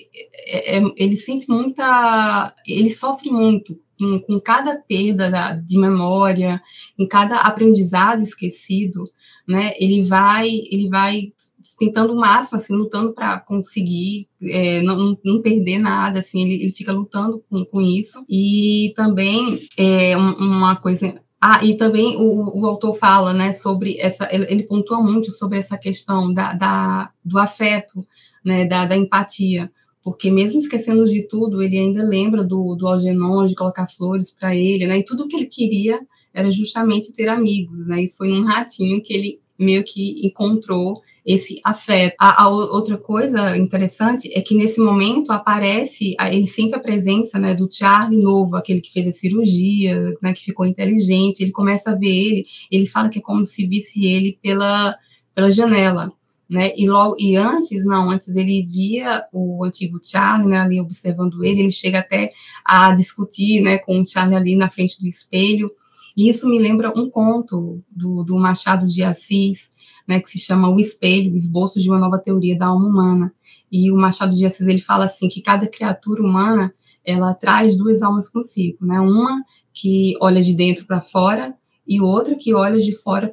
é, 0.47 0.78
é 0.78 0.84
ele 0.97 1.16
sente 1.16 1.47
muita, 1.49 2.53
ele 2.66 2.89
sofre 2.89 3.30
muito 3.30 3.78
com, 3.99 4.20
com 4.20 4.39
cada 4.39 4.76
perda 4.78 5.30
da, 5.30 5.53
de 5.53 5.78
memória, 5.78 6.62
em 6.97 7.07
cada 7.07 7.41
aprendizado 7.41 8.24
esquecido, 8.24 9.03
né? 9.47 9.74
Ele 9.80 10.01
vai 10.01 10.49
ele 10.72 10.89
vai 10.89 11.34
tentando 11.80 12.14
o 12.14 12.20
máximo, 12.20 12.57
assim, 12.57 12.74
lutando 12.76 13.14
para 13.14 13.39
conseguir 13.39 14.28
é, 14.43 14.82
não, 14.82 15.18
não 15.24 15.41
perder 15.41 15.80
nada, 15.80 16.20
assim, 16.20 16.43
ele, 16.43 16.64
ele 16.64 16.72
fica 16.72 16.91
lutando 16.91 17.43
com, 17.49 17.66
com 17.66 17.82
isso. 17.82 18.24
E 18.30 18.93
também 18.95 19.59
é 19.78 20.16
uma 20.18 20.76
coisa 20.76 21.22
ah, 21.43 21.66
e 21.66 21.76
também 21.76 22.18
o, 22.18 22.59
o, 22.59 22.68
autor 22.68 22.95
fala, 22.95 23.34
né, 23.34 23.51
sobre 23.51 23.97
essa, 23.99 24.30
ele, 24.32 24.62
pontua 24.62 25.01
muito 25.01 25.32
sobre 25.32 25.57
essa 25.57 25.76
questão 25.76 26.32
da, 26.32 26.53
da 26.53 27.12
do 27.26 27.39
afeto, 27.39 28.05
né, 28.45 28.68
da, 28.68 28.86
da, 28.86 28.95
empatia, 28.95 29.72
porque 30.03 30.30
mesmo 30.30 30.59
esquecendo 30.59 31.03
de 31.07 31.24
tudo, 31.28 31.64
ele 31.64 31.80
ainda 31.80 32.03
lembra 32.03 32.43
do, 32.43 32.76
do 32.76 32.88
Algernon, 32.88 33.47
de 33.47 33.55
colocar 33.55 33.88
flores 33.88 34.30
para 34.30 34.55
ele, 34.55 34.86
né, 34.86 34.99
e 34.99 35.03
tudo 35.03 35.28
que 35.28 35.36
ele 35.36 35.47
queria 35.47 35.99
era 36.32 36.51
justamente 36.51 37.12
ter 37.12 37.28
amigos, 37.28 37.88
né, 37.88 38.03
e 38.03 38.09
foi 38.09 38.28
num 38.28 38.45
ratinho 38.45 39.01
que 39.01 39.12
ele 39.12 39.41
meio 39.57 39.84
que 39.84 40.24
encontrou 40.24 41.01
esse 41.26 41.62
afeto. 41.64 42.16
A, 42.20 42.44
a, 42.44 42.50
outra 42.50 42.98
coisa 42.98 43.58
interessante 43.58 44.32
é 44.34 44.42
que 44.42 44.56
nesse 44.56 44.80
momento 44.80 45.32
aparece, 45.32 46.16
ele 46.20 46.48
sente 46.48 46.74
a 46.74 46.80
presença 46.80 47.38
né, 47.38 47.54
do 47.54 47.72
Charlie 47.72 48.22
novo, 48.22 48.56
aquele 48.56 48.82
que 48.82 48.92
fez 48.92 49.08
a 49.08 49.12
cirurgia, 49.12 50.16
né, 50.22 50.34
que 50.34 50.44
ficou 50.44 50.66
inteligente, 50.66 51.42
ele 51.42 51.52
começa 51.52 51.92
a 51.92 51.96
ver 51.96 52.10
ele, 52.10 52.46
ele 52.72 52.88
fala 52.88 53.10
que 53.10 53.20
é 53.20 53.22
como 53.22 53.46
se 53.46 53.68
visse 53.68 54.06
ele 54.06 54.38
pela, 54.42 54.96
pela 55.36 55.52
janela. 55.52 56.12
Né? 56.50 56.74
E 56.76 56.86
logo 56.86 57.16
e 57.18 57.38
antes 57.38 57.86
não, 57.86 58.10
antes 58.10 58.36
ele 58.36 58.66
via 58.66 59.24
o 59.32 59.64
antigo 59.64 60.00
Charlie, 60.04 60.50
né, 60.50 60.60
ali 60.60 60.82
observando 60.82 61.46
ele, 61.46 61.62
ele 61.62 61.72
chega 61.72 62.00
até 62.00 62.30
a 62.66 62.94
discutir, 62.94 63.62
né, 63.62 63.78
com 63.78 64.02
o 64.02 64.06
Charlie 64.06 64.36
ali 64.36 64.56
na 64.58 64.70
frente 64.70 65.00
do 65.00 65.08
espelho. 65.08 65.70
E 66.18 66.28
isso 66.28 66.50
me 66.50 66.60
lembra 66.60 66.92
um 66.94 67.10
conto 67.10 67.82
do, 67.90 68.26
do 68.26 68.38
Machado 68.38 68.86
de 68.86 69.02
Assis, 69.02 69.72
né, 70.08 70.20
que 70.20 70.30
se 70.30 70.39
chama 70.39 70.70
O 70.70 70.80
Espelho, 70.80 71.34
o 71.34 71.36
esboço 71.36 71.80
de 71.80 71.89
uma 71.89 71.99
nova 71.99 72.20
teoria 72.20 72.58
da 72.58 72.68
alma 72.68 72.88
humana. 72.88 73.34
E 73.72 73.91
o 73.91 73.95
Machado 73.95 74.36
de 74.36 74.45
Assis 74.45 74.68
ele 74.68 74.82
fala 74.82 75.06
assim 75.06 75.30
que 75.30 75.41
cada 75.41 75.68
criatura 75.68 76.22
humana 76.22 76.74
ela 77.06 77.34
traz 77.34 77.78
duas 77.78 78.02
almas 78.02 78.30
consigo, 78.30 78.86
né? 78.86 78.99
Uma 78.99 79.41
que 79.74 80.16
olha 80.20 80.41
de 80.41 80.54
dentro 80.54 80.86
para 80.86 81.02
fora 81.02 81.56
e 81.88 82.02
outra 82.02 82.36
que 82.36 82.54
olha 82.54 82.80
de 82.80 82.93
fora 82.95 83.32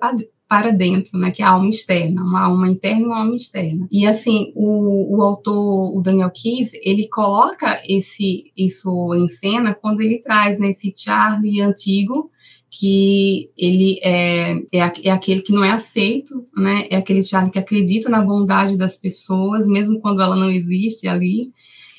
para 0.49 0.71
dentro, 0.71 1.19
né, 1.19 1.31
que 1.31 1.43
é 1.43 1.45
a 1.45 1.51
alma 1.51 1.69
externa, 1.69 2.23
uma 2.23 2.45
alma 2.45 2.69
interna 2.71 3.03
e 3.03 3.05
uma 3.05 3.19
alma 3.19 3.37
externa. 3.37 3.87
E 3.91 4.07
assim, 4.07 4.53
o, 4.55 5.17
o 5.17 5.23
autor, 5.23 5.97
o 5.97 6.01
Daniel 6.01 6.31
Keyes, 6.31 6.73
ele 6.83 7.09
coloca 7.09 7.83
esse 7.87 8.51
isso 8.57 9.15
em 9.15 9.29
cena 9.29 9.75
quando 9.75 10.01
ele 10.01 10.21
traz 10.21 10.59
né, 10.59 10.71
esse 10.71 10.93
Charlie 10.97 11.61
antigo 11.61 12.31
que 12.71 13.51
ele 13.57 13.99
é, 14.03 14.53
é, 14.53 14.93
é, 15.05 15.11
aquele 15.11 15.41
que 15.41 15.53
não 15.53 15.65
é 15.65 15.71
aceito, 15.71 16.45
né? 16.57 16.87
É 16.91 16.97
aquele 16.97 17.23
Charlie 17.23 17.51
que 17.51 17.59
acredita 17.59 18.09
na 18.09 18.21
bondade 18.21 18.77
das 18.77 18.97
pessoas, 18.97 19.67
mesmo 19.67 20.01
quando 20.01 20.23
ela 20.23 20.37
não 20.37 20.51
existe 20.51 21.09
ali. 21.09 21.53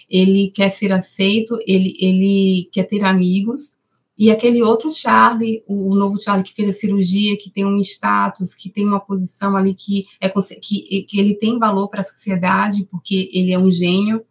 Ele 0.09 0.51
quer 0.51 0.69
ser 0.69 0.91
aceito, 0.91 1.57
ele, 1.65 1.95
ele 1.99 2.69
quer 2.71 2.83
ter 2.83 3.03
amigos. 3.03 3.77
E 4.17 4.29
aquele 4.29 4.61
outro 4.61 4.91
Charlie, 4.91 5.63
o, 5.67 5.91
o 5.91 5.95
novo 5.95 6.21
Charlie 6.21 6.43
que 6.43 6.53
fez 6.53 6.69
a 6.69 6.79
cirurgia, 6.79 7.37
que 7.37 7.49
tem 7.49 7.65
um 7.65 7.79
status, 7.79 8.53
que 8.53 8.69
tem 8.69 8.85
uma 8.85 8.99
posição 8.99 9.55
ali 9.55 9.73
que, 9.73 10.05
é, 10.21 10.29
que, 10.29 11.03
que 11.03 11.19
ele 11.19 11.35
tem 11.35 11.57
valor 11.57 11.87
para 11.87 12.01
a 12.01 12.03
sociedade, 12.03 12.87
porque 12.91 13.29
ele 13.33 13.53
é 13.53 13.57
um 13.57 13.71
gênio, 13.71 14.23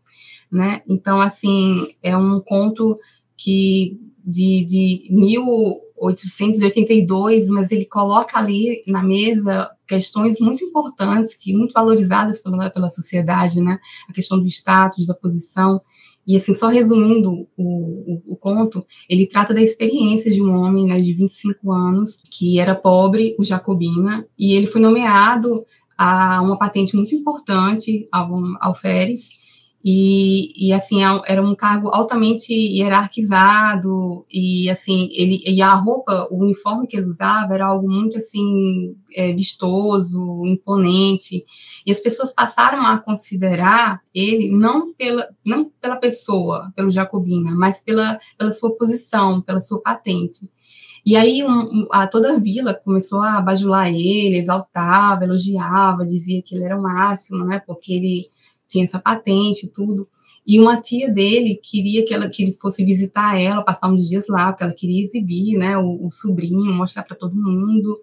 né? 0.53 0.83
Então, 0.89 1.21
assim, 1.21 1.89
é 2.03 2.17
um 2.17 2.41
conto 2.41 2.97
que 3.37 3.99
de, 4.25 4.65
de 4.67 5.09
mil 5.11 5.81
882, 6.01 7.49
mas 7.49 7.71
ele 7.71 7.85
coloca 7.85 8.39
ali 8.39 8.83
na 8.87 9.03
mesa 9.03 9.71
questões 9.87 10.39
muito 10.39 10.65
importantes, 10.65 11.35
que 11.35 11.57
muito 11.57 11.73
valorizadas 11.73 12.41
pela, 12.41 12.71
pela 12.71 12.91
sociedade, 12.91 13.61
né? 13.61 13.79
A 14.09 14.13
questão 14.13 14.39
do 14.39 14.47
status, 14.47 15.07
da 15.07 15.15
posição. 15.15 15.81
E 16.27 16.37
assim, 16.37 16.53
só 16.53 16.69
resumindo 16.69 17.33
o, 17.33 17.47
o, 17.57 18.23
o, 18.27 18.37
conto, 18.37 18.85
ele 19.09 19.27
trata 19.27 19.55
da 19.55 19.63
experiência 19.63 20.31
de 20.31 20.43
um 20.43 20.55
homem 20.55 20.87
né, 20.87 21.01
de 21.01 21.15
25 21.15 21.73
anos, 21.73 22.21
que 22.31 22.61
era 22.61 22.75
pobre, 22.75 23.35
o 23.39 23.45
Jacobina, 23.45 24.27
e 24.39 24.53
ele 24.53 24.67
foi 24.67 24.79
nomeado 24.79 25.65
a 25.97 26.43
uma 26.43 26.59
patente 26.59 26.95
muito 26.95 27.15
importante, 27.15 28.07
ao 28.13 28.31
alferes, 28.61 29.41
e, 29.91 30.69
e, 30.69 30.73
assim 30.75 31.03
é 31.03 31.23
era 31.27 31.43
um 31.43 31.55
cargo 31.55 31.89
altamente 31.89 32.53
hierarquizado 32.53 34.27
e 34.31 34.69
assim 34.69 35.09
ele 35.13 35.43
e 35.47 35.63
a 35.63 35.73
roupa 35.73 36.29
o 36.31 36.43
uniforme 36.43 36.87
que 36.87 36.95
ele 36.95 37.07
usava 37.07 37.55
era 37.55 37.69
algo 37.69 37.89
muito 37.89 38.19
assim 38.19 38.95
é, 39.15 39.33
vistoso 39.33 40.45
imponente. 40.45 41.43
E 41.87 41.91
as 41.91 42.01
pessoas 42.01 42.35
passaram 42.35 42.83
a 42.83 42.99
considerar 42.99 44.03
ele 44.15 44.51
não 44.51 44.93
pela 44.93 45.27
não 45.43 45.71
pela 45.81 45.97
pessoa 45.97 46.71
pelo 46.77 46.91
Jacobina 46.91 47.53
mas 47.53 47.81
pela 47.81 48.21
pela 48.37 48.53
sua 48.53 48.77
posição 48.77 49.41
pela 49.41 49.61
sua 49.63 49.81
patente. 49.81 50.51
E 51.07 51.17
aí 51.17 51.43
um, 51.43 51.87
a, 51.91 52.07
toda 52.07 52.35
a 52.35 52.39
vila 52.39 52.75
começou 52.75 53.23
a 53.23 53.41
bajular 53.41 53.89
ele 53.89 54.37
exaltava 54.37 55.25
elogiava 55.25 56.05
dizia 56.05 56.43
que 56.43 56.55
ele 56.55 56.65
era 56.65 56.79
o 56.79 56.83
máximo 56.83 57.47
né 57.47 57.63
porque 57.67 57.95
ele 57.95 58.38
tinha 58.69 58.85
essa 58.85 58.99
patente 58.99 59.67
e 59.67 59.69
tudo. 59.69 60.07
E 60.47 60.59
uma 60.59 60.81
tia 60.81 61.11
dele 61.11 61.61
queria 61.63 62.05
que, 62.05 62.15
ela, 62.15 62.29
que 62.31 62.43
ele 62.43 62.53
fosse 62.53 62.85
visitar 62.85 63.39
ela, 63.41 63.63
passar 63.63 63.91
uns 63.91 64.09
dias 64.09 64.29
lá, 64.29 64.53
porque 64.53 64.65
ela 64.65 64.73
queria 64.73 65.03
exibir, 65.03 65.59
né, 65.59 65.77
o, 65.77 66.07
o 66.07 66.11
sobrinho, 66.11 66.73
mostrar 66.73 67.03
para 67.03 67.17
todo 67.17 67.35
mundo 67.35 68.01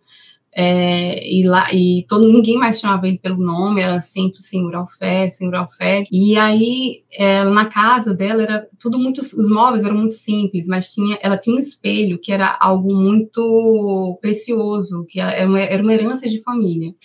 é, 0.58 1.30
e 1.30 1.44
lá 1.46 1.68
e 1.74 2.06
todo 2.08 2.32
ninguém 2.32 2.58
mais 2.58 2.80
chamava 2.80 3.08
ele 3.08 3.20
pelo 3.20 3.44
nome, 3.44 3.82
era 3.82 4.00
sempre 4.00 4.42
senhor 4.42 4.74
Alfer, 4.74 5.30
senhor 5.30 5.54
Alfer. 5.54 6.06
E 6.10 6.38
aí 6.38 7.04
é, 7.12 7.44
na 7.44 7.66
casa 7.66 8.14
dela 8.14 8.42
era 8.42 8.68
tudo 8.80 8.98
muito, 8.98 9.20
os 9.20 9.50
móveis 9.50 9.84
eram 9.84 9.98
muito 9.98 10.16
simples, 10.16 10.66
mas 10.68 10.94
tinha, 10.94 11.20
ela 11.22 11.38
tinha 11.38 11.54
um 11.56 11.60
espelho 11.60 12.18
que 12.18 12.32
era 12.32 12.58
algo 12.62 12.96
muito 12.96 14.18
precioso, 14.22 15.06
que 15.10 15.20
era 15.20 15.46
uma, 15.46 15.60
era 15.60 15.84
uma 15.84 15.94
herança 15.94 16.30
de 16.30 16.42
família. 16.42 16.96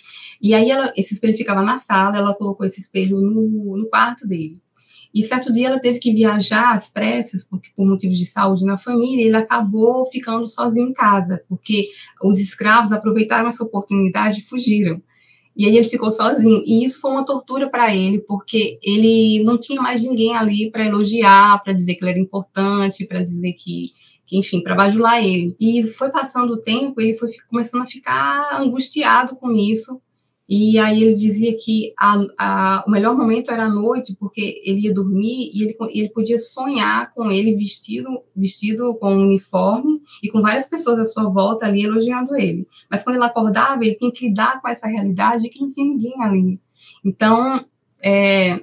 E 0.41 0.53
aí 0.53 0.71
ela, 0.71 0.93
esse 0.95 1.13
espelho 1.13 1.35
ficava 1.35 1.61
na 1.61 1.77
sala, 1.77 2.17
ela 2.17 2.33
colocou 2.33 2.65
esse 2.65 2.79
espelho 2.79 3.17
no, 3.17 3.77
no 3.77 3.89
quarto 3.89 4.25
dele. 4.27 4.61
E 5.13 5.23
certo 5.23 5.51
dia 5.51 5.67
ela 5.67 5.79
teve 5.79 5.99
que 5.99 6.13
viajar 6.13 6.73
às 6.73 6.87
pressas, 6.87 7.43
porque 7.43 7.69
por 7.75 7.85
motivos 7.85 8.17
de 8.17 8.25
saúde 8.25 8.65
na 8.65 8.77
família, 8.77 9.25
ele 9.25 9.35
acabou 9.35 10.05
ficando 10.05 10.47
sozinho 10.47 10.89
em 10.89 10.93
casa, 10.93 11.43
porque 11.49 11.89
os 12.23 12.39
escravos 12.39 12.91
aproveitaram 12.91 13.49
essa 13.49 13.63
oportunidade 13.63 14.39
e 14.39 14.43
fugiram. 14.43 15.01
E 15.55 15.65
aí 15.65 15.75
ele 15.75 15.87
ficou 15.87 16.11
sozinho. 16.11 16.63
E 16.65 16.83
isso 16.85 17.01
foi 17.01 17.11
uma 17.11 17.25
tortura 17.25 17.69
para 17.69 17.95
ele, 17.95 18.19
porque 18.19 18.79
ele 18.81 19.43
não 19.43 19.57
tinha 19.59 19.81
mais 19.81 20.03
ninguém 20.03 20.35
ali 20.35 20.71
para 20.71 20.85
elogiar, 20.85 21.61
para 21.61 21.73
dizer 21.73 21.95
que 21.95 22.03
ele 22.03 22.11
era 22.11 22.19
importante, 22.19 23.05
para 23.05 23.21
dizer 23.21 23.53
que, 23.53 23.91
que 24.25 24.37
enfim, 24.37 24.61
para 24.63 24.75
bajular 24.75 25.23
ele. 25.23 25.55
E 25.59 25.85
foi 25.85 26.09
passando 26.09 26.53
o 26.53 26.61
tempo, 26.61 27.01
ele 27.01 27.17
foi 27.17 27.29
começando 27.49 27.81
a 27.81 27.87
ficar 27.87 28.61
angustiado 28.61 29.35
com 29.35 29.51
isso. 29.51 30.01
E 30.53 30.77
aí 30.79 31.01
ele 31.01 31.15
dizia 31.15 31.55
que 31.55 31.93
a, 31.97 32.25
a, 32.37 32.83
o 32.85 32.91
melhor 32.91 33.15
momento 33.15 33.49
era 33.51 33.63
a 33.63 33.69
noite, 33.69 34.17
porque 34.19 34.61
ele 34.65 34.81
ia 34.81 34.93
dormir 34.93 35.49
e 35.53 35.63
ele, 35.63 35.77
ele 35.91 36.09
podia 36.09 36.37
sonhar 36.37 37.13
com 37.13 37.31
ele 37.31 37.55
vestido, 37.55 38.21
vestido 38.35 38.93
com 38.95 39.15
um 39.15 39.27
uniforme 39.27 40.01
e 40.21 40.29
com 40.29 40.41
várias 40.41 40.67
pessoas 40.67 40.99
à 40.99 41.05
sua 41.05 41.29
volta 41.29 41.65
ali 41.65 41.85
elogiando 41.85 42.35
ele. 42.35 42.67
Mas 42.89 43.01
quando 43.01 43.15
ele 43.15 43.23
acordava, 43.23 43.81
ele 43.85 43.95
tinha 43.95 44.11
que 44.11 44.27
lidar 44.27 44.61
com 44.61 44.67
essa 44.67 44.87
realidade 44.87 45.47
que 45.47 45.61
não 45.61 45.71
tinha 45.71 45.87
ninguém 45.87 46.21
ali. 46.21 46.59
Então, 47.05 47.65
é, 48.03 48.61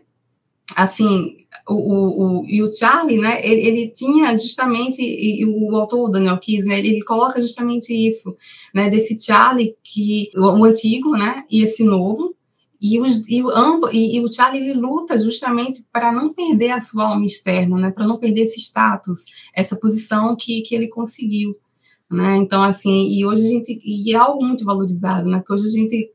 assim, 0.77 1.39
o, 1.75 2.41
o, 2.41 2.47
e 2.47 2.63
o 2.63 2.73
Charlie, 2.73 3.19
né, 3.19 3.41
ele, 3.47 3.61
ele 3.61 3.89
tinha 3.91 4.37
justamente, 4.39 5.03
e, 5.03 5.43
e 5.43 5.47
o 5.47 5.77
autor, 5.77 6.11
Daniel 6.11 6.39
Kiss, 6.39 6.65
né, 6.65 6.79
ele, 6.79 6.89
ele, 6.89 7.05
coloca 7.05 7.41
justamente 7.41 7.93
isso, 7.93 8.37
né, 8.75 8.89
desse 8.89 9.19
Charlie, 9.19 9.77
que, 9.83 10.31
o, 10.37 10.65
antigo, 10.65 11.11
né, 11.13 11.45
e 11.51 11.63
esse 11.63 11.85
novo, 11.85 12.35
e, 12.81 12.99
os, 13.01 13.29
e, 13.29 13.43
o, 13.43 13.91
e, 13.91 14.17
e 14.17 14.25
o 14.25 14.31
Charlie 14.31 14.63
ele 14.63 14.81
luta 14.81 15.19
justamente 15.19 15.85
para 15.93 16.13
não 16.13 16.33
perder 16.33 16.71
a 16.71 16.81
sua 16.81 17.09
alma 17.09 17.27
externa, 17.27 17.77
né, 17.77 17.91
para 17.91 18.07
não 18.07 18.19
perder 18.19 18.43
esse 18.43 18.61
status, 18.61 19.27
essa 19.55 19.77
posição 19.77 20.35
que, 20.37 20.63
que 20.63 20.75
ele 20.75 20.89
conseguiu. 20.89 21.57
Né? 22.11 22.39
Então, 22.39 22.63
assim, 22.63 23.11
e 23.11 23.27
hoje 23.27 23.45
a 23.45 23.49
gente, 23.49 23.81
e 23.85 24.15
é 24.15 24.17
algo 24.17 24.43
muito 24.43 24.65
valorizado, 24.65 25.29
né? 25.29 25.43
Que 25.47 25.53
hoje 25.53 25.67
a 25.67 25.71
gente 25.71 26.11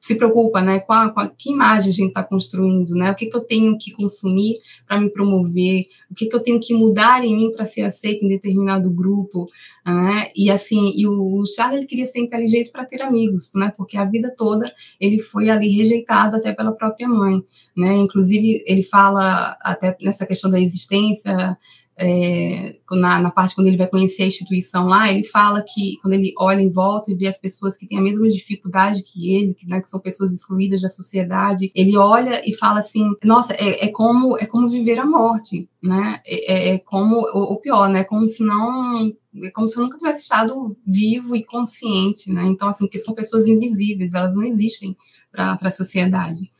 se 0.00 0.14
preocupa, 0.14 0.62
né, 0.62 0.80
com 0.80 0.94
a, 0.94 1.10
com 1.10 1.20
a 1.20 1.28
que 1.28 1.52
imagem 1.52 1.90
a 1.90 1.94
gente 1.94 2.08
está 2.08 2.24
construindo, 2.24 2.94
né, 2.94 3.10
o 3.10 3.14
que, 3.14 3.26
que 3.26 3.36
eu 3.36 3.44
tenho 3.44 3.76
que 3.76 3.92
consumir 3.92 4.54
para 4.88 4.98
me 4.98 5.10
promover, 5.10 5.84
o 6.10 6.14
que, 6.14 6.26
que 6.26 6.34
eu 6.34 6.42
tenho 6.42 6.58
que 6.58 6.72
mudar 6.72 7.22
em 7.22 7.36
mim 7.36 7.52
para 7.52 7.66
ser 7.66 7.82
aceito 7.82 8.24
em 8.24 8.28
determinado 8.28 8.88
grupo, 8.90 9.46
né, 9.84 10.30
e 10.34 10.50
assim, 10.50 10.94
e 10.96 11.06
o, 11.06 11.40
o 11.40 11.46
Charles 11.46 11.80
ele 11.80 11.86
queria 11.86 12.06
ser 12.06 12.20
inteligente 12.20 12.70
para 12.70 12.86
ter 12.86 13.02
amigos, 13.02 13.50
né, 13.54 13.72
porque 13.76 13.98
a 13.98 14.06
vida 14.06 14.32
toda 14.34 14.72
ele 14.98 15.18
foi 15.18 15.50
ali 15.50 15.68
rejeitado 15.68 16.36
até 16.36 16.54
pela 16.54 16.72
própria 16.72 17.06
mãe, 17.06 17.44
né, 17.76 17.96
inclusive 17.96 18.64
ele 18.66 18.82
fala 18.82 19.54
até 19.60 19.94
nessa 20.00 20.24
questão 20.24 20.50
da 20.50 20.58
existência 20.58 21.58
é, 22.02 22.76
na, 22.92 23.20
na, 23.20 23.30
parte 23.30 23.54
quando 23.54 23.66
ele 23.66 23.76
vai 23.76 23.86
conhecer 23.86 24.22
a 24.22 24.26
instituição 24.26 24.86
lá, 24.86 25.12
ele 25.12 25.22
fala 25.22 25.62
que 25.62 25.98
quando 26.00 26.14
ele 26.14 26.32
olha 26.38 26.62
em 26.62 26.70
volta 26.70 27.12
e 27.12 27.14
vê 27.14 27.26
as 27.26 27.38
pessoas 27.38 27.76
que 27.76 27.86
têm 27.86 27.98
a 27.98 28.00
mesma 28.00 28.26
dificuldade 28.26 29.02
que 29.02 29.34
ele, 29.34 29.52
que, 29.52 29.66
né, 29.66 29.82
que 29.82 29.88
são 29.88 30.00
pessoas 30.00 30.32
excluídas 30.32 30.80
da 30.80 30.88
sociedade, 30.88 31.70
ele 31.74 31.98
olha 31.98 32.42
e 32.48 32.56
fala 32.56 32.78
assim, 32.78 33.06
nossa, 33.22 33.52
é, 33.52 33.84
é 33.84 33.88
como 33.88 34.38
é 34.38 34.46
como 34.46 34.66
viver 34.66 34.98
a 34.98 35.04
morte, 35.04 35.68
né? 35.82 36.22
É, 36.24 36.52
é, 36.52 36.74
é 36.74 36.78
como 36.78 37.20
o, 37.20 37.56
pior, 37.60 37.90
né? 37.90 38.02
Como 38.02 38.26
se 38.26 38.42
não 38.42 39.12
é 39.44 39.50
como 39.50 39.68
se 39.68 39.78
eu 39.78 39.82
nunca 39.82 39.98
tivesse 39.98 40.22
estado 40.22 40.74
vivo 40.86 41.36
e 41.36 41.44
consciente, 41.44 42.32
né? 42.32 42.46
Então 42.46 42.68
assim, 42.70 42.88
que 42.88 42.98
são 42.98 43.14
pessoas 43.14 43.46
invisíveis, 43.46 44.14
elas 44.14 44.34
não 44.34 44.44
existem 44.44 44.96
para 45.30 45.58
a 45.60 45.70
sociedade. 45.70 46.50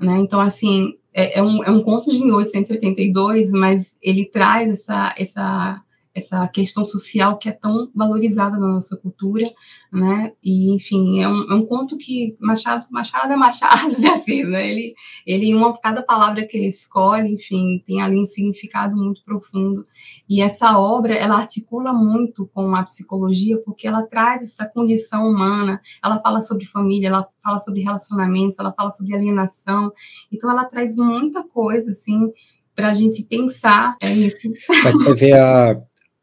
Né? 0.00 0.18
Então, 0.20 0.40
assim, 0.40 0.94
é, 1.12 1.38
é, 1.38 1.42
um, 1.42 1.62
é 1.64 1.70
um 1.70 1.82
conto 1.82 2.10
de 2.10 2.18
1882, 2.20 3.50
mas 3.52 3.96
ele 4.00 4.24
traz 4.26 4.70
essa, 4.70 5.14
essa 5.18 5.82
essa 6.18 6.46
questão 6.48 6.84
social 6.84 7.38
que 7.38 7.48
é 7.48 7.52
tão 7.52 7.90
valorizada 7.94 8.58
na 8.58 8.68
nossa 8.68 8.96
cultura, 8.96 9.46
né? 9.92 10.32
E 10.44 10.74
enfim, 10.74 11.20
é 11.20 11.28
um, 11.28 11.50
é 11.50 11.54
um 11.54 11.64
conto 11.64 11.96
que 11.96 12.36
Machado, 12.40 12.86
Machado 12.90 13.32
é 13.32 13.36
Machado, 13.36 13.98
né? 13.98 14.10
Assim, 14.10 14.44
né? 14.44 14.68
Ele, 14.68 14.94
ele 15.26 15.54
uma 15.54 15.76
cada 15.78 16.02
palavra 16.02 16.46
que 16.46 16.56
ele 16.56 16.68
escolhe, 16.68 17.32
enfim, 17.32 17.82
tem 17.86 18.00
ali 18.02 18.18
um 18.18 18.26
significado 18.26 18.96
muito 18.96 19.22
profundo. 19.24 19.86
E 20.28 20.40
essa 20.42 20.78
obra 20.78 21.14
ela 21.14 21.36
articula 21.36 21.92
muito 21.92 22.46
com 22.52 22.74
a 22.74 22.82
psicologia 22.82 23.58
porque 23.64 23.88
ela 23.88 24.02
traz 24.02 24.42
essa 24.42 24.66
condição 24.66 25.26
humana. 25.26 25.80
Ela 26.04 26.20
fala 26.20 26.40
sobre 26.40 26.66
família, 26.66 27.08
ela 27.08 27.28
fala 27.42 27.58
sobre 27.58 27.80
relacionamentos, 27.82 28.58
ela 28.58 28.72
fala 28.72 28.90
sobre 28.90 29.14
alienação. 29.14 29.92
Então 30.30 30.50
ela 30.50 30.64
traz 30.64 30.96
muita 30.96 31.42
coisa 31.42 31.90
assim 31.90 32.32
para 32.78 32.90
a 32.90 32.94
gente 32.94 33.24
pensar 33.24 33.96
é 34.00 34.12
isso. 34.12 34.48
Mas 34.84 34.94
você 34.94 35.14
vê 35.14 35.32
a, 35.32 35.76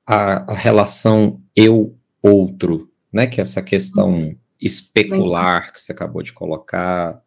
a, 0.05 0.51
a 0.51 0.55
relação 0.55 1.41
eu-outro, 1.55 2.91
né? 3.11 3.27
Que 3.27 3.41
é 3.41 3.43
essa 3.43 3.61
questão 3.61 4.35
especular 4.61 5.73
que 5.73 5.81
você 5.81 5.91
acabou 5.91 6.21
de 6.21 6.33
colocar, 6.33 7.21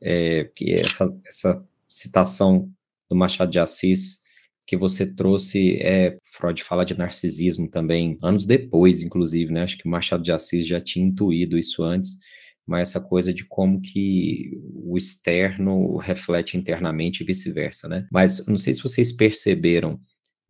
é, 0.00 0.50
que 0.54 0.72
é 0.72 0.80
essa, 0.80 1.20
essa 1.26 1.64
citação 1.88 2.70
do 3.08 3.16
Machado 3.16 3.50
de 3.50 3.58
Assis 3.58 4.22
que 4.66 4.76
você 4.76 5.04
trouxe, 5.04 5.76
é, 5.82 6.18
Freud 6.22 6.62
fala 6.62 6.84
de 6.84 6.96
narcisismo 6.96 7.68
também, 7.68 8.16
anos 8.22 8.46
depois, 8.46 9.02
inclusive, 9.02 9.52
né? 9.52 9.62
Acho 9.62 9.76
que 9.76 9.86
o 9.86 9.90
Machado 9.90 10.22
de 10.22 10.32
Assis 10.32 10.66
já 10.66 10.80
tinha 10.80 11.04
intuído 11.04 11.58
isso 11.58 11.82
antes, 11.82 12.18
mas 12.66 12.88
essa 12.88 13.00
coisa 13.00 13.34
de 13.34 13.44
como 13.44 13.80
que 13.80 14.58
o 14.84 14.96
externo 14.96 15.96
reflete 15.96 16.56
internamente 16.56 17.22
e 17.22 17.26
vice-versa, 17.26 17.88
né? 17.88 18.06
Mas 18.10 18.46
não 18.46 18.56
sei 18.56 18.72
se 18.72 18.82
vocês 18.82 19.12
perceberam, 19.12 20.00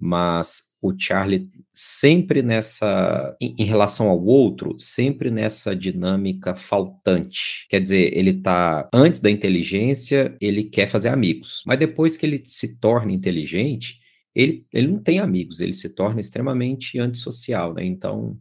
mas 0.05 0.65
o 0.83 0.93
Charlie 0.99 1.49
sempre 1.73 2.43
nessa, 2.43 3.37
em, 3.41 3.55
em, 3.57 3.63
relação 3.63 4.09
ao 4.09 4.21
outro, 4.21 4.75
sempre 4.81 5.31
nessa 5.31 5.77
dinâmica 5.77 6.57
faltante. 6.57 7.67
Quer 7.69 7.81
dizer, 7.81 8.19
ele 8.19 8.35
tá 8.35 8.89
antes 8.93 9.21
da 9.21 9.31
inteligência, 9.31 10.37
ele 10.41 10.65
quer 10.65 10.89
fazer 10.89 11.09
amigos, 11.09 11.63
mas 11.65 11.79
depois 11.79 12.17
que 12.17 12.27
ele 12.27 12.43
se 12.45 12.77
torna 12.81 13.13
inteligente, 13.13 14.01
ele, 14.35 14.67
ele 14.73 14.89
não 14.89 14.99
tem 14.99 15.21
amigos, 15.21 15.61
ele 15.61 15.75
se 15.75 15.89
torna 15.95 16.21
extremamente 16.21 16.99
antissocial, 16.99 17.73
né? 17.73 17.85
Então, 17.85 18.37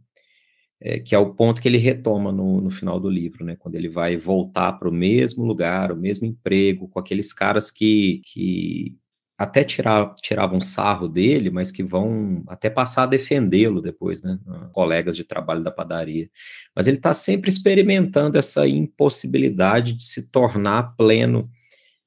é, 0.80 0.98
que 0.98 1.14
é 1.14 1.18
o 1.18 1.32
ponto 1.32 1.62
que 1.62 1.68
ele 1.68 1.78
retoma 1.78 2.32
no, 2.32 2.60
no 2.60 2.70
final 2.70 2.98
do 2.98 3.08
livro, 3.08 3.44
né? 3.44 3.54
Quando 3.54 3.76
ele 3.76 3.88
vai 3.88 4.16
voltar 4.16 4.72
para 4.72 4.88
o 4.88 4.92
mesmo 4.92 5.44
lugar, 5.44 5.92
o 5.92 5.96
mesmo 5.96 6.26
emprego, 6.26 6.88
com 6.88 6.98
aqueles 6.98 7.32
caras 7.32 7.70
que, 7.70 8.20
que 8.24 8.96
até 9.38 9.64
tirar, 9.64 10.14
tiravam 10.22 10.60
sarro 10.60 11.08
dele, 11.08 11.50
mas 11.50 11.70
que 11.70 11.82
vão 11.82 12.44
até 12.46 12.70
passar 12.70 13.04
a 13.04 13.06
defendê-lo 13.06 13.80
depois, 13.80 14.22
né? 14.22 14.38
Colegas 14.72 15.16
de 15.16 15.24
trabalho 15.24 15.64
da 15.64 15.70
padaria. 15.70 16.30
Mas 16.76 16.86
ele 16.86 16.98
está 16.98 17.14
sempre 17.14 17.50
experimentando 17.50 18.38
essa 18.38 18.66
impossibilidade 18.68 19.94
de 19.94 20.04
se 20.04 20.30
tornar 20.30 20.94
pleno, 20.96 21.50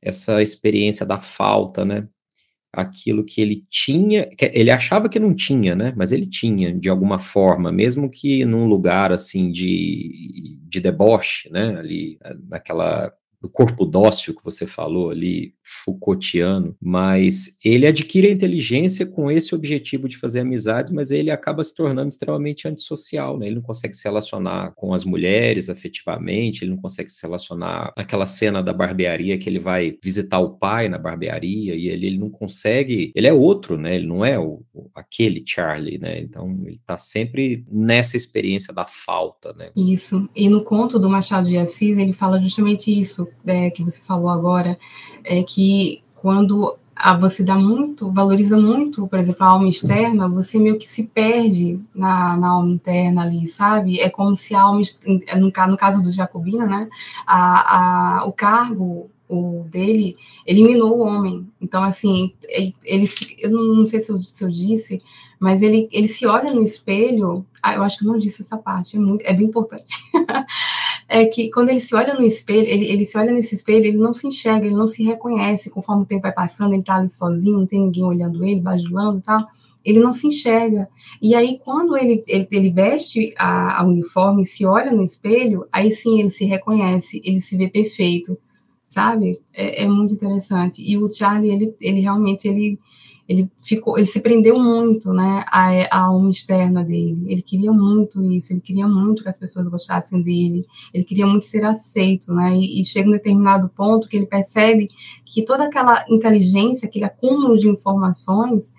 essa 0.01 0.41
experiência 0.41 1.05
da 1.05 1.19
falta, 1.19 1.83
né? 1.83 2.07
Aquilo 2.71 3.23
que 3.25 3.41
ele 3.41 3.65
tinha, 3.69 4.27
que 4.27 4.51
ele 4.53 4.71
achava 4.71 5.09
que 5.09 5.19
não 5.19 5.33
tinha, 5.33 5.75
né? 5.75 5.93
Mas 5.95 6.11
ele 6.11 6.27
tinha, 6.27 6.73
de 6.73 6.89
alguma 6.89 7.19
forma, 7.19 7.71
mesmo 7.71 8.09
que 8.09 8.45
num 8.45 8.65
lugar 8.65 9.11
assim 9.11 9.51
de, 9.51 10.59
de 10.63 10.79
deboche, 10.79 11.49
né? 11.51 11.77
Ali 11.79 12.17
naquela 12.47 13.13
do 13.45 13.49
corpo 13.49 13.85
dócil 13.85 14.33
que 14.33 14.43
você 14.43 14.65
falou 14.65 15.11
ali, 15.11 15.53
Foucaultiano, 15.61 16.75
mas 16.81 17.55
ele 17.63 17.85
adquire 17.85 18.27
a 18.27 18.31
inteligência 18.31 19.05
com 19.05 19.29
esse 19.29 19.53
objetivo 19.53 20.09
de 20.09 20.17
fazer 20.17 20.39
amizades, 20.39 20.91
mas 20.91 21.11
ele 21.11 21.29
acaba 21.29 21.63
se 21.63 21.73
tornando 21.75 22.07
extremamente 22.07 22.67
antissocial, 22.67 23.37
né? 23.37 23.45
Ele 23.45 23.57
não 23.57 23.61
consegue 23.61 23.95
se 23.95 24.03
relacionar 24.03 24.73
com 24.75 24.95
as 24.95 25.03
mulheres 25.03 25.69
afetivamente, 25.69 26.63
ele 26.63 26.71
não 26.71 26.81
consegue 26.81 27.11
se 27.11 27.21
relacionar 27.21 27.93
naquela 27.95 28.25
cena 28.25 28.63
da 28.63 28.73
barbearia 28.73 29.37
que 29.37 29.47
ele 29.47 29.59
vai 29.59 29.95
visitar 30.03 30.39
o 30.39 30.57
pai 30.57 30.89
na 30.89 30.97
barbearia 30.97 31.75
e 31.75 31.87
ele, 31.87 32.07
ele 32.07 32.17
não 32.17 32.31
consegue, 32.31 33.11
ele 33.15 33.27
é 33.27 33.33
outro, 33.33 33.77
né? 33.77 33.95
Ele 33.95 34.07
não 34.07 34.25
é 34.25 34.39
o, 34.39 34.63
aquele 34.95 35.43
Charlie, 35.45 35.99
né? 35.99 36.19
Então 36.19 36.63
ele 36.65 36.81
tá 36.83 36.97
sempre 36.97 37.63
nessa 37.71 38.17
experiência 38.17 38.73
da 38.73 38.85
falta, 38.85 39.53
né? 39.53 39.69
Isso. 39.75 40.27
E 40.35 40.49
no 40.49 40.63
conto 40.63 40.97
do 40.97 41.09
Machado 41.09 41.47
de 41.47 41.57
Assis, 41.57 41.95
ele 41.95 42.13
fala 42.13 42.41
justamente 42.41 42.91
isso, 42.91 43.27
é, 43.45 43.69
que 43.69 43.83
você 43.83 43.99
falou 43.99 44.29
agora, 44.29 44.77
é 45.23 45.43
que 45.43 46.01
quando 46.13 46.77
a 46.95 47.17
você 47.17 47.43
dá 47.43 47.55
muito, 47.55 48.09
valoriza 48.09 48.57
muito, 48.57 49.05
por 49.07 49.19
exemplo, 49.19 49.45
a 49.45 49.49
alma 49.49 49.67
externa, 49.67 50.29
você 50.29 50.57
meio 50.57 50.77
que 50.77 50.87
se 50.87 51.07
perde 51.07 51.79
na, 51.93 52.37
na 52.37 52.49
alma 52.49 52.71
interna 52.71 53.23
ali, 53.23 53.47
sabe? 53.47 53.99
É 53.99 54.09
como 54.09 54.35
se 54.35 54.55
a 54.55 54.61
alma, 54.61 54.81
no, 55.35 55.51
no 55.67 55.77
caso 55.77 56.01
do 56.01 56.09
Jacobina, 56.09 56.65
né, 56.65 56.87
a, 57.27 58.19
a, 58.19 58.25
o 58.25 58.31
cargo 58.31 59.09
o 59.27 59.65
dele 59.69 60.15
eliminou 60.45 60.99
o 60.99 61.01
homem. 61.01 61.47
Então, 61.59 61.83
assim, 61.83 62.33
ele, 62.43 62.75
ele 62.83 63.09
eu 63.39 63.49
não 63.49 63.83
sei 63.83 63.99
se 63.99 64.11
eu, 64.11 64.21
se 64.21 64.43
eu, 64.43 64.49
disse, 64.49 65.01
mas 65.39 65.61
ele, 65.61 65.89
ele 65.91 66.07
se 66.07 66.25
olha 66.25 66.53
no 66.53 66.61
espelho. 66.61 67.45
Ah, 67.61 67.73
eu 67.75 67.83
acho 67.83 67.97
que 67.97 68.05
eu 68.05 68.11
não 68.11 68.19
disse 68.19 68.43
essa 68.43 68.57
parte, 68.57 68.95
é, 68.95 68.99
muito, 68.99 69.23
é 69.25 69.33
bem 69.33 69.47
importante. 69.47 69.97
é 71.07 71.25
que 71.25 71.51
quando 71.51 71.69
ele 71.69 71.79
se 71.79 71.95
olha 71.95 72.13
no 72.15 72.23
espelho, 72.23 72.67
ele, 72.67 72.85
ele 72.85 73.05
se 73.05 73.17
olha 73.17 73.31
nesse 73.31 73.55
espelho, 73.55 73.85
ele 73.85 73.97
não 73.97 74.13
se 74.13 74.27
enxerga, 74.27 74.65
ele 74.65 74.75
não 74.75 74.87
se 74.87 75.03
reconhece. 75.03 75.69
Conforme 75.69 76.03
o 76.03 76.05
tempo 76.05 76.23
vai 76.23 76.33
passando, 76.33 76.73
ele 76.73 76.79
está 76.79 76.95
ali 76.95 77.09
sozinho, 77.09 77.59
não 77.59 77.67
tem 77.67 77.81
ninguém 77.81 78.03
olhando 78.03 78.43
ele, 78.43 78.59
bajulando 78.59 79.19
e 79.19 79.21
tal. 79.21 79.45
Ele 79.83 79.99
não 79.99 80.11
se 80.11 80.27
enxerga. 80.27 80.89
E 81.21 81.35
aí, 81.35 81.59
quando 81.63 81.95
ele, 81.95 82.23
ele, 82.27 82.47
ele 82.51 82.71
veste 82.71 83.33
a, 83.37 83.81
a 83.81 83.85
uniforme 83.85 84.41
e 84.41 84.45
se 84.45 84.65
olha 84.65 84.91
no 84.91 85.03
espelho, 85.03 85.67
aí 85.71 85.91
sim 85.91 86.19
ele 86.19 86.31
se 86.31 86.43
reconhece, 86.45 87.21
ele 87.23 87.39
se 87.39 87.55
vê 87.55 87.69
perfeito, 87.69 88.35
sabe? 88.87 89.39
É, 89.53 89.83
é 89.83 89.87
muito 89.87 90.15
interessante. 90.15 90.81
E 90.81 90.97
o 90.97 91.11
Charlie, 91.11 91.51
ele, 91.51 91.75
ele 91.79 91.99
realmente, 92.01 92.47
ele 92.47 92.79
ele 93.27 93.49
ficou, 93.61 93.97
ele 93.97 94.05
se 94.05 94.21
prendeu 94.21 94.59
muito, 94.59 95.11
né, 95.11 95.43
à, 95.47 95.69
à 95.91 95.99
alma 96.05 96.29
externa 96.29 96.83
dele. 96.83 97.25
Ele 97.27 97.41
queria 97.41 97.71
muito 97.71 98.21
isso, 98.23 98.53
ele 98.53 98.61
queria 98.61 98.87
muito 98.87 99.23
que 99.23 99.29
as 99.29 99.39
pessoas 99.39 99.67
gostassem 99.67 100.21
dele, 100.21 100.65
ele 100.93 101.03
queria 101.03 101.25
muito 101.25 101.45
ser 101.45 101.63
aceito, 101.63 102.31
né, 102.33 102.55
e, 102.55 102.81
e 102.81 102.85
chega 102.85 103.09
um 103.09 103.13
determinado 103.13 103.69
ponto 103.69 104.07
que 104.07 104.15
ele 104.17 104.27
percebe 104.27 104.87
que 105.25 105.43
toda 105.43 105.65
aquela 105.65 106.05
inteligência, 106.09 106.87
aquele 106.87 107.05
acúmulo 107.05 107.57
de 107.57 107.67
informações, 107.67 108.73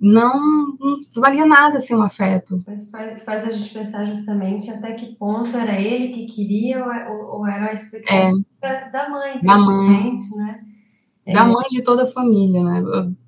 não, 0.00 0.76
não 0.80 0.98
valia 1.14 1.46
nada 1.46 1.78
sem 1.78 1.96
um 1.96 2.02
afeto. 2.02 2.60
Mas 2.66 2.90
faz, 2.90 3.22
faz, 3.22 3.44
a 3.44 3.50
gente 3.52 3.72
pensar 3.72 4.04
justamente 4.06 4.68
até 4.68 4.94
que 4.94 5.14
ponto 5.14 5.56
era 5.56 5.80
ele 5.80 6.08
que 6.08 6.26
queria 6.26 6.84
ou, 7.08 7.38
ou 7.38 7.46
era 7.46 7.70
a 7.70 7.72
expectativa 7.72 8.44
é, 8.62 8.90
da 8.90 9.08
mãe, 9.08 9.40
da 9.40 9.58
mãe, 9.58 10.14
né? 10.36 10.60
Da 11.24 11.42
é. 11.42 11.44
mãe 11.44 11.68
de 11.70 11.82
toda 11.82 12.02
a 12.02 12.06
família, 12.06 12.64
né? 12.64 12.82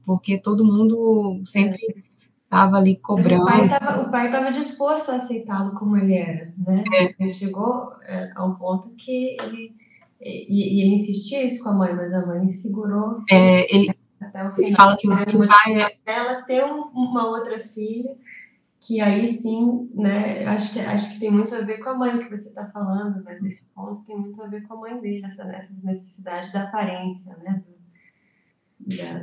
Porque 0.05 0.39
todo 0.39 0.65
mundo 0.65 1.41
sempre 1.45 2.05
estava 2.45 2.77
ali 2.77 2.97
cobrando. 2.97 3.45
o 3.45 4.11
pai 4.11 4.27
estava 4.27 4.51
disposto 4.51 5.11
a 5.11 5.17
aceitá-lo 5.17 5.75
como 5.75 5.97
ele 5.97 6.15
era, 6.15 6.53
né? 6.59 6.85
É. 6.93 7.23
Ele 7.23 7.31
chegou 7.31 7.93
é, 8.05 8.31
a 8.35 8.45
um 8.45 8.55
ponto 8.55 8.95
que 8.97 9.37
ele 9.41 9.75
e, 10.21 10.79
e, 10.79 10.83
ele 10.83 10.95
insistia 10.97 11.43
isso 11.43 11.63
com 11.63 11.71
a 11.71 11.75
mãe, 11.75 11.93
mas 11.93 12.13
a 12.15 12.25
mãe 12.25 12.49
segurou. 12.49 13.19
É, 13.31 13.75
ele, 13.75 13.91
até 14.21 14.49
o 14.49 14.55
final. 14.55 14.69
Ele 14.69 14.75
fala 14.75 14.97
que, 14.97 15.11
o, 15.11 15.27
que 15.27 15.37
o 15.37 15.47
pai 15.47 15.83
é... 15.83 15.99
ela 16.07 16.43
ter 16.43 16.65
um, 16.65 16.83
uma 16.95 17.29
outra 17.29 17.59
filha 17.61 18.17
que 18.87 19.01
aí 19.01 19.33
sim, 19.33 19.91
né, 19.95 20.45
acho 20.45 20.73
que, 20.75 20.81
acho 20.81 21.15
que 21.15 21.21
tem 21.21 21.31
muito 21.31 21.55
a 21.55 21.63
ver 21.63 21.79
com 21.79 21.89
a 21.89 21.95
mãe 21.95 22.19
que 22.19 22.29
você 22.29 22.51
está 22.51 22.67
falando, 22.67 23.23
né, 23.25 23.39
desse 23.41 23.67
ponto 23.75 24.05
tem 24.05 24.15
muito 24.15 24.43
a 24.43 24.47
ver 24.47 24.67
com 24.67 24.75
a 24.75 24.77
mãe 24.77 25.01
dele, 25.01 25.25
essa, 25.25 25.43
essa 25.45 25.73
necessidade 25.83 26.53
da 26.53 26.65
aparência, 26.65 27.35
né, 27.39 27.63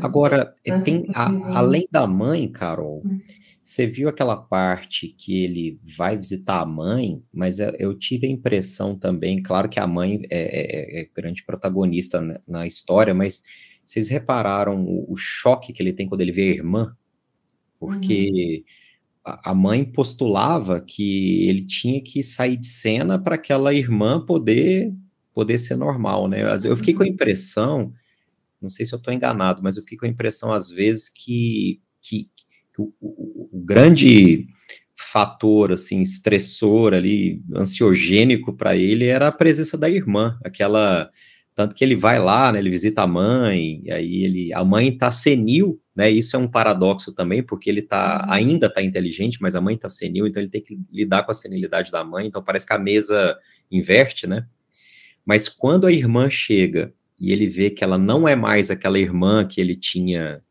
Agora, 0.01 0.55
tem, 0.83 1.05
a, 1.13 1.57
além 1.57 1.87
da 1.91 2.07
mãe, 2.07 2.47
Carol, 2.47 3.01
hum. 3.05 3.19
você 3.61 3.85
viu 3.85 4.09
aquela 4.09 4.35
parte 4.35 5.09
que 5.09 5.43
ele 5.43 5.79
vai 5.83 6.17
visitar 6.17 6.61
a 6.61 6.65
mãe, 6.65 7.21
mas 7.33 7.59
eu 7.59 7.93
tive 7.97 8.27
a 8.27 8.31
impressão 8.31 8.97
também, 8.97 9.41
claro 9.41 9.69
que 9.69 9.79
a 9.79 9.85
mãe 9.85 10.21
é, 10.29 10.99
é, 10.99 11.01
é 11.01 11.09
grande 11.15 11.43
protagonista 11.43 12.19
na, 12.21 12.39
na, 12.47 12.67
história, 12.67 13.13
mas 13.13 13.43
vocês 13.85 14.09
repararam 14.09 14.83
o, 14.83 15.11
o, 15.11 15.15
choque 15.15 15.73
que 15.73 15.81
ele 15.81 15.93
tem 15.93 16.07
quando 16.07 16.21
ele 16.21 16.31
vê 16.31 16.43
a 16.43 16.55
irmã? 16.55 16.95
Porque 17.79 18.63
uhum. 19.25 19.31
a, 19.33 19.51
a 19.51 19.53
mãe 19.53 19.83
postulava 19.83 20.81
que 20.81 21.47
ele 21.47 21.65
tinha 21.65 22.01
que 22.01 22.23
sair 22.23 22.57
de 22.57 22.67
cena 22.67 23.19
para 23.19 23.35
aquela 23.35 23.73
irmã 23.73 24.23
poder 24.25 24.93
poder 25.33 25.59
ser 25.59 25.77
normal, 25.77 26.27
né? 26.27 26.41
Eu 26.65 26.75
fiquei 26.75 26.93
com 26.93 27.03
a 27.03 27.05
uhum. 27.05 27.13
impressão 27.13 27.93
não 28.61 28.69
sei 28.69 28.85
se 28.85 28.93
eu 28.93 28.97
estou 28.97 29.13
enganado, 29.13 29.61
mas 29.63 29.75
eu 29.75 29.83
fiquei 29.83 29.97
com 29.97 30.05
a 30.05 30.09
impressão, 30.09 30.53
às 30.53 30.69
vezes, 30.69 31.09
que, 31.09 31.81
que, 32.01 32.29
que 32.73 32.81
o, 32.81 32.93
o, 33.01 33.49
o, 33.51 33.61
grande 33.63 34.47
fator, 34.95 35.71
assim, 35.71 36.01
estressor 36.01 36.93
ali, 36.93 37.41
ansiogênico 37.55 38.53
para 38.53 38.75
ele 38.75 39.05
era 39.07 39.27
a 39.27 39.31
presença 39.31 39.77
da 39.77 39.89
irmã, 39.89 40.37
aquela... 40.43 41.09
Tanto 41.53 41.75
que 41.75 41.83
ele 41.83 41.97
vai 41.97 42.17
lá, 42.17 42.49
né, 42.51 42.59
ele 42.59 42.69
visita 42.69 43.01
a 43.01 43.07
mãe, 43.07 43.81
e 43.83 43.91
aí 43.91 44.23
ele, 44.23 44.53
a 44.53 44.63
mãe 44.63 44.87
está 44.87 45.11
senil, 45.11 45.81
né, 45.93 46.09
isso 46.09 46.35
é 46.35 46.39
um 46.39 46.47
paradoxo 46.47 47.11
também, 47.11 47.43
porque 47.43 47.69
ele 47.69 47.81
tá, 47.81 48.23
uhum. 48.25 48.33
ainda 48.33 48.67
está 48.67 48.81
inteligente, 48.81 49.37
mas 49.41 49.53
a 49.53 49.59
mãe 49.59 49.75
está 49.75 49.89
senil, 49.89 50.25
então 50.25 50.41
ele 50.41 50.49
tem 50.49 50.61
que 50.61 50.79
lidar 50.89 51.23
com 51.23 51.31
a 51.31 51.33
senilidade 51.33 51.91
da 51.91 52.05
mãe, 52.05 52.25
então 52.25 52.41
parece 52.41 52.65
que 52.65 52.71
a 52.71 52.79
mesa 52.79 53.37
inverte, 53.69 54.25
né, 54.25 54.47
mas 55.25 55.49
quando 55.49 55.87
a 55.87 55.91
irmã 55.91 56.29
chega 56.29 56.93
e 57.21 57.31
ele 57.31 57.45
vê 57.45 57.69
que 57.69 57.83
ela 57.83 57.99
não 57.99 58.27
é 58.27 58.35
mais 58.35 58.71
aquela 58.71 58.97
irmã 58.97 59.45
que 59.45 59.61
ele 59.61 59.75
tinha 59.75 60.41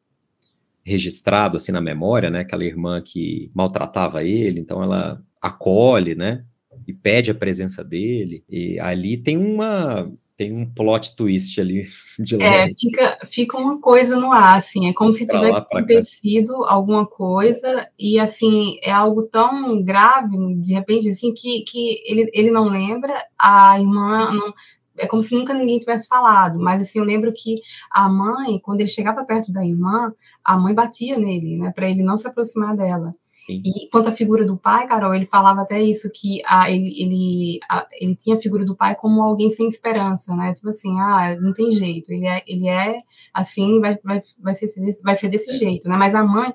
registrado 0.84 1.56
assim 1.56 1.72
na 1.72 1.80
memória, 1.80 2.30
né? 2.30 2.40
Aquela 2.40 2.64
irmã 2.64 3.02
que 3.02 3.50
maltratava 3.52 4.22
ele, 4.22 4.60
então 4.60 4.80
ela 4.80 5.20
acolhe, 5.42 6.14
né? 6.14 6.44
E 6.86 6.92
pede 6.92 7.28
a 7.32 7.34
presença 7.34 7.82
dele. 7.82 8.44
E 8.48 8.78
ali 8.78 9.16
tem 9.16 9.36
uma 9.36 10.08
tem 10.36 10.54
um 10.54 10.64
plot 10.64 11.14
twist 11.16 11.60
ali 11.60 11.82
de 12.18 12.36
lá. 12.36 12.44
É, 12.44 12.70
fica, 12.74 13.18
fica 13.26 13.58
uma 13.58 13.78
coisa 13.78 14.16
no 14.16 14.32
ar, 14.32 14.56
assim, 14.56 14.88
é 14.88 14.92
como 14.94 15.12
se 15.12 15.26
tivesse 15.26 15.58
acontecido 15.58 16.60
cá. 16.60 16.72
alguma 16.72 17.04
coisa 17.04 17.86
e, 17.98 18.18
assim, 18.18 18.78
é 18.82 18.90
algo 18.90 19.24
tão 19.24 19.82
grave, 19.82 20.38
de 20.62 20.72
repente, 20.72 21.10
assim, 21.10 21.34
que, 21.34 21.62
que 21.64 22.02
ele, 22.06 22.30
ele 22.32 22.50
não 22.50 22.68
lembra, 22.70 23.12
a 23.38 23.78
irmã 23.78 24.32
não, 24.32 24.54
é 25.00 25.06
como 25.06 25.22
se 25.22 25.34
nunca 25.34 25.54
ninguém 25.54 25.78
tivesse 25.78 26.06
falado, 26.06 26.58
mas 26.58 26.82
assim, 26.82 26.98
eu 26.98 27.04
lembro 27.04 27.32
que 27.32 27.56
a 27.90 28.08
mãe, 28.08 28.58
quando 28.60 28.80
ele 28.80 28.88
chegava 28.88 29.24
perto 29.24 29.52
da 29.52 29.64
irmã, 29.64 30.12
a 30.44 30.56
mãe 30.56 30.74
batia 30.74 31.18
nele, 31.18 31.58
né, 31.58 31.72
para 31.74 31.88
ele 31.88 32.02
não 32.02 32.16
se 32.16 32.28
aproximar 32.28 32.76
dela. 32.76 33.14
Sim. 33.46 33.62
E 33.64 33.88
quanto 33.90 34.10
à 34.10 34.12
figura 34.12 34.44
do 34.44 34.56
pai, 34.56 34.86
Carol, 34.86 35.14
ele 35.14 35.24
falava 35.24 35.62
até 35.62 35.80
isso, 35.80 36.10
que 36.14 36.42
a, 36.44 36.70
ele, 36.70 36.94
ele, 37.00 37.60
a, 37.70 37.86
ele 37.98 38.14
tinha 38.14 38.36
a 38.36 38.38
figura 38.38 38.66
do 38.66 38.76
pai 38.76 38.94
como 38.94 39.22
alguém 39.22 39.48
sem 39.50 39.66
esperança, 39.66 40.36
né? 40.36 40.52
Tipo 40.52 40.68
assim, 40.68 41.00
ah, 41.00 41.36
não 41.40 41.52
tem 41.52 41.72
jeito, 41.72 42.10
ele 42.10 42.26
é, 42.26 42.42
ele 42.46 42.68
é 42.68 43.00
assim, 43.32 43.80
vai, 43.80 43.98
vai, 44.04 44.20
vai, 44.38 44.54
ser, 44.54 44.68
vai 45.02 45.14
ser 45.14 45.28
desse 45.28 45.56
jeito, 45.56 45.88
né? 45.88 45.96
Mas 45.96 46.14
a 46.14 46.22
mãe, 46.22 46.52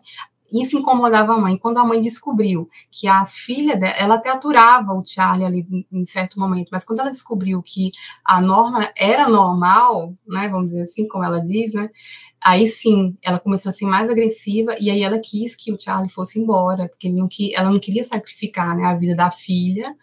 isso 0.51 0.77
incomodava 0.77 1.33
a 1.33 1.37
mãe. 1.37 1.57
Quando 1.57 1.77
a 1.79 1.85
mãe 1.85 2.01
descobriu 2.01 2.69
que 2.91 3.07
a 3.07 3.25
filha 3.25 3.75
dela, 3.75 3.95
ela 3.97 4.15
até 4.15 4.29
aturava 4.29 4.93
o 4.93 5.03
Charlie 5.05 5.45
ali 5.45 5.85
em 5.91 6.05
certo 6.05 6.39
momento, 6.39 6.69
mas 6.71 6.85
quando 6.85 6.99
ela 6.99 7.09
descobriu 7.09 7.61
que 7.63 7.91
a 8.23 8.39
norma 8.39 8.89
era 8.95 9.27
normal, 9.27 10.13
né, 10.27 10.47
vamos 10.47 10.67
dizer 10.67 10.83
assim, 10.83 11.07
como 11.07 11.23
ela 11.23 11.39
diz, 11.39 11.73
né, 11.73 11.89
aí 12.41 12.67
sim, 12.67 13.17
ela 13.23 13.39
começou 13.39 13.69
a 13.69 13.73
ser 13.73 13.85
mais 13.85 14.09
agressiva 14.09 14.75
e 14.79 14.89
aí 14.89 15.01
ela 15.01 15.19
quis 15.19 15.55
que 15.55 15.71
o 15.71 15.79
Charlie 15.79 16.11
fosse 16.11 16.39
embora, 16.39 16.87
porque 16.87 17.09
não, 17.09 17.27
ela 17.53 17.71
não 17.71 17.79
queria 17.79 18.03
sacrificar, 18.03 18.75
né, 18.77 18.85
a 18.85 18.95
vida 18.95 19.15
da 19.15 19.31
filha 19.31 19.95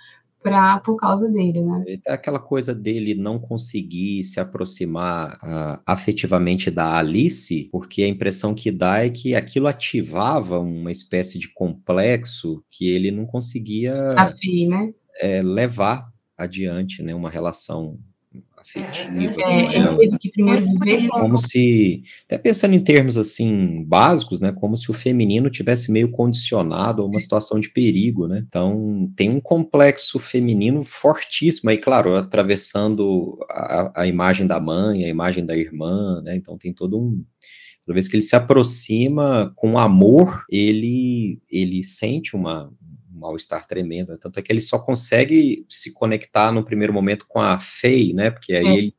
pra, 0.42 0.80
por 0.80 0.96
causa 0.96 1.28
dele, 1.28 1.62
né? 1.62 1.84
É 2.06 2.12
aquela 2.12 2.38
coisa 2.38 2.74
dele 2.74 3.14
não 3.14 3.38
conseguir 3.38 4.22
se 4.24 4.40
aproximar 4.40 5.38
uh, 5.42 5.82
afetivamente 5.86 6.70
da 6.70 6.96
Alice, 6.96 7.68
porque 7.70 8.02
a 8.02 8.08
impressão 8.08 8.54
que 8.54 8.70
dá 8.70 9.04
é 9.04 9.10
que 9.10 9.34
aquilo 9.34 9.66
ativava 9.66 10.58
uma 10.58 10.90
espécie 10.90 11.38
de 11.38 11.48
complexo 11.48 12.62
que 12.70 12.88
ele 12.88 13.10
não 13.10 13.26
conseguia 13.26 14.14
Afim, 14.16 14.68
né? 14.68 14.92
É, 15.20 15.42
levar 15.42 16.12
adiante, 16.36 17.02
né? 17.02 17.14
Uma 17.14 17.30
relação 17.30 17.98
É, 18.76 19.76
ele 19.76 19.96
teve 19.96 20.18
que 20.18 20.30
primeiro 20.30 20.64
viver 20.64 21.08
como 21.08 21.38
se, 21.38 22.02
até 22.24 22.38
pensando 22.38 22.74
em 22.74 22.80
termos 22.80 23.16
assim 23.16 23.84
básicos, 23.84 24.40
né, 24.40 24.52
como 24.52 24.76
se 24.76 24.90
o 24.90 24.94
feminino 24.94 25.50
tivesse 25.50 25.90
meio 25.90 26.10
condicionado 26.10 27.02
a 27.02 27.06
uma 27.06 27.20
situação 27.20 27.60
de 27.60 27.68
perigo, 27.70 28.26
né? 28.26 28.44
Então 28.46 29.10
tem 29.16 29.30
um 29.30 29.40
complexo 29.40 30.18
feminino 30.18 30.84
fortíssimo 30.84 31.70
aí, 31.70 31.78
claro, 31.78 32.16
atravessando 32.16 33.38
a, 33.50 34.02
a 34.02 34.06
imagem 34.06 34.46
da 34.46 34.60
mãe, 34.60 35.04
a 35.04 35.08
imagem 35.08 35.44
da 35.44 35.56
irmã, 35.56 36.20
né? 36.22 36.36
Então 36.36 36.56
tem 36.56 36.72
todo 36.72 36.98
um 36.98 37.24
toda 37.84 37.94
vez 37.94 38.06
que 38.06 38.14
ele 38.14 38.22
se 38.22 38.36
aproxima 38.36 39.52
com 39.56 39.78
amor, 39.78 40.44
ele 40.48 41.40
ele 41.50 41.82
sente 41.82 42.36
uma 42.36 42.72
mal-estar 43.22 43.66
tremendo. 43.66 44.12
Né? 44.12 44.18
Tanto 44.20 44.38
é 44.38 44.42
que 44.42 44.52
ele 44.52 44.60
só 44.60 44.78
consegue 44.78 45.64
se 45.68 45.92
conectar 45.92 46.52
no 46.52 46.64
primeiro 46.64 46.92
momento 46.92 47.26
com 47.26 47.40
a 47.40 47.58
Fei, 47.58 48.12
né? 48.12 48.30
Porque 48.30 48.52
aí 48.52 48.66
é. 48.66 48.76
ele, 48.76 48.94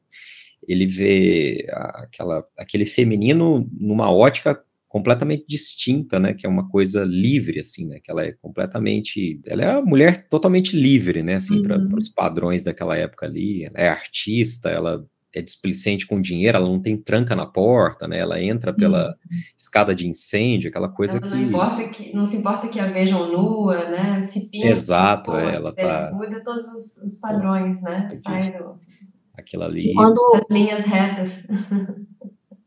ele 0.68 0.88
vê 0.88 1.68
aquela, 1.70 2.44
aquele 2.58 2.86
feminino 2.86 3.70
numa 3.80 4.12
ótica 4.12 4.60
completamente 4.94 5.46
distinta, 5.48 6.20
né, 6.20 6.36
que 6.36 6.46
é 6.46 6.50
uma 6.50 6.70
coisa 6.70 7.04
livre, 7.04 7.60
assim, 7.60 7.88
né, 7.88 8.00
que 8.00 8.12
ela 8.12 8.24
é 8.24 8.32
completamente, 8.34 9.42
ela 9.44 9.64
é 9.64 9.72
uma 9.72 9.82
mulher 9.82 10.28
totalmente 10.30 10.78
livre, 10.78 11.24
né, 11.24 11.34
assim, 11.34 11.58
uhum. 11.58 11.64
para 11.64 12.00
os 12.00 12.10
padrões 12.10 12.62
daquela 12.62 12.96
época 12.96 13.26
ali, 13.26 13.66
ela 13.66 13.80
é 13.80 13.88
artista, 13.88 14.70
ela 14.70 15.04
é 15.34 15.42
displicente 15.42 16.06
com 16.06 16.22
dinheiro, 16.22 16.58
ela 16.58 16.68
não 16.68 16.80
tem 16.80 16.96
tranca 16.96 17.36
na 17.36 17.46
porta, 17.46 18.08
né? 18.08 18.20
Ela 18.20 18.42
entra 18.42 18.72
pela 18.72 19.08
uhum. 19.10 19.38
escada 19.58 19.96
de 19.96 20.08
incêndio, 20.08 20.70
aquela 20.70 20.90
coisa 20.90 21.18
ela 21.18 21.22
que... 21.22 21.30
Não, 21.30 21.42
importa 21.42 21.90
que... 21.90 22.16
não 22.16 22.30
se 22.30 22.38
importa 22.38 22.68
que 22.68 22.80
a 22.80 22.88
vejam 22.88 23.32
nua, 23.32 23.90
né? 23.90 24.24
Se 24.24 24.50
pinta. 24.50 24.68
Exato, 24.68 25.32
pô, 25.32 25.38
é, 25.38 25.56
ela 25.56 25.74
tá... 25.74 26.12
Muda 26.14 26.44
todos 26.44 26.66
os, 26.68 26.98
os 27.04 27.20
padrões, 27.20 27.82
né? 27.82 28.10
Sai 28.24 28.52
do... 28.52 28.80
Aquilo 29.36 29.64
ali... 29.64 29.92
E 29.92 29.94
quando... 29.94 30.20
As 30.36 30.44
linhas 30.50 30.86
retas. 30.86 31.44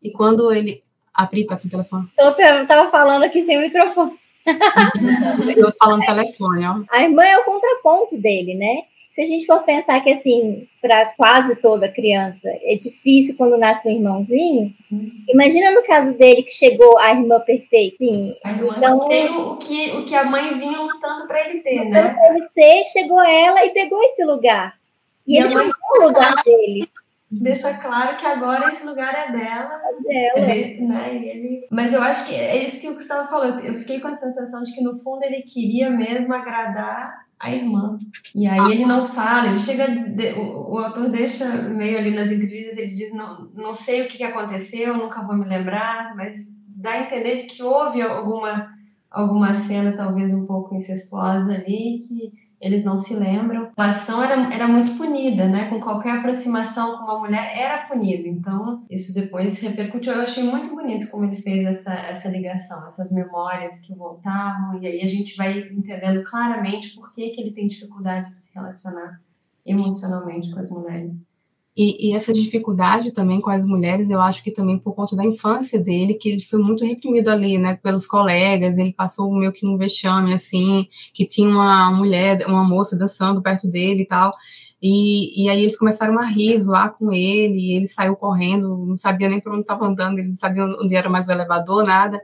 E 0.03 0.13
quando 0.13 0.53
ele... 0.53 0.85
A 1.13 1.27
Pri 1.27 1.47
tá 1.47 1.57
com 1.57 1.67
o 1.67 1.71
telefone. 1.71 2.09
Eu 2.17 2.33
tava 2.67 2.91
falando 2.91 3.25
aqui 3.25 3.43
sem 3.43 3.59
o 3.59 3.63
microfone. 3.63 4.13
Eu 5.57 5.73
falando 5.81 6.05
telefone, 6.05 6.65
ó. 6.65 6.85
A 6.93 7.03
irmã 7.03 7.25
é 7.25 7.39
o 7.39 7.45
contraponto 7.45 8.17
dele, 8.21 8.55
né? 8.55 8.83
Se 9.17 9.23
a 9.23 9.27
gente 9.27 9.47
for 9.47 9.63
pensar 9.63 9.99
que, 10.03 10.13
assim, 10.13 10.69
para 10.79 11.07
quase 11.17 11.57
toda 11.57 11.91
criança 11.91 12.51
é 12.63 12.77
difícil 12.77 13.35
quando 13.39 13.57
nasce 13.57 13.89
um 13.89 13.91
irmãozinho, 13.91 14.75
uhum. 14.93 15.11
imagina 15.27 15.71
no 15.71 15.83
caso 15.87 16.19
dele 16.19 16.43
que 16.43 16.53
chegou 16.53 16.99
a 16.99 17.13
irmã 17.13 17.41
perfeita. 17.41 17.97
Sim. 17.97 18.37
A 18.45 18.53
irmã 18.53 18.75
então, 18.77 19.09
tem 19.09 19.31
o 19.31 19.57
que, 19.57 19.91
o 19.93 20.05
que 20.05 20.15
a 20.15 20.23
mãe 20.23 20.59
vinha 20.59 20.83
lutando 20.83 21.27
para 21.27 21.49
ele 21.49 21.61
ter, 21.61 21.87
né? 21.87 22.11
Para 22.11 22.29
ele 22.29 22.43
ser, 22.43 22.85
chegou 22.85 23.25
ela 23.25 23.65
e 23.65 23.71
pegou 23.71 23.99
esse 24.03 24.23
lugar. 24.23 24.75
E, 25.27 25.37
e 25.37 25.39
ele 25.39 25.55
mãe 25.55 25.71
o 25.71 26.03
lugar 26.03 26.35
dele 26.45 26.87
deixa 27.29 27.75
claro 27.75 28.17
que 28.17 28.27
agora 28.27 28.69
esse 28.69 28.87
lugar 28.87 29.13
é 29.15 29.33
dela. 29.33 29.81
É 29.83 30.03
dela. 30.03 30.47
né? 30.47 31.15
ele... 31.15 31.67
Mas 31.71 31.93
eu 31.93 32.03
acho 32.03 32.27
que 32.27 32.35
é 32.35 32.65
isso 32.65 32.81
que 32.81 32.89
o 32.89 32.95
Gustavo 32.95 33.29
falou. 33.29 33.59
Eu 33.61 33.75
fiquei 33.75 33.99
com 33.99 34.09
a 34.09 34.15
sensação 34.15 34.63
de 34.63 34.75
que 34.75 34.83
no 34.83 34.99
fundo 34.99 35.25
ele 35.25 35.43
queria 35.43 35.91
mesmo 35.91 36.33
agradar 36.35 37.26
a 37.39 37.55
irmã. 37.55 37.99
E 38.35 38.47
aí 38.47 38.73
ele 38.73 38.87
não 38.87 39.05
fala, 39.05 39.49
ele 39.49 39.59
chega, 39.59 39.87
o, 40.39 40.75
o 40.75 40.79
autor 40.79 41.11
deixa 41.11 41.47
meio 41.63 41.99
ali 41.99 42.11
nas 42.11 42.31
entrevistas, 42.31 42.79
ele 42.79 42.95
diz, 42.95 43.13
não, 43.13 43.51
não 43.55 43.75
sei 43.75 44.03
o 44.03 44.09
que 44.09 44.23
aconteceu, 44.23 44.97
nunca 44.97 45.27
vou 45.27 45.37
me 45.37 45.45
lembrar, 45.45 46.15
mas 46.17 46.51
dá 46.67 46.93
a 46.93 47.03
entender 47.03 47.37
de 47.37 47.43
que 47.45 47.63
houve 47.63 48.01
alguma, 48.01 48.73
alguma 49.11 49.55
cena 49.55 49.93
talvez 49.97 50.33
um 50.33 50.47
pouco 50.47 50.75
incestuosa 50.75 51.55
ali, 51.55 52.01
que 52.07 52.46
eles 52.61 52.85
não 52.85 52.99
se 52.99 53.15
lembram. 53.15 53.71
A 53.77 53.91
ação 53.91 54.23
era, 54.23 54.53
era 54.53 54.67
muito 54.67 54.97
punida, 54.97 55.47
né? 55.49 55.69
Com 55.69 55.81
qualquer 55.81 56.19
aproximação 56.19 56.97
com 56.97 57.05
uma 57.05 57.19
mulher 57.19 57.53
era 57.57 57.87
punido. 57.87 58.27
Então, 58.27 58.85
isso 58.91 59.15
depois 59.15 59.59
repercutiu. 59.61 60.13
Eu 60.13 60.23
achei 60.23 60.43
muito 60.43 60.71
bonito 60.71 61.11
como 61.11 61.25
ele 61.25 61.41
fez 61.43 61.67
essa, 61.67 61.95
essa 61.95 62.29
ligação, 62.29 62.89
essas 62.89 63.13
memórias 63.13 63.81
que 63.81 63.95
voltavam, 63.95 64.81
e 64.81 64.87
aí 64.87 65.03
a 65.03 65.09
gente 65.09 65.37
vai 65.37 65.59
entendendo 65.59 66.25
claramente 66.25 66.95
por 66.95 67.15
que, 67.15 67.31
que 67.31 67.41
ele 67.41 67.53
tem 67.53 67.67
dificuldade 67.67 68.31
de 68.31 68.39
se 68.39 68.55
relacionar 68.55 69.21
emocionalmente 69.65 70.51
com 70.53 70.61
as 70.61 70.71
mulheres. 70.71 71.13
E, 71.77 72.09
e, 72.09 72.15
essa 72.15 72.33
dificuldade 72.33 73.13
também 73.13 73.39
com 73.39 73.51
as 73.51 73.67
mulheres, 73.67 74.09
eu 74.09 74.19
acho 74.21 74.43
que 74.43 74.51
também 74.51 74.79
por 74.79 74.95
conta 74.95 75.15
da 75.15 75.25
infância 75.25 75.79
dele, 75.79 76.15
que 76.15 76.31
ele 76.31 76.41
foi 76.41 76.59
muito 76.59 76.83
reprimido 76.85 77.29
ali, 77.29 77.59
né, 77.59 77.79
pelos 77.83 78.07
colegas, 78.07 78.79
ele 78.79 78.95
passou 78.95 79.31
meio 79.31 79.53
que 79.53 79.67
um 79.67 79.77
vexame, 79.77 80.33
assim, 80.33 80.89
que 81.13 81.27
tinha 81.27 81.51
uma 81.51 81.93
mulher, 81.93 82.47
uma 82.47 82.65
moça 82.65 82.97
dançando 82.97 83.43
perto 83.43 83.69
dele 83.69 84.03
e 84.03 84.07
tal, 84.07 84.33
e, 84.83 85.45
e 85.45 85.49
aí 85.49 85.63
eles 85.63 85.79
começaram 85.79 86.19
a 86.19 86.27
rir, 86.27 86.61
zoar 86.61 86.95
com 86.97 87.13
ele, 87.13 87.75
ele 87.75 87.89
saiu 87.89 88.15
correndo, 88.15 88.85
não 88.87 88.97
sabia 88.97 89.29
nem 89.29 89.41
por 89.41 89.53
onde 89.53 89.63
estava 89.63 89.87
andando, 89.87 90.19
ele 90.19 90.29
não 90.29 90.37
sabia 90.37 90.65
onde 90.65 90.95
era 90.95 91.09
mais 91.09 91.27
o 91.29 91.33
elevador, 91.33 91.85
nada. 91.85 92.21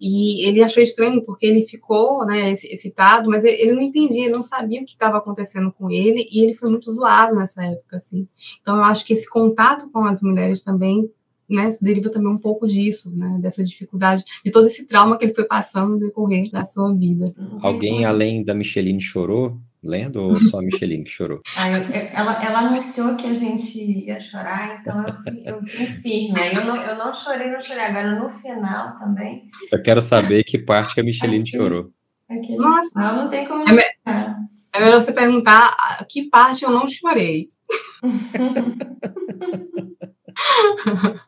E 0.00 0.46
ele 0.46 0.62
achou 0.62 0.82
estranho, 0.82 1.22
porque 1.24 1.44
ele 1.44 1.66
ficou 1.66 2.24
né, 2.24 2.52
excitado, 2.52 3.28
mas 3.28 3.44
ele, 3.44 3.72
não 3.72 3.82
entendia, 3.82 4.24
ele 4.24 4.34
não 4.34 4.42
sabia 4.42 4.80
o 4.80 4.84
que 4.84 4.92
estava 4.92 5.18
acontecendo 5.18 5.72
com 5.72 5.90
ele, 5.90 6.28
e 6.30 6.42
ele 6.42 6.54
foi 6.54 6.70
muito 6.70 6.90
zoado 6.92 7.34
nessa 7.34 7.64
época, 7.64 7.96
assim. 7.96 8.28
Então 8.62 8.76
eu 8.76 8.84
acho 8.84 9.04
que 9.04 9.12
esse 9.12 9.28
contato 9.28 9.90
com 9.90 10.04
as 10.04 10.22
mulheres 10.22 10.62
também 10.62 11.10
né, 11.48 11.70
deriva 11.80 12.10
também 12.10 12.32
um 12.32 12.38
pouco 12.38 12.66
disso, 12.66 13.14
né, 13.16 13.38
dessa 13.40 13.64
dificuldade, 13.64 14.24
de 14.44 14.50
todo 14.50 14.66
esse 14.66 14.86
trauma 14.86 15.16
que 15.16 15.24
ele 15.24 15.34
foi 15.34 15.44
passando 15.44 15.92
no 15.92 15.98
decorrer 15.98 16.50
da 16.50 16.64
sua 16.64 16.92
vida. 16.94 17.34
Alguém 17.60 18.04
além 18.04 18.44
da 18.44 18.54
Micheline 18.54 19.00
chorou 19.00 19.56
lendo 19.86 20.22
ou 20.22 20.36
só 20.40 20.58
a 20.58 20.62
Micheline 20.62 21.04
que 21.04 21.10
chorou? 21.10 21.40
Ah, 21.56 21.70
eu, 21.70 21.84
ela, 22.12 22.44
ela 22.44 22.58
anunciou 22.60 23.16
que 23.16 23.26
a 23.26 23.34
gente 23.34 23.78
ia 23.78 24.20
chorar, 24.20 24.80
então 24.80 25.06
eu 25.06 25.14
fui, 25.22 25.42
eu 25.44 25.62
fui 25.62 25.86
firme. 25.86 26.54
Eu 26.54 26.64
não, 26.64 26.76
eu 26.76 26.96
não 26.96 27.14
chorei, 27.14 27.50
não 27.50 27.60
chorei. 27.60 27.84
Agora 27.84 28.18
no 28.18 28.30
final 28.30 28.98
também. 28.98 29.48
Eu 29.72 29.82
quero 29.82 30.02
saber 30.02 30.44
que 30.44 30.58
parte 30.58 30.94
que 30.94 31.00
a 31.00 31.04
Micheline 31.04 31.42
aquele, 31.42 31.56
chorou. 31.56 31.90
Aquele 32.28 32.56
Nossa, 32.56 33.00
não, 33.00 33.24
não 33.24 33.30
tem 33.30 33.46
como. 33.46 33.64
É, 33.68 33.72
me, 33.72 33.82
é 34.72 34.80
melhor 34.80 35.00
você 35.00 35.12
perguntar 35.12 35.76
que 36.08 36.28
parte 36.28 36.64
eu 36.64 36.70
não 36.70 36.88
chorei. 36.88 37.50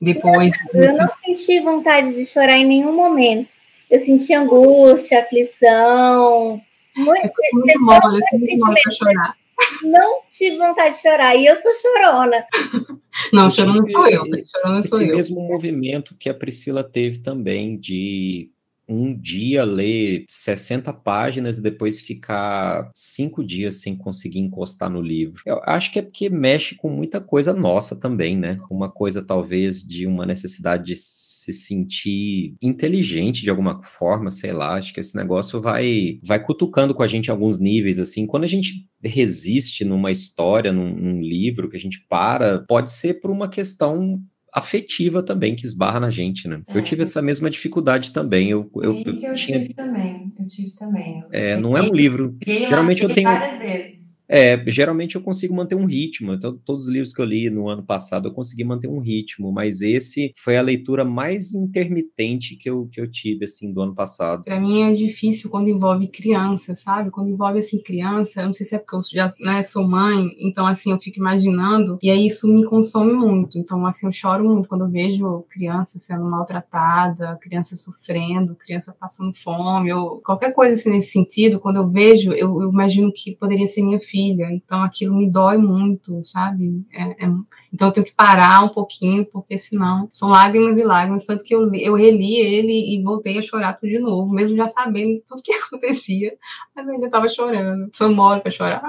Depois. 0.00 0.56
Eu, 0.72 0.84
eu 0.84 0.96
não 0.96 1.08
senti 1.22 1.60
vontade 1.60 2.14
de 2.14 2.24
chorar 2.24 2.56
em 2.56 2.66
nenhum 2.66 2.94
momento. 2.94 3.50
Eu 3.90 3.98
senti 3.98 4.32
angústia, 4.32 5.20
aflição, 5.20 6.62
muito, 7.00 7.24
é 7.24 7.28
pra 7.28 8.92
chorar. 8.92 9.36
Não 9.82 10.22
tive 10.30 10.56
vontade 10.56 10.94
de 10.94 11.02
chorar, 11.02 11.36
e 11.36 11.46
eu 11.46 11.56
sou 11.56 11.72
chorona. 11.74 12.44
Não, 13.32 13.50
chorona 13.50 13.84
sou 13.84 14.08
eu, 14.08 14.24
chorona 14.46 14.82
sou 14.82 15.00
esse 15.00 15.10
eu. 15.10 15.16
mesmo 15.16 15.40
movimento 15.40 16.16
que 16.18 16.28
a 16.28 16.34
Priscila 16.34 16.82
teve 16.82 17.18
também 17.18 17.78
de 17.78 18.50
um 18.90 19.16
dia 19.16 19.62
ler 19.62 20.24
60 20.28 20.92
páginas 20.92 21.58
e 21.58 21.62
depois 21.62 22.00
ficar 22.00 22.90
cinco 22.92 23.44
dias 23.44 23.80
sem 23.80 23.96
conseguir 23.96 24.40
encostar 24.40 24.90
no 24.90 25.00
livro. 25.00 25.42
Eu 25.46 25.60
acho 25.64 25.92
que 25.92 26.00
é 26.00 26.02
porque 26.02 26.28
mexe 26.28 26.74
com 26.74 26.90
muita 26.90 27.20
coisa 27.20 27.52
nossa 27.52 27.94
também, 27.94 28.36
né? 28.36 28.56
Uma 28.68 28.90
coisa 28.90 29.22
talvez 29.22 29.80
de 29.82 30.06
uma 30.06 30.26
necessidade 30.26 30.86
de 30.86 30.96
se 30.96 31.52
sentir 31.52 32.56
inteligente 32.60 33.42
de 33.42 33.50
alguma 33.50 33.80
forma, 33.82 34.30
sei 34.30 34.52
lá. 34.52 34.74
Acho 34.74 34.92
que 34.92 35.00
esse 35.00 35.16
negócio 35.16 35.60
vai 35.60 36.18
vai 36.24 36.42
cutucando 36.42 36.94
com 36.94 37.02
a 37.02 37.08
gente 37.08 37.30
alguns 37.30 37.60
níveis 37.60 37.98
assim. 37.98 38.26
Quando 38.26 38.44
a 38.44 38.48
gente 38.48 38.86
resiste 39.02 39.84
numa 39.84 40.10
história, 40.10 40.72
num, 40.72 40.94
num 40.94 41.20
livro 41.20 41.68
que 41.70 41.76
a 41.76 41.80
gente 41.80 42.04
para, 42.08 42.64
pode 42.66 42.92
ser 42.92 43.20
por 43.20 43.30
uma 43.30 43.48
questão 43.48 44.20
afetiva 44.52 45.22
também 45.22 45.54
que 45.54 45.64
esbarra 45.64 46.00
na 46.00 46.10
gente, 46.10 46.48
né? 46.48 46.60
É. 46.68 46.76
Eu 46.76 46.82
tive 46.82 47.02
essa 47.02 47.22
mesma 47.22 47.50
dificuldade 47.50 48.12
também. 48.12 48.50
Eu, 48.50 48.70
eu, 48.76 49.02
Isso 49.06 49.24
eu, 49.24 49.32
eu 49.32 49.36
tinha... 49.36 49.60
tive 49.60 49.74
também. 49.74 50.32
Eu 50.38 50.46
tive 50.46 50.76
também. 50.76 51.24
é, 51.30 51.56
não 51.56 51.76
é 51.76 51.82
um 51.82 51.92
livro. 51.92 52.36
Geralmente 52.44 53.02
eu 53.02 53.12
tenho. 53.12 53.28
Várias 53.28 53.58
vezes. 53.58 53.99
É, 54.32 54.62
geralmente 54.68 55.16
eu 55.16 55.20
consigo 55.20 55.52
manter 55.52 55.74
um 55.74 55.86
ritmo. 55.86 56.32
Então, 56.32 56.56
todos 56.64 56.84
os 56.84 56.90
livros 56.90 57.12
que 57.12 57.20
eu 57.20 57.24
li 57.24 57.50
no 57.50 57.68
ano 57.68 57.82
passado 57.82 58.28
eu 58.28 58.32
consegui 58.32 58.62
manter 58.62 58.86
um 58.86 59.00
ritmo, 59.00 59.50
mas 59.50 59.80
esse 59.80 60.30
foi 60.36 60.56
a 60.56 60.62
leitura 60.62 61.04
mais 61.04 61.52
intermitente 61.52 62.56
que 62.56 62.70
eu, 62.70 62.88
que 62.92 63.00
eu 63.00 63.10
tive, 63.10 63.46
assim, 63.46 63.72
do 63.72 63.80
ano 63.82 63.92
passado. 63.92 64.44
Para 64.44 64.60
mim 64.60 64.82
é 64.82 64.92
difícil 64.92 65.50
quando 65.50 65.68
envolve 65.68 66.06
criança, 66.06 66.76
sabe? 66.76 67.10
Quando 67.10 67.28
envolve, 67.28 67.58
assim, 67.58 67.82
criança, 67.82 68.42
eu 68.42 68.46
não 68.46 68.54
sei 68.54 68.64
se 68.64 68.76
é 68.76 68.78
porque 68.78 68.94
eu 68.94 69.00
já 69.12 69.32
né, 69.40 69.64
sou 69.64 69.86
mãe, 69.86 70.30
então, 70.38 70.64
assim, 70.64 70.92
eu 70.92 71.00
fico 71.00 71.18
imaginando, 71.18 71.98
e 72.00 72.08
aí 72.08 72.24
isso 72.24 72.46
me 72.46 72.64
consome 72.64 73.12
muito. 73.12 73.58
Então, 73.58 73.84
assim, 73.84 74.06
eu 74.06 74.12
choro 74.12 74.44
muito 74.44 74.68
quando 74.68 74.84
eu 74.84 74.90
vejo 74.90 75.44
criança 75.48 75.98
sendo 75.98 76.24
maltratada, 76.24 77.36
criança 77.42 77.74
sofrendo, 77.74 78.54
criança 78.54 78.94
passando 78.98 79.34
fome, 79.34 79.92
ou 79.92 80.20
qualquer 80.20 80.52
coisa 80.52 80.74
assim 80.74 80.90
nesse 80.90 81.10
sentido, 81.10 81.58
quando 81.58 81.76
eu 81.76 81.88
vejo, 81.88 82.32
eu, 82.32 82.62
eu 82.62 82.70
imagino 82.70 83.12
que 83.12 83.34
poderia 83.34 83.66
ser 83.66 83.82
minha 83.82 83.98
filha 83.98 84.19
filha, 84.20 84.48
então 84.52 84.82
aquilo 84.82 85.16
me 85.16 85.30
dói 85.30 85.56
muito, 85.56 86.22
sabe? 86.22 86.84
É, 86.92 87.24
é, 87.24 87.30
então 87.72 87.88
eu 87.88 87.92
tenho 87.92 88.06
que 88.06 88.14
parar 88.14 88.64
um 88.64 88.68
pouquinho, 88.68 89.24
porque 89.26 89.58
senão 89.58 90.08
são 90.12 90.28
lágrimas 90.28 90.78
e 90.78 90.84
lágrimas, 90.84 91.24
tanto 91.24 91.44
que 91.44 91.54
eu, 91.54 91.72
eu 91.74 91.94
reli 91.94 92.36
ele 92.36 92.72
e 92.72 93.02
voltei 93.02 93.38
a 93.38 93.42
chorar 93.42 93.74
tudo 93.74 93.90
de 93.90 93.98
novo, 93.98 94.32
mesmo 94.32 94.56
já 94.56 94.66
sabendo 94.66 95.22
tudo 95.26 95.42
que 95.42 95.52
acontecia, 95.52 96.36
mas 96.74 96.86
eu 96.86 96.92
ainda 96.92 97.06
estava 97.06 97.28
chorando. 97.28 97.90
Foi 97.94 98.08
mole 98.08 98.40
para 98.40 98.50
chorar. 98.50 98.82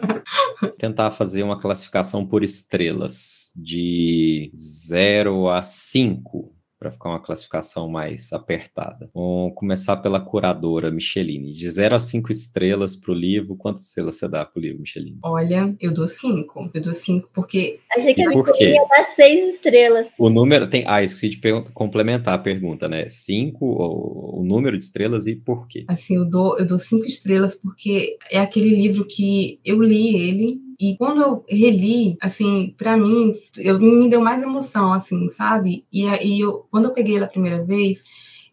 Tentar 0.78 1.10
fazer 1.10 1.42
uma 1.42 1.58
classificação 1.58 2.26
por 2.26 2.42
estrelas 2.42 3.52
de 3.54 4.50
0 4.56 5.48
a 5.48 5.62
5 5.62 6.57
para 6.78 6.90
ficar 6.90 7.10
uma 7.10 7.20
classificação 7.20 7.88
mais 7.88 8.32
apertada. 8.32 9.10
Vamos 9.14 9.54
começar 9.54 9.96
pela 9.96 10.20
curadora 10.20 10.90
Micheline. 10.90 11.52
De 11.52 11.70
0 11.70 11.96
a 11.96 11.98
5 11.98 12.30
estrelas 12.30 12.94
para 12.94 13.12
o 13.12 13.14
livro, 13.14 13.56
quantas 13.56 13.88
estrelas 13.88 14.16
você 14.16 14.28
dá 14.28 14.44
para 14.44 14.58
o 14.58 14.62
livro, 14.62 14.80
Micheline? 14.80 15.18
Olha, 15.22 15.74
eu 15.80 15.92
dou 15.92 16.06
5. 16.06 16.70
Eu 16.72 16.82
dou 16.82 16.94
5 16.94 17.30
porque. 17.32 17.80
Achei 17.96 18.14
que 18.14 18.22
a 18.22 18.28
Micheline 18.28 18.74
ia 18.74 18.86
dar 18.88 19.04
6 19.04 19.54
estrelas. 19.54 20.08
O 20.18 20.30
número 20.30 20.68
tem. 20.68 20.84
Ah, 20.86 21.02
esqueci 21.02 21.30
de 21.30 21.40
complementar 21.72 22.34
a 22.34 22.38
pergunta, 22.38 22.88
né? 22.88 23.08
5, 23.08 23.64
o, 23.64 24.40
o 24.40 24.44
número 24.44 24.78
de 24.78 24.84
estrelas 24.84 25.26
e 25.26 25.34
por 25.34 25.66
quê? 25.66 25.84
Assim, 25.88 26.16
eu 26.16 26.24
dou 26.24 26.56
5 26.56 26.58
eu 26.58 26.66
dou 26.66 26.78
cinco 26.78 27.04
estrelas 27.04 27.54
porque 27.54 28.16
é 28.30 28.38
aquele 28.38 28.70
livro 28.70 29.06
que 29.06 29.58
eu 29.64 29.82
li 29.82 30.16
ele 30.16 30.67
e 30.80 30.96
quando 30.96 31.22
eu 31.22 31.44
reli, 31.48 32.16
assim, 32.20 32.74
para 32.78 32.96
mim, 32.96 33.34
eu 33.56 33.80
me 33.80 34.08
deu 34.08 34.20
mais 34.20 34.42
emoção, 34.42 34.92
assim, 34.92 35.28
sabe? 35.28 35.84
E 35.92 36.06
aí, 36.06 36.40
eu, 36.40 36.66
quando 36.70 36.86
eu 36.86 36.94
peguei 36.94 37.16
ela 37.16 37.26
a 37.26 37.28
primeira 37.28 37.64
vez, 37.64 38.04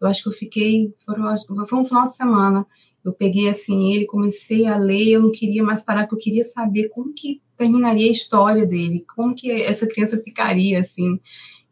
eu 0.02 0.08
acho 0.08 0.24
que 0.24 0.30
eu 0.30 0.34
fiquei, 0.34 0.94
foi 1.06 1.80
um 1.80 1.86
final 1.86 2.08
de 2.08 2.16
semana, 2.16 2.66
eu 3.04 3.14
peguei 3.14 3.48
assim 3.48 3.94
ele, 3.94 4.06
comecei 4.08 4.66
a 4.66 4.78
ler, 4.78 5.10
eu 5.10 5.22
não 5.22 5.32
queria 5.32 5.64
mais 5.64 5.84
parar, 5.84 6.08
porque 6.08 6.16
eu 6.16 6.24
queria 6.24 6.44
saber 6.44 6.90
como 6.90 7.14
que 7.14 7.42
terminaria 7.56 8.08
a 8.08 8.12
história 8.12 8.66
dele, 8.66 9.06
como 9.16 9.36
que 9.36 9.52
essa 9.52 9.88
criança 9.88 10.22
ficaria 10.24 10.80
assim. 10.80 11.20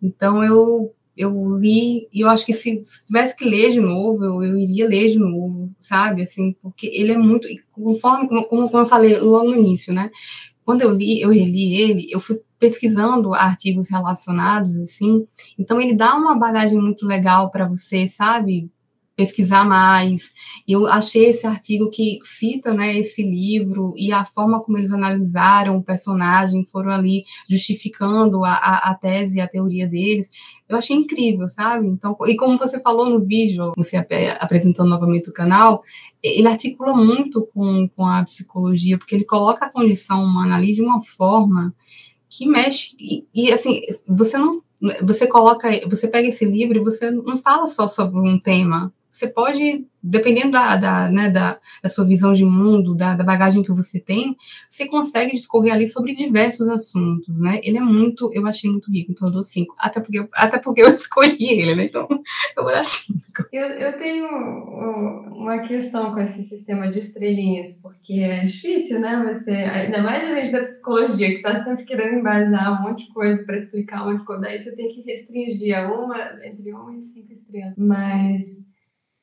Então 0.01 0.43
eu 0.43 0.93
eu 1.15 1.57
li 1.57 2.07
e 2.11 2.21
eu 2.21 2.29
acho 2.29 2.45
que 2.45 2.53
se, 2.53 2.83
se 2.83 3.05
tivesse 3.05 3.35
que 3.35 3.45
ler 3.45 3.71
de 3.71 3.79
novo, 3.79 4.23
eu, 4.23 4.43
eu, 4.43 4.57
iria 4.57 4.87
ler 4.87 5.09
de 5.09 5.19
novo, 5.19 5.71
sabe? 5.79 6.23
Assim, 6.23 6.55
porque 6.61 6.87
ele 6.87 7.11
é 7.11 7.17
muito 7.17 7.47
conforme 7.71 8.27
como, 8.27 8.45
como, 8.45 8.77
eu 8.79 8.87
falei 8.87 9.19
logo 9.19 9.49
no 9.49 9.55
início, 9.55 9.93
né? 9.93 10.09
Quando 10.65 10.81
eu 10.81 10.91
li, 10.91 11.21
eu 11.21 11.29
reli 11.29 11.75
ele, 11.75 12.07
eu 12.09 12.19
fui 12.19 12.41
pesquisando 12.57 13.33
artigos 13.33 13.89
relacionados 13.89 14.75
assim. 14.77 15.27
Então 15.59 15.79
ele 15.79 15.95
dá 15.95 16.15
uma 16.15 16.35
bagagem 16.35 16.79
muito 16.79 17.05
legal 17.05 17.51
para 17.51 17.67
você, 17.67 18.07
sabe? 18.07 18.69
Pesquisar 19.15 19.63
mais. 19.63 20.31
Eu 20.67 20.87
achei 20.87 21.25
esse 21.25 21.45
artigo 21.45 21.89
que 21.89 22.19
cita, 22.23 22.73
né, 22.73 22.97
esse 22.97 23.21
livro 23.21 23.93
e 23.97 24.11
a 24.11 24.25
forma 24.25 24.61
como 24.61 24.77
eles 24.77 24.91
analisaram 24.91 25.77
o 25.77 25.83
personagem, 25.83 26.65
foram 26.65 26.91
ali 26.91 27.21
justificando 27.49 28.43
a, 28.43 28.53
a, 28.53 28.91
a 28.91 28.95
tese 28.95 29.37
e 29.37 29.41
a 29.41 29.47
teoria 29.47 29.87
deles. 29.87 30.29
Eu 30.67 30.77
achei 30.77 30.95
incrível, 30.95 31.47
sabe? 31.47 31.87
Então, 31.87 32.17
e 32.25 32.35
como 32.35 32.57
você 32.57 32.79
falou 32.81 33.09
no 33.09 33.23
vídeo, 33.23 33.73
você 33.75 33.97
apresentando 34.39 34.89
novamente 34.89 35.29
o 35.29 35.33
canal, 35.33 35.83
ele 36.21 36.47
articula 36.47 36.95
muito 36.95 37.47
com, 37.53 37.87
com 37.89 38.05
a 38.07 38.23
psicologia, 38.23 38.97
porque 38.97 39.13
ele 39.13 39.25
coloca 39.25 39.65
a 39.65 39.71
condição 39.71 40.23
humana 40.23 40.55
ali 40.55 40.73
de 40.73 40.81
uma 40.81 41.01
forma 41.01 41.75
que 42.29 42.47
mexe 42.47 42.95
e, 42.99 43.27
e 43.33 43.51
assim, 43.51 43.81
você 44.07 44.37
não 44.37 44.63
você 45.01 45.27
coloca, 45.27 45.69
você 45.87 46.07
pega 46.07 46.27
esse 46.27 46.43
livro 46.43 46.77
e 46.77 46.83
você 46.83 47.09
não 47.09 47.37
fala 47.37 47.67
só 47.67 47.87
sobre 47.87 48.19
um 48.19 48.37
tema, 48.37 48.93
você 49.13 49.27
pode, 49.27 49.85
dependendo 50.01 50.53
da, 50.53 50.75
da, 50.75 51.11
né, 51.11 51.29
da, 51.29 51.59
da 51.83 51.87
sua 51.87 52.03
visão 52.03 52.33
de 52.33 52.43
mundo, 52.43 52.95
da, 52.95 53.15
da, 53.15 53.23
bagagem 53.23 53.61
que 53.61 53.71
você 53.71 53.99
tem, 53.99 54.35
você 54.67 54.87
consegue 54.87 55.33
discorrer 55.33 55.71
ali 55.71 55.85
sobre 55.85 56.15
diversos 56.15 56.67
assuntos, 56.67 57.39
né? 57.39 57.59
Ele 57.61 57.77
é 57.77 57.81
muito, 57.81 58.31
eu 58.33 58.47
achei 58.47 58.71
muito 58.71 58.91
rico, 58.91 59.11
então 59.11 59.27
eu 59.27 59.31
dou 59.31 59.43
cinco. 59.43 59.75
Até 59.77 59.99
porque, 59.99 60.27
até 60.33 60.57
porque 60.57 60.81
eu 60.81 60.89
escolhi 60.97 61.37
ele, 61.47 61.75
né? 61.75 61.85
Então 61.85 62.07
eu 62.57 62.63
vou 62.63 62.71
dar 62.71 62.83
cinco. 62.83 63.45
Eu, 63.51 63.67
eu 63.67 63.99
tenho 63.99 64.25
uma 65.31 65.59
questão 65.59 66.11
com 66.11 66.19
esse 66.19 66.41
sistema 66.41 66.89
de 66.89 66.97
estrelinhas, 66.97 67.75
porque 67.75 68.13
é 68.13 68.45
difícil, 68.45 68.99
né? 68.99 69.31
Você, 69.31 69.51
ainda 69.51 70.01
mais 70.01 70.27
a 70.31 70.35
gente 70.37 70.51
da 70.51 70.63
psicologia, 70.63 71.29
que 71.29 71.35
está 71.35 71.63
sempre 71.63 71.85
querendo 71.85 72.17
embasar 72.17 72.81
um 72.81 72.89
monte 72.89 73.05
de 73.05 73.13
coisa 73.13 73.45
para 73.45 73.57
explicar 73.57 74.01
um 74.01 74.11
monte 74.11 74.21
de 74.21 74.25
coisa, 74.25 74.41
daí 74.41 74.59
você 74.59 74.75
tem 74.75 74.89
que 74.89 75.03
restringir 75.03 75.77
a 75.77 75.93
uma, 75.93 76.17
entre 76.43 76.73
uma 76.73 76.97
e 76.97 77.03
cinco 77.03 77.31
estrelas. 77.31 77.75
Mas 77.77 78.72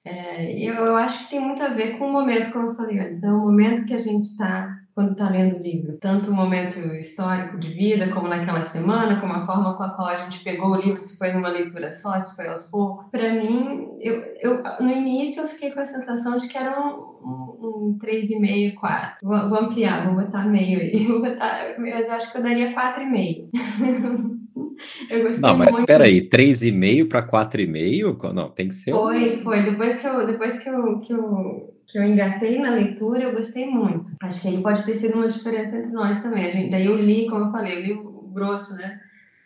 é, 0.05 0.53
eu, 0.59 0.75
eu 0.75 0.97
acho 0.97 1.25
que 1.25 1.31
tem 1.31 1.41
muito 1.41 1.63
a 1.63 1.69
ver 1.69 1.99
com 1.99 2.07
o 2.07 2.13
momento, 2.13 2.53
como 2.53 2.69
eu 2.69 2.75
falei 2.75 2.99
antes, 2.99 3.21
né? 3.21 3.31
o 3.31 3.39
momento 3.39 3.87
que 3.87 3.95
a 3.95 3.99
gente 3.99 4.25
está 4.25 4.81
quando 4.95 5.13
está 5.13 5.31
lendo 5.31 5.57
o 5.57 5.63
livro. 5.63 5.97
Tanto 5.99 6.31
o 6.31 6.35
momento 6.35 6.79
histórico 6.95 7.59
de 7.59 7.69
vida, 7.69 8.09
como 8.09 8.29
naquela 8.29 8.63
semana, 8.63 9.21
como 9.21 9.33
a 9.33 9.47
forma 9.47 9.75
com 9.75 9.83
a 9.83 9.91
qual 9.91 10.09
a 10.09 10.25
gente 10.25 10.45
pegou 10.45 10.71
o 10.71 10.77
livro, 10.77 11.01
se 11.01 11.17
foi 11.17 11.33
numa 11.33 11.49
leitura 11.49 11.93
só, 11.93 12.19
se 12.21 12.37
foi 12.37 12.49
aos 12.49 12.67
poucos. 12.67 13.11
Para 13.11 13.33
mim, 13.33 13.89
eu, 14.01 14.23
eu, 14.41 14.63
no 14.81 14.91
início 14.91 15.43
eu 15.43 15.49
fiquei 15.49 15.71
com 15.71 15.81
a 15.81 15.87
sensação 15.87 16.37
de 16.37 16.49
que 16.49 16.59
era 16.59 16.79
um, 16.79 16.99
um, 17.23 17.95
um 17.95 17.99
3,5, 17.99 18.75
4. 18.75 19.27
Vou, 19.27 19.49
vou 19.49 19.59
ampliar, 19.59 20.05
vou 20.05 20.23
botar 20.23 20.47
meio 20.47 20.81
aí. 20.81 21.07
Vou 21.11 21.23
botar, 21.23 21.75
mas 21.79 22.07
eu 22.07 22.15
acho 22.15 22.31
que 22.31 22.39
eu 22.39 22.43
daria 22.43 22.73
4,5. 22.73 23.49
não, 25.41 25.57
mas 25.57 25.79
espera 25.79 26.05
aí, 26.05 26.29
3,5 26.29 27.09
para 27.09 27.27
4,5? 27.27 28.33
Não, 28.33 28.51
tem 28.51 28.69
que 28.69 28.75
ser. 28.75 28.93
Foi, 28.93 29.37
foi. 29.37 29.63
Depois 29.63 29.99
que 29.99 30.07
eu, 30.07 30.27
depois 30.27 30.59
que 30.59 30.69
eu, 30.69 31.01
que 31.01 31.13
eu, 31.13 31.75
que 31.87 31.99
eu 31.99 32.05
engatei 32.05 32.59
na 32.59 32.71
leitura, 32.71 33.25
eu 33.25 33.33
gostei 33.33 33.67
muito. 33.67 34.11
Acho 34.23 34.43
que 34.43 34.49
aí 34.49 34.63
pode 34.63 34.85
ter 34.85 34.95
sido 34.95 35.17
uma 35.17 35.29
diferença 35.29 35.77
entre 35.77 35.93
nós 35.93 36.23
também. 36.23 36.45
A 36.45 36.49
gente, 36.49 36.71
daí 36.71 36.87
eu 36.87 36.97
li, 36.97 37.29
como 37.29 37.47
eu 37.47 37.53
falei, 37.53 37.77
eu 37.77 37.81
li 37.81 37.93
o 37.93 38.31
grosso, 38.33 38.75
né? 38.77 39.01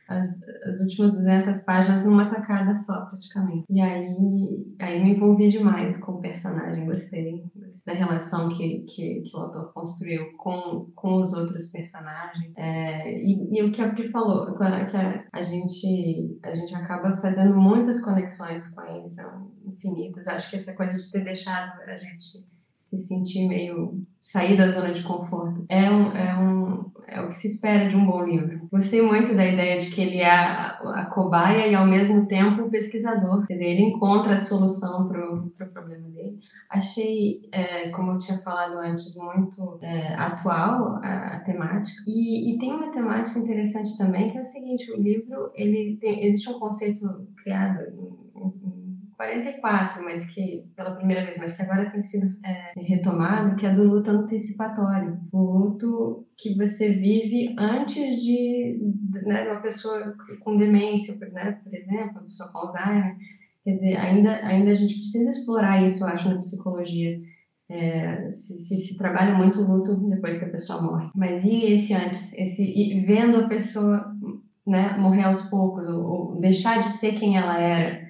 As, 0.08 0.42
as 0.66 0.80
últimas 0.80 1.12
200 1.12 1.60
páginas 1.62 2.04
numa 2.04 2.28
tacada 2.30 2.76
só, 2.76 3.06
praticamente. 3.06 3.64
E 3.70 3.80
aí, 3.80 4.16
aí 4.80 5.02
me 5.02 5.14
envolvi 5.14 5.48
demais 5.48 6.02
com 6.04 6.12
o 6.12 6.20
personagem, 6.20 6.86
gostei 6.86 7.44
da 7.86 7.92
relação 7.92 8.48
que, 8.48 8.80
que, 8.80 9.20
que 9.20 9.36
o 9.36 9.40
autor 9.40 9.72
construiu 9.72 10.32
com, 10.38 10.90
com 10.94 11.20
os 11.20 11.34
outros 11.34 11.70
personagens. 11.70 12.52
É, 12.56 13.12
e, 13.12 13.58
e, 13.58 13.62
o 13.62 13.70
que 13.70 13.82
a 13.82 13.92
Pri 13.92 14.10
falou, 14.10 14.54
que 14.56 14.62
a, 14.62 15.24
a, 15.32 15.42
gente, 15.42 16.38
a 16.42 16.54
gente 16.54 16.74
acaba 16.74 17.16
fazendo 17.18 17.54
muitas 17.54 18.02
conexões 18.02 18.74
com 18.74 18.82
eles, 18.84 19.14
são 19.14 19.50
infinitas. 19.66 20.26
Acho 20.28 20.48
que 20.48 20.56
essa 20.56 20.74
coisa 20.74 20.96
de 20.96 21.10
ter 21.10 21.24
deixado 21.24 21.80
a 21.82 21.96
gente 21.98 22.46
se 22.84 22.98
sentir 22.98 23.48
meio 23.48 24.04
sair 24.20 24.56
da 24.56 24.70
zona 24.70 24.92
de 24.92 25.02
conforto. 25.02 25.64
É, 25.68 25.90
um, 25.90 26.12
é, 26.12 26.38
um, 26.38 26.90
é 27.06 27.20
o 27.20 27.28
que 27.28 27.34
se 27.34 27.48
espera 27.48 27.88
de 27.88 27.96
um 27.96 28.06
bom 28.06 28.24
livro. 28.24 28.66
Gostei 28.72 29.02
muito 29.02 29.34
da 29.34 29.46
ideia 29.46 29.78
de 29.78 29.90
que 29.90 30.00
ele 30.00 30.18
é 30.18 30.30
a, 30.30 30.68
a 31.02 31.06
cobaia 31.06 31.66
e 31.66 31.74
ao 31.74 31.86
mesmo 31.86 32.26
tempo 32.26 32.62
o 32.62 32.70
pesquisador. 32.70 33.46
Quer 33.46 33.54
dizer, 33.54 33.66
ele 33.66 33.82
encontra 33.82 34.36
a 34.36 34.40
solução 34.40 35.06
para 35.06 35.30
o 35.30 35.50
pro 35.50 35.68
problema 35.68 36.08
dele. 36.08 36.38
Achei, 36.70 37.48
é, 37.52 37.90
como 37.90 38.12
eu 38.12 38.18
tinha 38.18 38.38
falado 38.38 38.78
antes, 38.78 39.14
muito 39.14 39.78
é, 39.82 40.14
atual 40.14 40.96
a, 41.02 41.36
a 41.36 41.40
temática. 41.40 42.02
E, 42.06 42.54
e, 42.54 42.58
tem 42.58 42.72
uma 42.72 42.90
temática 42.90 43.38
interessante 43.38 43.96
também, 43.98 44.30
que 44.30 44.38
é 44.38 44.40
o 44.40 44.44
seguinte, 44.44 44.90
o 44.90 45.00
livro, 45.00 45.50
ele 45.54 45.98
tem, 46.00 46.24
existe 46.24 46.48
um 46.48 46.58
conceito 46.58 47.28
criado 47.42 48.23
44, 49.16 50.02
mas 50.02 50.34
que 50.34 50.64
pela 50.76 50.94
primeira 50.94 51.22
vez, 51.22 51.38
mas 51.38 51.56
que 51.56 51.62
agora 51.62 51.90
tem 51.90 52.02
sido 52.02 52.36
é, 52.44 52.72
retomado, 52.76 53.56
que 53.56 53.66
é 53.66 53.72
do 53.72 53.84
luto 53.84 54.10
antecipatório. 54.10 55.18
O 55.32 55.38
luto 55.38 56.26
que 56.36 56.56
você 56.56 56.90
vive 56.90 57.54
antes 57.58 58.22
de 58.22 58.78
né, 59.24 59.50
uma 59.50 59.60
pessoa 59.60 60.14
com 60.40 60.56
demência, 60.56 61.16
né, 61.30 61.58
por 61.62 61.74
exemplo, 61.74 62.12
uma 62.12 62.22
pessoa 62.22 62.50
com 62.50 62.58
Alzheimer. 62.58 63.16
Quer 63.62 63.74
dizer, 63.76 63.96
ainda, 63.96 64.32
ainda 64.46 64.72
a 64.72 64.74
gente 64.74 64.96
precisa 64.96 65.30
explorar 65.30 65.82
isso, 65.82 66.04
eu 66.04 66.08
acho, 66.08 66.28
na 66.28 66.38
psicologia. 66.38 67.18
É, 67.66 68.30
se, 68.30 68.58
se, 68.58 68.76
se, 68.76 68.98
trabalha 68.98 69.34
muito 69.34 69.62
luto 69.62 69.96
depois 70.10 70.38
que 70.38 70.44
a 70.44 70.50
pessoa 70.50 70.82
morre. 70.82 71.08
Mas 71.14 71.44
e 71.44 71.64
esse 71.72 71.94
antes? 71.94 72.34
Esse, 72.34 72.62
e 72.62 73.00
vendo 73.06 73.38
a 73.38 73.48
pessoa 73.48 74.14
né, 74.66 74.96
morrer 74.98 75.22
aos 75.22 75.42
poucos, 75.42 75.88
ou, 75.88 76.04
ou 76.04 76.40
deixar 76.40 76.82
de 76.82 76.90
ser 76.98 77.14
quem 77.14 77.38
ela 77.38 77.58
era 77.58 78.03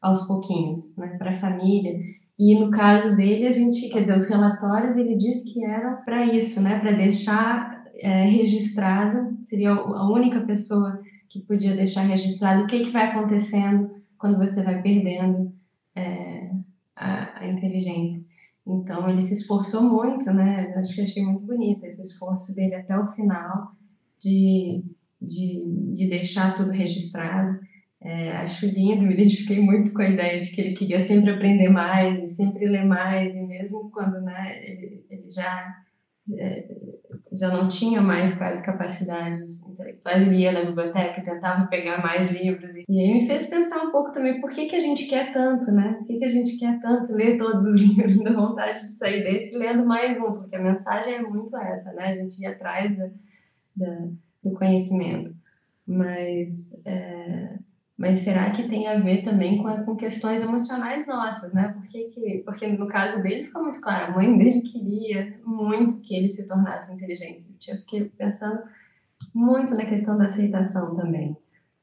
aos 0.00 0.26
pouquinhos, 0.26 0.96
né, 0.96 1.16
para 1.18 1.30
a 1.30 1.40
família. 1.40 1.98
E 2.38 2.58
no 2.58 2.70
caso 2.70 3.16
dele, 3.16 3.46
a 3.46 3.50
gente, 3.50 3.88
quer 3.88 4.02
dizer, 4.02 4.16
os 4.16 4.28
relatórios, 4.28 4.96
ele 4.96 5.16
diz 5.16 5.52
que 5.52 5.64
eram 5.64 6.02
para 6.04 6.24
isso, 6.24 6.60
né, 6.60 6.78
para 6.78 6.92
deixar 6.92 7.84
é, 7.96 8.24
registrado, 8.24 9.36
seria 9.44 9.72
a 9.72 10.08
única 10.10 10.40
pessoa 10.42 11.02
que 11.28 11.40
podia 11.40 11.74
deixar 11.74 12.02
registrado 12.02 12.62
o 12.62 12.66
que, 12.66 12.84
que 12.84 12.90
vai 12.90 13.08
acontecendo 13.08 13.90
quando 14.16 14.38
você 14.38 14.62
vai 14.62 14.80
perdendo 14.80 15.52
é, 15.94 16.50
a, 16.94 17.40
a, 17.40 17.48
inteligência. 17.48 18.24
Então, 18.66 19.08
ele 19.08 19.22
se 19.22 19.34
esforçou 19.34 19.82
muito, 19.82 20.32
né, 20.32 20.74
acho 20.76 20.94
que 20.94 21.02
achei 21.02 21.24
muito 21.24 21.44
bonito 21.44 21.84
esse 21.84 22.02
esforço 22.02 22.54
dele 22.54 22.76
até 22.76 22.96
o 22.96 23.10
final 23.12 23.72
de, 24.20 24.82
de, 25.20 25.64
de 25.96 26.08
deixar 26.08 26.54
tudo 26.54 26.70
registrado. 26.70 27.58
É, 28.00 28.30
acho 28.36 28.66
lindo, 28.66 29.02
me 29.02 29.14
identifiquei 29.14 29.60
muito 29.60 29.92
com 29.92 30.02
a 30.02 30.08
ideia 30.08 30.40
de 30.40 30.52
que 30.52 30.60
ele 30.60 30.74
queria 30.74 31.00
sempre 31.00 31.32
aprender 31.32 31.68
mais 31.68 32.22
e 32.22 32.28
sempre 32.28 32.64
ler 32.66 32.84
mais, 32.84 33.34
e 33.34 33.42
mesmo 33.42 33.90
quando 33.90 34.20
né, 34.20 34.56
ele, 34.64 35.04
ele 35.10 35.28
já, 35.28 35.82
é, 36.38 36.68
já 37.32 37.48
não 37.48 37.66
tinha 37.66 38.00
mais 38.00 38.38
quase 38.38 38.64
capacidades 38.64 39.66
intelectuais, 39.68 40.24
ele 40.24 40.36
ia 40.36 40.52
na 40.52 40.64
biblioteca, 40.64 41.22
tentava 41.22 41.66
pegar 41.66 42.00
mais 42.00 42.30
livros. 42.30 42.70
E 42.88 43.00
aí 43.00 43.14
me 43.14 43.26
fez 43.26 43.50
pensar 43.50 43.82
um 43.82 43.90
pouco 43.90 44.12
também 44.12 44.40
por 44.40 44.50
que, 44.50 44.66
que 44.66 44.76
a 44.76 44.80
gente 44.80 45.06
quer 45.06 45.32
tanto, 45.32 45.72
né? 45.72 45.94
Por 45.98 46.06
que, 46.06 46.18
que 46.18 46.24
a 46.24 46.30
gente 46.30 46.56
quer 46.56 46.80
tanto 46.80 47.12
ler 47.12 47.36
todos 47.36 47.64
os 47.64 47.80
livros, 47.82 48.22
da 48.22 48.32
vontade 48.32 48.82
de 48.82 48.92
sair 48.92 49.24
desse 49.24 49.58
lendo 49.58 49.84
mais 49.84 50.20
um, 50.20 50.34
porque 50.34 50.54
a 50.54 50.62
mensagem 50.62 51.14
é 51.14 51.22
muito 51.22 51.56
essa, 51.56 51.92
né? 51.94 52.10
A 52.10 52.16
gente 52.16 52.40
ir 52.40 52.46
atrás 52.46 52.96
do 53.76 54.52
conhecimento. 54.52 55.34
Mas. 55.84 56.80
É, 56.86 57.58
mas 57.98 58.20
será 58.20 58.52
que 58.52 58.68
tem 58.68 58.86
a 58.86 58.96
ver 58.96 59.24
também 59.24 59.60
com, 59.60 59.84
com 59.84 59.96
questões 59.96 60.40
emocionais 60.40 61.04
nossas, 61.04 61.52
né? 61.52 61.74
Porque, 61.76 62.04
que, 62.04 62.42
porque 62.44 62.68
no 62.68 62.86
caso 62.86 63.20
dele 63.24 63.44
ficou 63.44 63.64
muito 63.64 63.80
claro, 63.80 64.12
a 64.12 64.16
mãe 64.16 64.38
dele 64.38 64.60
queria 64.60 65.36
muito 65.44 66.00
que 66.00 66.14
ele 66.14 66.28
se 66.28 66.46
tornasse 66.46 66.94
inteligente. 66.94 67.56
Eu 67.66 67.76
fiquei 67.78 68.04
pensando 68.04 68.62
muito 69.34 69.74
na 69.74 69.84
questão 69.84 70.16
da 70.16 70.26
aceitação 70.26 70.94
também, 70.94 71.36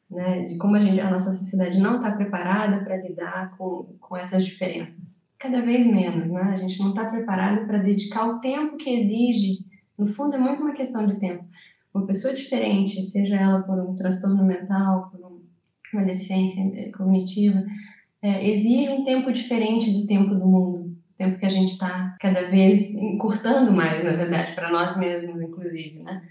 né? 0.09 0.43
De 0.43 0.57
como 0.57 0.77
a, 0.77 0.79
gente, 0.79 1.01
a 1.01 1.11
nossa 1.11 1.33
sociedade 1.33 1.81
não 1.81 1.97
está 1.97 2.11
preparada 2.11 2.85
para 2.85 2.95
lidar 2.95 3.53
com, 3.57 3.97
com 3.99 4.15
essas 4.15 4.45
diferenças. 4.45 5.27
Cada 5.37 5.61
vez 5.61 5.85
menos, 5.85 6.31
né? 6.31 6.43
A 6.43 6.55
gente 6.55 6.79
não 6.79 6.91
está 6.91 7.03
preparado 7.09 7.67
para 7.67 7.79
dedicar 7.79 8.25
o 8.25 8.39
tempo 8.39 8.77
que 8.77 8.89
exige. 8.89 9.65
No 9.97 10.07
fundo, 10.07 10.37
é 10.37 10.39
muito 10.39 10.61
uma 10.61 10.73
questão 10.73 11.05
de 11.05 11.19
tempo. 11.19 11.43
Uma 11.93 12.05
pessoa 12.05 12.33
diferente, 12.33 13.03
seja 13.03 13.35
ela 13.35 13.63
por 13.63 13.77
um 13.77 13.95
transtorno 13.95 14.45
mental, 14.45 15.09
por 15.11 15.24
uma 15.95 16.05
deficiência 16.05 16.91
cognitiva, 16.91 17.63
é, 18.21 18.47
exige 18.49 18.89
um 18.89 19.03
tempo 19.03 19.31
diferente 19.31 19.91
do 19.91 20.05
tempo 20.07 20.33
do 20.33 20.45
mundo. 20.45 20.95
tempo 21.17 21.37
que 21.37 21.45
a 21.45 21.49
gente 21.49 21.73
está 21.73 22.15
cada 22.19 22.49
vez 22.49 22.93
encurtando 22.95 23.71
mais, 23.71 24.03
na 24.03 24.11
verdade, 24.11 24.53
para 24.53 24.69
nós 24.69 24.97
mesmos, 24.97 25.41
inclusive, 25.41 26.03
né? 26.03 26.21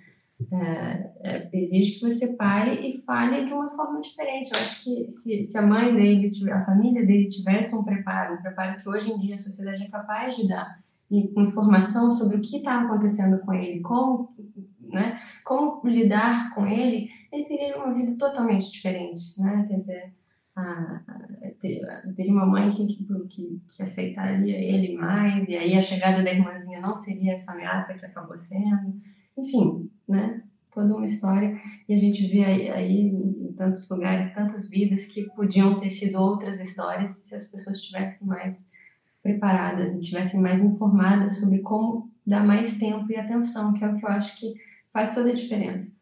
É, 0.53 1.11
é, 1.23 1.51
exige 1.53 1.99
que 1.99 2.11
você 2.11 2.37
pare 2.37 2.75
e 2.87 2.99
fale 2.99 3.45
de 3.45 3.53
uma 3.53 3.71
forma 3.71 4.01
diferente. 4.01 4.51
Eu 4.53 4.59
acho 4.59 4.85
que 4.85 5.11
se, 5.11 5.45
se 5.45 5.57
a 5.57 5.63
mãe 5.63 5.95
dele, 5.95 6.31
a 6.53 6.65
família 6.65 7.07
dele 7.07 7.29
tivesse 7.29 7.75
um 7.75 7.85
preparo, 7.85 8.35
um 8.35 8.43
preparo 8.43 8.81
que 8.83 8.89
hoje 8.89 9.11
em 9.11 9.19
dia 9.19 9.37
a 9.37 9.39
sociedade 9.39 9.85
é 9.85 9.89
capaz 9.89 10.37
de 10.37 10.49
dar, 10.49 10.79
e 11.11 11.33
informação 11.41 12.11
sobre 12.11 12.39
o 12.39 12.41
que 12.41 12.57
está 12.57 12.81
acontecendo 12.81 13.39
com 13.41 13.53
ele, 13.53 13.81
como, 13.81 14.35
né, 14.81 15.21
como 15.45 15.81
lidar 15.89 16.55
com 16.55 16.67
ele, 16.67 17.09
ele 17.35 17.45
teria 17.45 17.77
uma 17.77 17.93
vida 17.93 18.17
totalmente 18.17 18.71
diferente, 18.71 19.41
né? 19.41 19.67
Quer 19.69 19.81
dizer, 19.81 20.15
a, 20.55 21.03
teria 22.17 22.33
uma 22.33 22.47
mãe 22.47 22.71
que, 22.71 22.87
que, 22.87 23.61
que, 23.71 23.83
aceitaria 23.83 24.57
ele 24.57 24.95
mais, 24.95 25.49
e 25.49 25.57
aí 25.57 25.77
a 25.77 25.83
chegada 25.83 26.23
da 26.23 26.33
irmãzinha 26.33 26.81
não 26.81 26.97
seria 26.97 27.33
essa 27.33 27.53
ameaça 27.53 27.99
que 27.99 28.07
acabou 28.07 28.39
sendo. 28.39 28.95
Enfim, 29.37 29.91
né? 30.09 30.43
Toda 30.73 30.95
uma 30.95 31.07
história. 31.07 31.61
E 31.89 31.95
a 31.95 31.99
gente 31.99 32.27
vê 32.29 32.45
aí, 32.45 32.71
aí 32.71 33.01
em 33.09 33.53
tantos 33.57 33.89
lugares, 33.91 34.35
tantas 34.35 34.69
vidas 34.69 35.07
que 35.07 35.25
podiam 35.31 35.79
ter 35.79 35.91
sido 35.91 36.21
outras 36.21 36.61
histórias 36.61 37.11
se 37.11 37.35
as 37.35 37.51
pessoas 37.51 37.77
estivessem 37.77 38.27
mais 38.27 38.71
preparadas 39.23 39.95
e 39.95 40.03
tivessem 40.03 40.41
mais 40.41 40.63
informadas 40.63 41.41
sobre 41.41 41.61
como 41.61 42.11
dar 42.27 42.45
mais 42.45 42.79
tempo 42.79 43.11
e 43.11 43.17
atenção, 43.17 43.73
que 43.73 43.85
é 43.85 43.89
o 43.89 43.97
que 43.97 44.05
eu 44.05 44.11
acho 44.11 44.39
que 44.39 44.55
faz 44.93 45.15
toda 45.15 45.31
a 45.31 45.35
diferença 45.35 45.94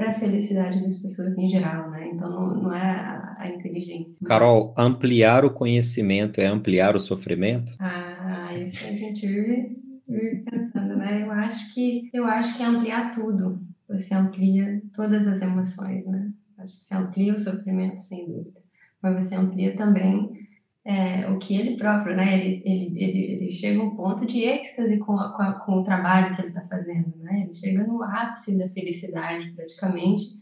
para 0.00 0.12
a 0.12 0.14
felicidade 0.14 0.82
das 0.82 0.96
pessoas 0.96 1.36
em 1.36 1.46
geral, 1.46 1.90
né? 1.90 2.08
Então 2.08 2.30
não, 2.30 2.62
não 2.62 2.74
é 2.74 2.90
a, 2.90 3.36
a 3.38 3.48
inteligência. 3.50 4.26
Carol, 4.26 4.74
ampliar 4.76 5.44
o 5.44 5.50
conhecimento 5.50 6.40
é 6.40 6.46
ampliar 6.46 6.96
o 6.96 7.00
sofrimento? 7.00 7.74
Ah, 7.78 8.50
isso 8.54 8.86
a 8.86 8.94
gente 8.94 9.26
vive, 9.26 9.76
vive 10.08 10.36
pensando, 10.50 10.96
né? 10.96 11.22
Eu 11.22 11.30
acho 11.30 11.74
que 11.74 12.08
eu 12.14 12.24
acho 12.24 12.56
que 12.56 12.62
é 12.62 12.66
ampliar 12.66 13.14
tudo. 13.14 13.60
Você 13.90 14.14
amplia 14.14 14.80
todas 14.94 15.26
as 15.26 15.42
emoções, 15.42 16.06
né? 16.06 16.32
Acho 16.56 16.78
que 16.78 16.84
você 16.86 16.94
amplia 16.94 17.34
o 17.34 17.38
sofrimento 17.38 17.98
sem 17.98 18.26
dúvida, 18.26 18.58
mas 19.02 19.22
você 19.26 19.34
amplia 19.34 19.76
também 19.76 20.30
é, 20.84 21.28
o 21.28 21.38
que 21.38 21.54
ele 21.56 21.76
próprio, 21.76 22.16
né? 22.16 22.38
Ele, 22.38 22.62
ele, 22.64 23.04
ele, 23.04 23.32
ele 23.32 23.52
chega 23.52 23.80
a 23.80 23.84
um 23.84 23.94
ponto 23.94 24.26
de 24.26 24.44
êxtase 24.44 24.98
com, 24.98 25.18
a, 25.18 25.32
com, 25.32 25.42
a, 25.42 25.52
com 25.52 25.72
o 25.72 25.84
trabalho 25.84 26.34
que 26.34 26.42
ele 26.42 26.48
está 26.48 26.62
fazendo, 26.62 27.12
né? 27.18 27.42
Ele 27.44 27.54
chega 27.54 27.84
no 27.84 28.02
ápice 28.02 28.58
da 28.58 28.68
felicidade, 28.70 29.52
praticamente, 29.52 30.40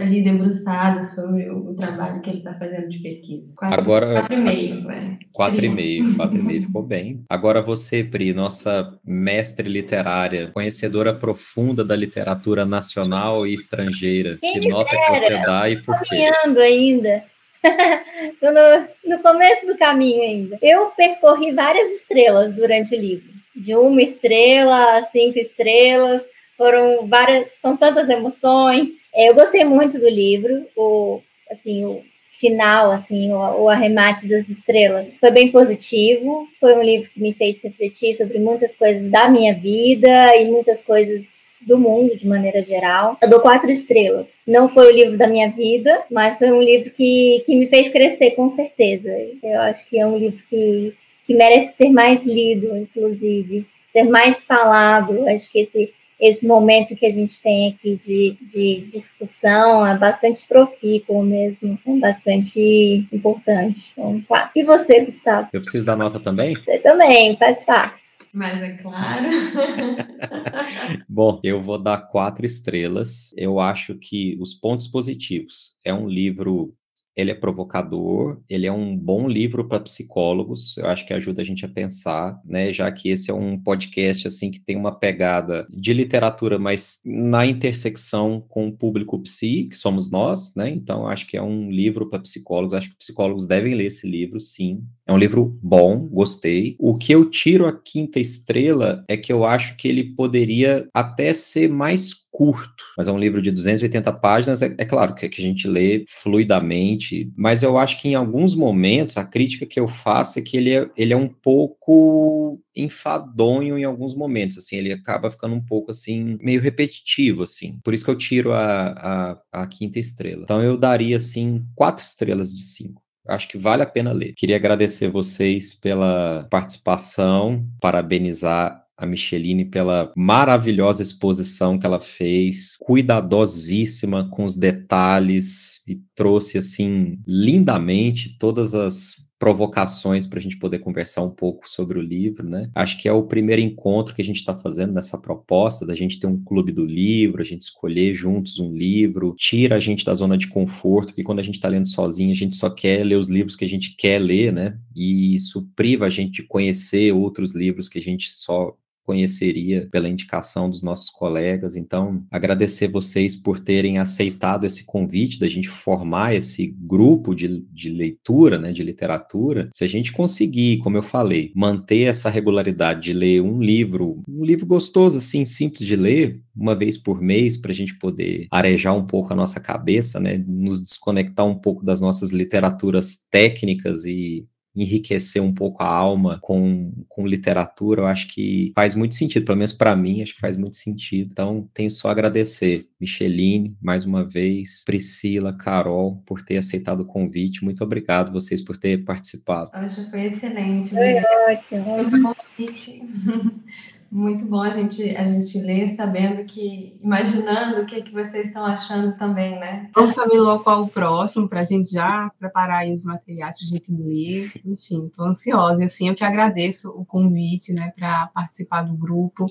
ali 0.00 0.22
debruçado 0.22 1.02
sobre 1.04 1.50
o, 1.50 1.70
o 1.70 1.74
trabalho 1.74 2.20
que 2.20 2.30
ele 2.30 2.38
está 2.38 2.54
fazendo 2.54 2.88
de 2.88 3.00
pesquisa. 3.00 3.52
Quatro, 3.56 3.80
Agora, 3.80 4.12
quatro 4.12 4.34
e 4.34 4.36
meio, 4.36 4.90
é. 4.90 5.18
Quatro 5.32 5.64
e 5.64 5.68
meio, 5.68 6.16
quatro 6.16 6.38
e 6.38 6.42
meio 6.42 6.62
ficou 6.62 6.82
bem. 6.82 7.24
Agora 7.28 7.60
você, 7.60 8.04
Pri, 8.04 8.32
nossa 8.32 8.96
mestre 9.04 9.68
literária, 9.68 10.52
conhecedora 10.52 11.12
profunda 11.14 11.84
da 11.84 11.96
literatura 11.96 12.64
nacional 12.64 13.46
e 13.46 13.54
estrangeira, 13.54 14.38
Quem 14.40 14.60
que 14.60 14.68
nota 14.68 14.90
que 14.90 15.18
você 15.18 15.38
dá 15.44 15.68
e 15.68 15.82
por 15.82 15.98
quê? 16.02 16.30
ainda. 16.60 17.24
No, 18.40 19.16
no 19.16 19.22
começo 19.22 19.66
do 19.66 19.76
caminho 19.76 20.22
ainda. 20.22 20.58
Eu 20.62 20.86
percorri 20.86 21.52
várias 21.52 21.90
estrelas 21.90 22.54
durante 22.54 22.94
o 22.94 23.00
livro. 23.00 23.28
De 23.54 23.74
uma 23.74 24.02
estrela 24.02 24.98
a 24.98 25.02
cinco 25.02 25.38
estrelas. 25.38 26.22
Foram 26.56 27.06
várias, 27.06 27.52
são 27.52 27.76
tantas 27.76 28.08
emoções. 28.08 28.88
É, 29.14 29.28
eu 29.28 29.34
gostei 29.34 29.64
muito 29.64 29.98
do 29.98 30.08
livro. 30.08 30.66
O, 30.76 31.20
assim, 31.50 31.84
o 31.84 32.02
final, 32.30 32.90
assim, 32.90 33.32
o, 33.32 33.62
o, 33.62 33.68
arremate 33.68 34.28
das 34.28 34.48
estrelas. 34.48 35.16
Foi 35.18 35.30
bem 35.30 35.50
positivo. 35.50 36.46
Foi 36.60 36.74
um 36.76 36.82
livro 36.82 37.10
que 37.10 37.20
me 37.20 37.32
fez 37.32 37.62
refletir 37.62 38.14
sobre 38.14 38.38
muitas 38.38 38.76
coisas 38.76 39.10
da 39.10 39.28
minha 39.28 39.54
vida 39.54 40.36
e 40.36 40.46
muitas 40.50 40.82
coisas 40.84 41.45
do 41.64 41.78
mundo 41.78 42.16
de 42.16 42.26
maneira 42.26 42.62
geral. 42.62 43.16
Eu 43.22 43.28
dou 43.28 43.40
quatro 43.40 43.70
estrelas. 43.70 44.42
Não 44.46 44.68
foi 44.68 44.92
o 44.92 44.94
livro 44.94 45.16
da 45.16 45.28
minha 45.28 45.50
vida, 45.50 46.04
mas 46.10 46.38
foi 46.38 46.50
um 46.50 46.60
livro 46.60 46.90
que, 46.90 47.42
que 47.46 47.56
me 47.56 47.66
fez 47.66 47.88
crescer 47.88 48.32
com 48.32 48.48
certeza. 48.48 49.08
Eu 49.42 49.60
acho 49.60 49.88
que 49.88 49.98
é 49.98 50.06
um 50.06 50.18
livro 50.18 50.42
que, 50.48 50.94
que 51.26 51.34
merece 51.34 51.76
ser 51.76 51.90
mais 51.90 52.26
lido, 52.26 52.76
inclusive, 52.76 53.66
ser 53.92 54.04
mais 54.04 54.44
falado. 54.44 55.14
Eu 55.14 55.28
acho 55.28 55.50
que 55.50 55.60
esse 55.60 55.92
esse 56.18 56.46
momento 56.46 56.96
que 56.96 57.04
a 57.04 57.10
gente 57.10 57.40
tem 57.42 57.68
aqui 57.68 57.94
de, 57.94 58.36
de 58.40 58.88
discussão 58.90 59.86
é 59.86 59.96
bastante 59.98 60.46
profícuo 60.48 61.22
mesmo, 61.22 61.78
é 61.86 61.96
bastante 61.98 63.06
importante. 63.12 63.92
Então, 63.92 64.22
E 64.54 64.64
você, 64.64 65.04
Gustavo? 65.04 65.48
Eu 65.52 65.60
preciso 65.60 65.84
dar 65.84 65.96
nota 65.96 66.18
também? 66.18 66.54
Você 66.54 66.78
também, 66.78 67.36
faz 67.36 67.62
parte. 67.62 68.05
Mas 68.36 68.60
é 68.60 68.76
claro. 68.76 69.30
Bom, 71.08 71.40
eu 71.42 71.58
vou 71.58 71.82
dar 71.82 72.02
quatro 72.08 72.44
estrelas. 72.44 73.32
Eu 73.34 73.58
acho 73.58 73.94
que 73.96 74.36
os 74.38 74.52
pontos 74.52 74.86
positivos 74.86 75.78
é 75.82 75.94
um 75.94 76.06
livro 76.06 76.74
ele 77.16 77.30
é 77.30 77.34
provocador, 77.34 78.40
ele 78.48 78.66
é 78.66 78.72
um 78.72 78.96
bom 78.96 79.26
livro 79.28 79.66
para 79.66 79.80
psicólogos, 79.80 80.76
eu 80.76 80.86
acho 80.86 81.06
que 81.06 81.14
ajuda 81.14 81.40
a 81.40 81.44
gente 81.44 81.64
a 81.64 81.68
pensar, 81.68 82.40
né, 82.44 82.72
já 82.72 82.90
que 82.92 83.08
esse 83.08 83.30
é 83.30 83.34
um 83.34 83.58
podcast 83.58 84.26
assim 84.26 84.50
que 84.50 84.60
tem 84.60 84.76
uma 84.76 84.92
pegada 84.94 85.66
de 85.70 85.92
literatura, 85.94 86.58
mas 86.58 87.00
na 87.04 87.46
intersecção 87.46 88.44
com 88.48 88.68
o 88.68 88.72
público 88.72 89.18
psi, 89.20 89.68
que 89.70 89.76
somos 89.76 90.10
nós, 90.10 90.54
né? 90.54 90.68
Então 90.70 91.06
acho 91.06 91.26
que 91.26 91.36
é 91.36 91.42
um 91.42 91.70
livro 91.70 92.08
para 92.08 92.18
psicólogos, 92.18 92.74
acho 92.74 92.90
que 92.90 92.96
psicólogos 92.96 93.46
devem 93.46 93.74
ler 93.74 93.86
esse 93.86 94.06
livro, 94.06 94.40
sim. 94.40 94.82
É 95.06 95.12
um 95.12 95.18
livro 95.18 95.58
bom, 95.62 95.98
gostei. 96.08 96.76
O 96.78 96.96
que 96.96 97.12
eu 97.12 97.30
tiro 97.30 97.66
a 97.66 97.72
quinta 97.72 98.18
estrela 98.18 99.04
é 99.08 99.16
que 99.16 99.32
eu 99.32 99.44
acho 99.44 99.76
que 99.76 99.86
ele 99.86 100.14
poderia 100.14 100.88
até 100.92 101.32
ser 101.32 101.68
mais 101.68 102.25
curto, 102.36 102.84
mas 102.98 103.08
é 103.08 103.12
um 103.12 103.18
livro 103.18 103.40
de 103.40 103.50
280 103.50 104.12
páginas. 104.12 104.60
É, 104.60 104.74
é 104.76 104.84
claro 104.84 105.14
que, 105.14 105.26
que 105.26 105.40
a 105.40 105.44
gente 105.44 105.66
lê 105.66 106.04
fluidamente, 106.06 107.32
mas 107.34 107.62
eu 107.62 107.78
acho 107.78 107.98
que 107.98 108.08
em 108.08 108.14
alguns 108.14 108.54
momentos 108.54 109.16
a 109.16 109.24
crítica 109.24 109.64
que 109.64 109.80
eu 109.80 109.88
faço 109.88 110.38
é 110.38 110.42
que 110.42 110.54
ele 110.54 110.70
é, 110.70 110.86
ele 110.98 111.14
é 111.14 111.16
um 111.16 111.30
pouco 111.30 112.60
enfadonho 112.76 113.78
em 113.78 113.84
alguns 113.84 114.14
momentos, 114.14 114.58
assim, 114.58 114.76
ele 114.76 114.92
acaba 114.92 115.30
ficando 115.30 115.54
um 115.54 115.64
pouco 115.64 115.90
assim, 115.90 116.36
meio 116.42 116.60
repetitivo, 116.60 117.42
assim. 117.42 117.80
Por 117.82 117.94
isso 117.94 118.04
que 118.04 118.10
eu 118.10 118.18
tiro 118.18 118.52
a, 118.52 119.38
a, 119.52 119.62
a 119.62 119.66
quinta 119.66 119.98
estrela. 119.98 120.42
Então 120.42 120.62
eu 120.62 120.76
daria, 120.76 121.16
assim, 121.16 121.64
quatro 121.74 122.04
estrelas 122.04 122.52
de 122.52 122.60
cinco. 122.60 123.00
Acho 123.26 123.48
que 123.48 123.56
vale 123.56 123.82
a 123.82 123.86
pena 123.86 124.12
ler. 124.12 124.34
Queria 124.34 124.56
agradecer 124.56 125.08
vocês 125.08 125.74
pela 125.74 126.46
participação, 126.50 127.66
parabenizar 127.80 128.85
a 128.96 129.06
Micheline 129.06 129.64
pela 129.64 130.12
maravilhosa 130.16 131.02
exposição 131.02 131.78
que 131.78 131.86
ela 131.86 132.00
fez, 132.00 132.76
cuidadosíssima 132.80 134.28
com 134.30 134.44
os 134.44 134.56
detalhes 134.56 135.82
e 135.86 136.00
trouxe 136.14 136.58
assim 136.58 137.18
lindamente 137.26 138.38
todas 138.38 138.74
as 138.74 139.26
provocações 139.38 140.26
para 140.26 140.38
a 140.38 140.42
gente 140.42 140.58
poder 140.58 140.78
conversar 140.78 141.22
um 141.22 141.30
pouco 141.30 141.68
sobre 141.68 141.98
o 141.98 142.02
livro, 142.02 142.48
né? 142.48 142.70
Acho 142.74 142.96
que 142.96 143.08
é 143.08 143.12
o 143.12 143.22
primeiro 143.22 143.60
encontro 143.60 144.14
que 144.14 144.22
a 144.22 144.24
gente 144.24 144.38
está 144.38 144.54
fazendo 144.54 144.94
nessa 144.94 145.18
proposta 145.18 145.84
da 145.84 145.94
gente 145.94 146.18
ter 146.18 146.26
um 146.26 146.42
clube 146.42 146.72
do 146.72 146.84
livro, 146.84 147.42
a 147.42 147.44
gente 147.44 147.62
escolher 147.62 148.14
juntos 148.14 148.58
um 148.58 148.74
livro, 148.74 149.34
tira 149.36 149.76
a 149.76 149.80
gente 149.80 150.04
da 150.04 150.14
zona 150.14 150.38
de 150.38 150.48
conforto, 150.48 151.08
porque 151.08 151.22
quando 151.22 151.40
a 151.40 151.42
gente 151.42 151.56
está 151.56 151.68
lendo 151.68 151.88
sozinho, 151.88 152.30
a 152.30 152.34
gente 152.34 152.54
só 152.54 152.70
quer 152.70 153.04
ler 153.04 153.16
os 153.16 153.28
livros 153.28 153.54
que 153.54 153.64
a 153.64 153.68
gente 153.68 153.94
quer 153.94 154.18
ler, 154.18 154.52
né? 154.52 154.78
E 154.94 155.34
isso 155.34 155.68
priva 155.76 156.06
a 156.06 156.10
gente 156.10 156.42
de 156.42 156.42
conhecer 156.42 157.12
outros 157.12 157.54
livros 157.54 157.88
que 157.88 157.98
a 157.98 158.02
gente 158.02 158.30
só 158.30 158.74
conheceria 159.06 159.88
pela 159.90 160.08
indicação 160.08 160.68
dos 160.68 160.82
nossos 160.82 161.08
colegas. 161.08 161.76
Então, 161.76 162.26
agradecer 162.30 162.88
vocês 162.88 163.36
por 163.36 163.60
terem 163.60 163.98
aceitado 163.98 164.66
esse 164.66 164.84
convite 164.84 165.38
da 165.38 165.48
gente 165.48 165.68
formar 165.68 166.34
esse 166.34 166.66
grupo 166.66 167.34
de, 167.34 167.64
de 167.70 167.88
leitura, 167.88 168.58
né, 168.58 168.72
de 168.72 168.82
literatura. 168.82 169.70
Se 169.72 169.84
a 169.84 169.86
gente 169.86 170.12
conseguir, 170.12 170.78
como 170.78 170.96
eu 170.96 171.02
falei, 171.02 171.52
manter 171.54 172.02
essa 172.02 172.28
regularidade 172.28 173.02
de 173.02 173.12
ler 173.12 173.40
um 173.40 173.60
livro, 173.60 174.22
um 174.28 174.44
livro 174.44 174.66
gostoso, 174.66 175.18
assim, 175.18 175.44
simples 175.44 175.86
de 175.86 175.94
ler, 175.94 176.42
uma 176.54 176.74
vez 176.74 176.98
por 176.98 177.20
mês, 177.20 177.56
para 177.56 177.70
a 177.70 177.74
gente 177.74 177.96
poder 177.98 178.48
arejar 178.50 178.94
um 178.94 179.06
pouco 179.06 179.32
a 179.32 179.36
nossa 179.36 179.60
cabeça, 179.60 180.18
né, 180.18 180.42
nos 180.46 180.82
desconectar 180.82 181.46
um 181.46 181.54
pouco 181.54 181.84
das 181.84 182.00
nossas 182.00 182.32
literaturas 182.32 183.18
técnicas 183.30 184.04
e 184.04 184.46
enriquecer 184.76 185.42
um 185.42 185.52
pouco 185.52 185.82
a 185.82 185.86
alma 185.86 186.38
com, 186.40 186.92
com 187.08 187.26
literatura, 187.26 188.02
eu 188.02 188.06
acho 188.06 188.28
que 188.28 188.72
faz 188.74 188.94
muito 188.94 189.14
sentido, 189.14 189.46
pelo 189.46 189.58
menos 189.58 189.72
para 189.72 189.96
mim, 189.96 190.22
acho 190.22 190.34
que 190.34 190.40
faz 190.40 190.56
muito 190.56 190.76
sentido. 190.76 191.30
Então, 191.32 191.68
tenho 191.72 191.90
só 191.90 192.08
a 192.08 192.12
agradecer, 192.12 192.88
Micheline, 193.00 193.76
mais 193.80 194.04
uma 194.04 194.24
vez, 194.24 194.84
Priscila, 194.84 195.56
Carol, 195.56 196.22
por 196.26 196.42
ter 196.42 196.58
aceitado 196.58 197.00
o 197.00 197.06
convite. 197.06 197.64
Muito 197.64 197.82
obrigado 197.82 198.32
vocês 198.32 198.60
por 198.60 198.76
ter 198.76 199.04
participado. 199.04 199.70
Acho 199.72 200.04
que 200.04 200.10
foi 200.10 200.24
excelente. 200.26 200.90
Foi 200.90 201.14
ótimo. 201.50 202.10
Foi 202.10 202.20
um 202.20 202.34
convite. 202.34 203.00
muito 204.16 204.46
bom 204.46 204.62
a 204.62 204.70
gente, 204.70 205.14
a 205.14 205.24
gente 205.24 205.58
ler 205.58 205.88
sabendo 205.88 206.42
que, 206.44 206.98
imaginando 207.02 207.82
o 207.82 207.86
que, 207.86 208.00
que 208.00 208.10
vocês 208.10 208.48
estão 208.48 208.64
achando 208.64 209.14
também, 209.18 209.60
né? 209.60 209.90
Vamos 209.94 210.12
saber 210.12 210.40
logo 210.40 210.64
qual 210.64 210.84
o 210.84 210.88
próximo, 210.88 211.46
para 211.46 211.60
a 211.60 211.64
gente 211.64 211.90
já 211.90 212.30
preparar 212.38 212.78
aí 212.78 212.94
os 212.94 213.04
materiais 213.04 213.58
para 213.58 213.66
a 213.66 213.68
gente 213.68 213.92
ler. 213.92 214.50
Enfim, 214.64 215.06
estou 215.06 215.26
ansiosa. 215.26 215.82
E 215.82 215.84
assim, 215.84 216.08
eu 216.08 216.14
que 216.14 216.24
agradeço 216.24 216.88
o 216.92 217.04
convite, 217.04 217.74
né, 217.74 217.92
para 217.94 218.28
participar 218.28 218.84
do 218.84 218.94
grupo. 218.94 219.44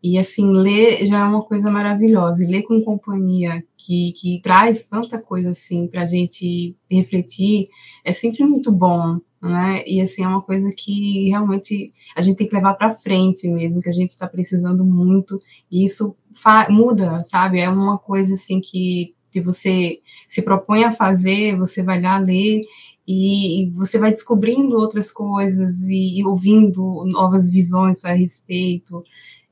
E 0.00 0.16
assim, 0.16 0.52
ler 0.52 1.04
já 1.06 1.18
é 1.18 1.24
uma 1.24 1.42
coisa 1.42 1.68
maravilhosa. 1.68 2.44
E 2.44 2.46
ler 2.46 2.62
com 2.62 2.84
companhia 2.84 3.64
que, 3.76 4.12
que 4.12 4.40
traz 4.42 4.84
tanta 4.84 5.20
coisa 5.20 5.50
assim 5.50 5.88
para 5.88 6.02
a 6.02 6.06
gente 6.06 6.76
refletir 6.88 7.66
é 8.04 8.12
sempre 8.12 8.44
muito 8.44 8.70
bom 8.70 9.18
né? 9.44 9.84
E 9.86 10.00
assim 10.00 10.24
é 10.24 10.28
uma 10.28 10.40
coisa 10.40 10.70
que 10.76 11.28
realmente 11.28 11.92
a 12.16 12.22
gente 12.22 12.36
tem 12.36 12.48
que 12.48 12.54
levar 12.54 12.74
para 12.74 12.92
frente 12.92 13.46
mesmo, 13.48 13.80
que 13.80 13.88
a 13.88 13.92
gente 13.92 14.08
está 14.10 14.26
precisando 14.26 14.84
muito, 14.84 15.38
e 15.70 15.84
isso 15.84 16.16
muda, 16.70 17.20
sabe? 17.20 17.60
É 17.60 17.68
uma 17.68 17.98
coisa 17.98 18.34
assim 18.34 18.60
que 18.60 19.14
se 19.30 19.40
você 19.40 19.98
se 20.28 20.42
propõe 20.42 20.84
a 20.84 20.92
fazer, 20.92 21.56
você 21.56 21.82
vai 21.82 22.00
lá 22.00 22.18
ler 22.18 22.62
e, 23.06 23.70
você 23.74 23.98
vai 23.98 24.10
descobrindo 24.10 24.76
outras 24.76 25.12
coisas 25.12 25.82
e, 25.82 26.20
e 26.20 26.24
ouvindo 26.24 27.04
novas 27.06 27.50
visões 27.50 28.04
a 28.04 28.12
respeito 28.14 29.02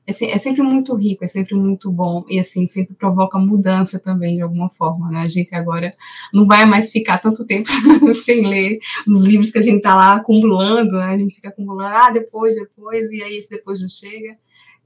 é, 0.05 0.11
é, 0.11 0.37
sempre 0.37 0.61
muito 0.61 0.95
rico, 0.95 1.23
é 1.23 1.27
sempre 1.27 1.55
muito 1.55 1.91
bom 1.91 2.25
e 2.29 2.37
assim 2.39 2.67
sempre 2.67 2.93
provoca 2.93 3.39
mudança 3.39 3.99
também 3.99 4.35
de 4.35 4.41
alguma 4.41 4.69
forma, 4.69 5.09
né? 5.09 5.19
A 5.19 5.27
gente 5.27 5.55
agora 5.55 5.89
não 6.33 6.45
vai 6.45 6.65
mais 6.65 6.91
ficar 6.91 7.19
tanto 7.19 7.45
tempo 7.45 7.69
sem 8.13 8.45
ler 8.45 8.79
os 9.07 9.25
livros 9.25 9.51
que 9.51 9.59
a 9.59 9.61
gente 9.61 9.81
tá 9.81 9.95
lá 9.95 10.15
acumulando, 10.15 10.97
né? 10.97 11.05
A 11.05 11.17
gente 11.17 11.35
fica 11.35 11.49
acumulando, 11.49 11.95
ah, 11.95 12.09
depois, 12.09 12.55
depois 12.55 13.09
e 13.11 13.23
aí 13.23 13.37
esse 13.37 13.49
depois 13.49 13.79
não 13.79 13.87
chega 13.87 14.37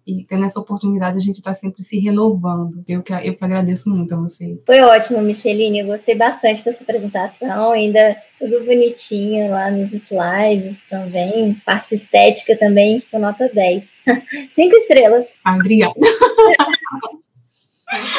e 0.07 0.23
tendo 0.23 0.45
essa 0.45 0.59
oportunidade 0.59 1.17
a 1.17 1.19
gente 1.21 1.35
está 1.35 1.53
sempre 1.53 1.83
se 1.83 1.99
renovando. 1.99 2.81
Eu 2.87 3.03
que, 3.03 3.11
eu 3.11 3.35
que 3.35 3.43
agradeço 3.43 3.89
muito 3.89 4.13
a 4.15 4.17
vocês. 4.17 4.63
Foi 4.65 4.79
ótimo, 4.79 5.21
Micheline. 5.21 5.79
Eu 5.79 5.87
gostei 5.87 6.15
bastante 6.15 6.63
da 6.63 6.71
sua 6.71 6.83
apresentação, 6.83 7.71
ainda 7.71 8.15
tudo 8.39 8.63
bonitinho 8.65 9.49
lá 9.49 9.71
nos 9.71 9.91
slides 9.93 10.83
também. 10.89 11.53
Parte 11.65 11.95
estética 11.95 12.55
também, 12.57 12.99
ficou 12.99 13.19
nota 13.19 13.49
10. 13.53 13.89
Cinco 14.49 14.75
estrelas. 14.77 15.41
Obrigada. 15.45 15.93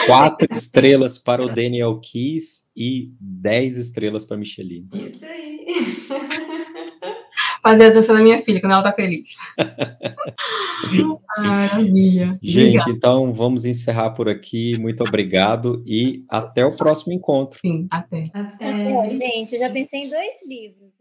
Quatro 0.07 0.49
estrelas 0.51 1.19
para 1.19 1.45
o 1.45 1.55
Daniel 1.55 2.01
Keys 2.01 2.67
e 2.75 3.13
dez 3.21 3.77
estrelas 3.77 4.25
para 4.25 4.39
Micheline. 4.39 4.89
Isso 4.95 5.25
aí 5.25 5.67
fazer 7.63 7.87
a 7.87 7.91
dança 7.91 8.13
da 8.13 8.21
minha 8.21 8.41
filha 8.41 8.61
quando 8.61 8.73
ela 8.73 8.83
tá 8.83 8.93
feliz. 8.93 9.37
Maravilha. 11.39 12.33
Gente, 12.43 12.79
Obrigada. 12.79 12.91
então 12.91 13.33
vamos 13.33 13.65
encerrar 13.65 14.11
por 14.11 14.29
aqui. 14.29 14.73
Muito 14.81 15.03
obrigado 15.03 15.83
e 15.87 16.25
até 16.29 16.65
o 16.65 16.77
próximo 16.77 17.13
encontro. 17.13 17.61
Sim, 17.65 17.87
até. 17.91 18.25
Até. 18.35 18.93
até 18.95 19.11
gente, 19.11 19.55
eu 19.55 19.61
já 19.61 19.71
pensei 19.71 20.05
em 20.05 20.11
dois 20.11 20.47
livros. 20.47 20.98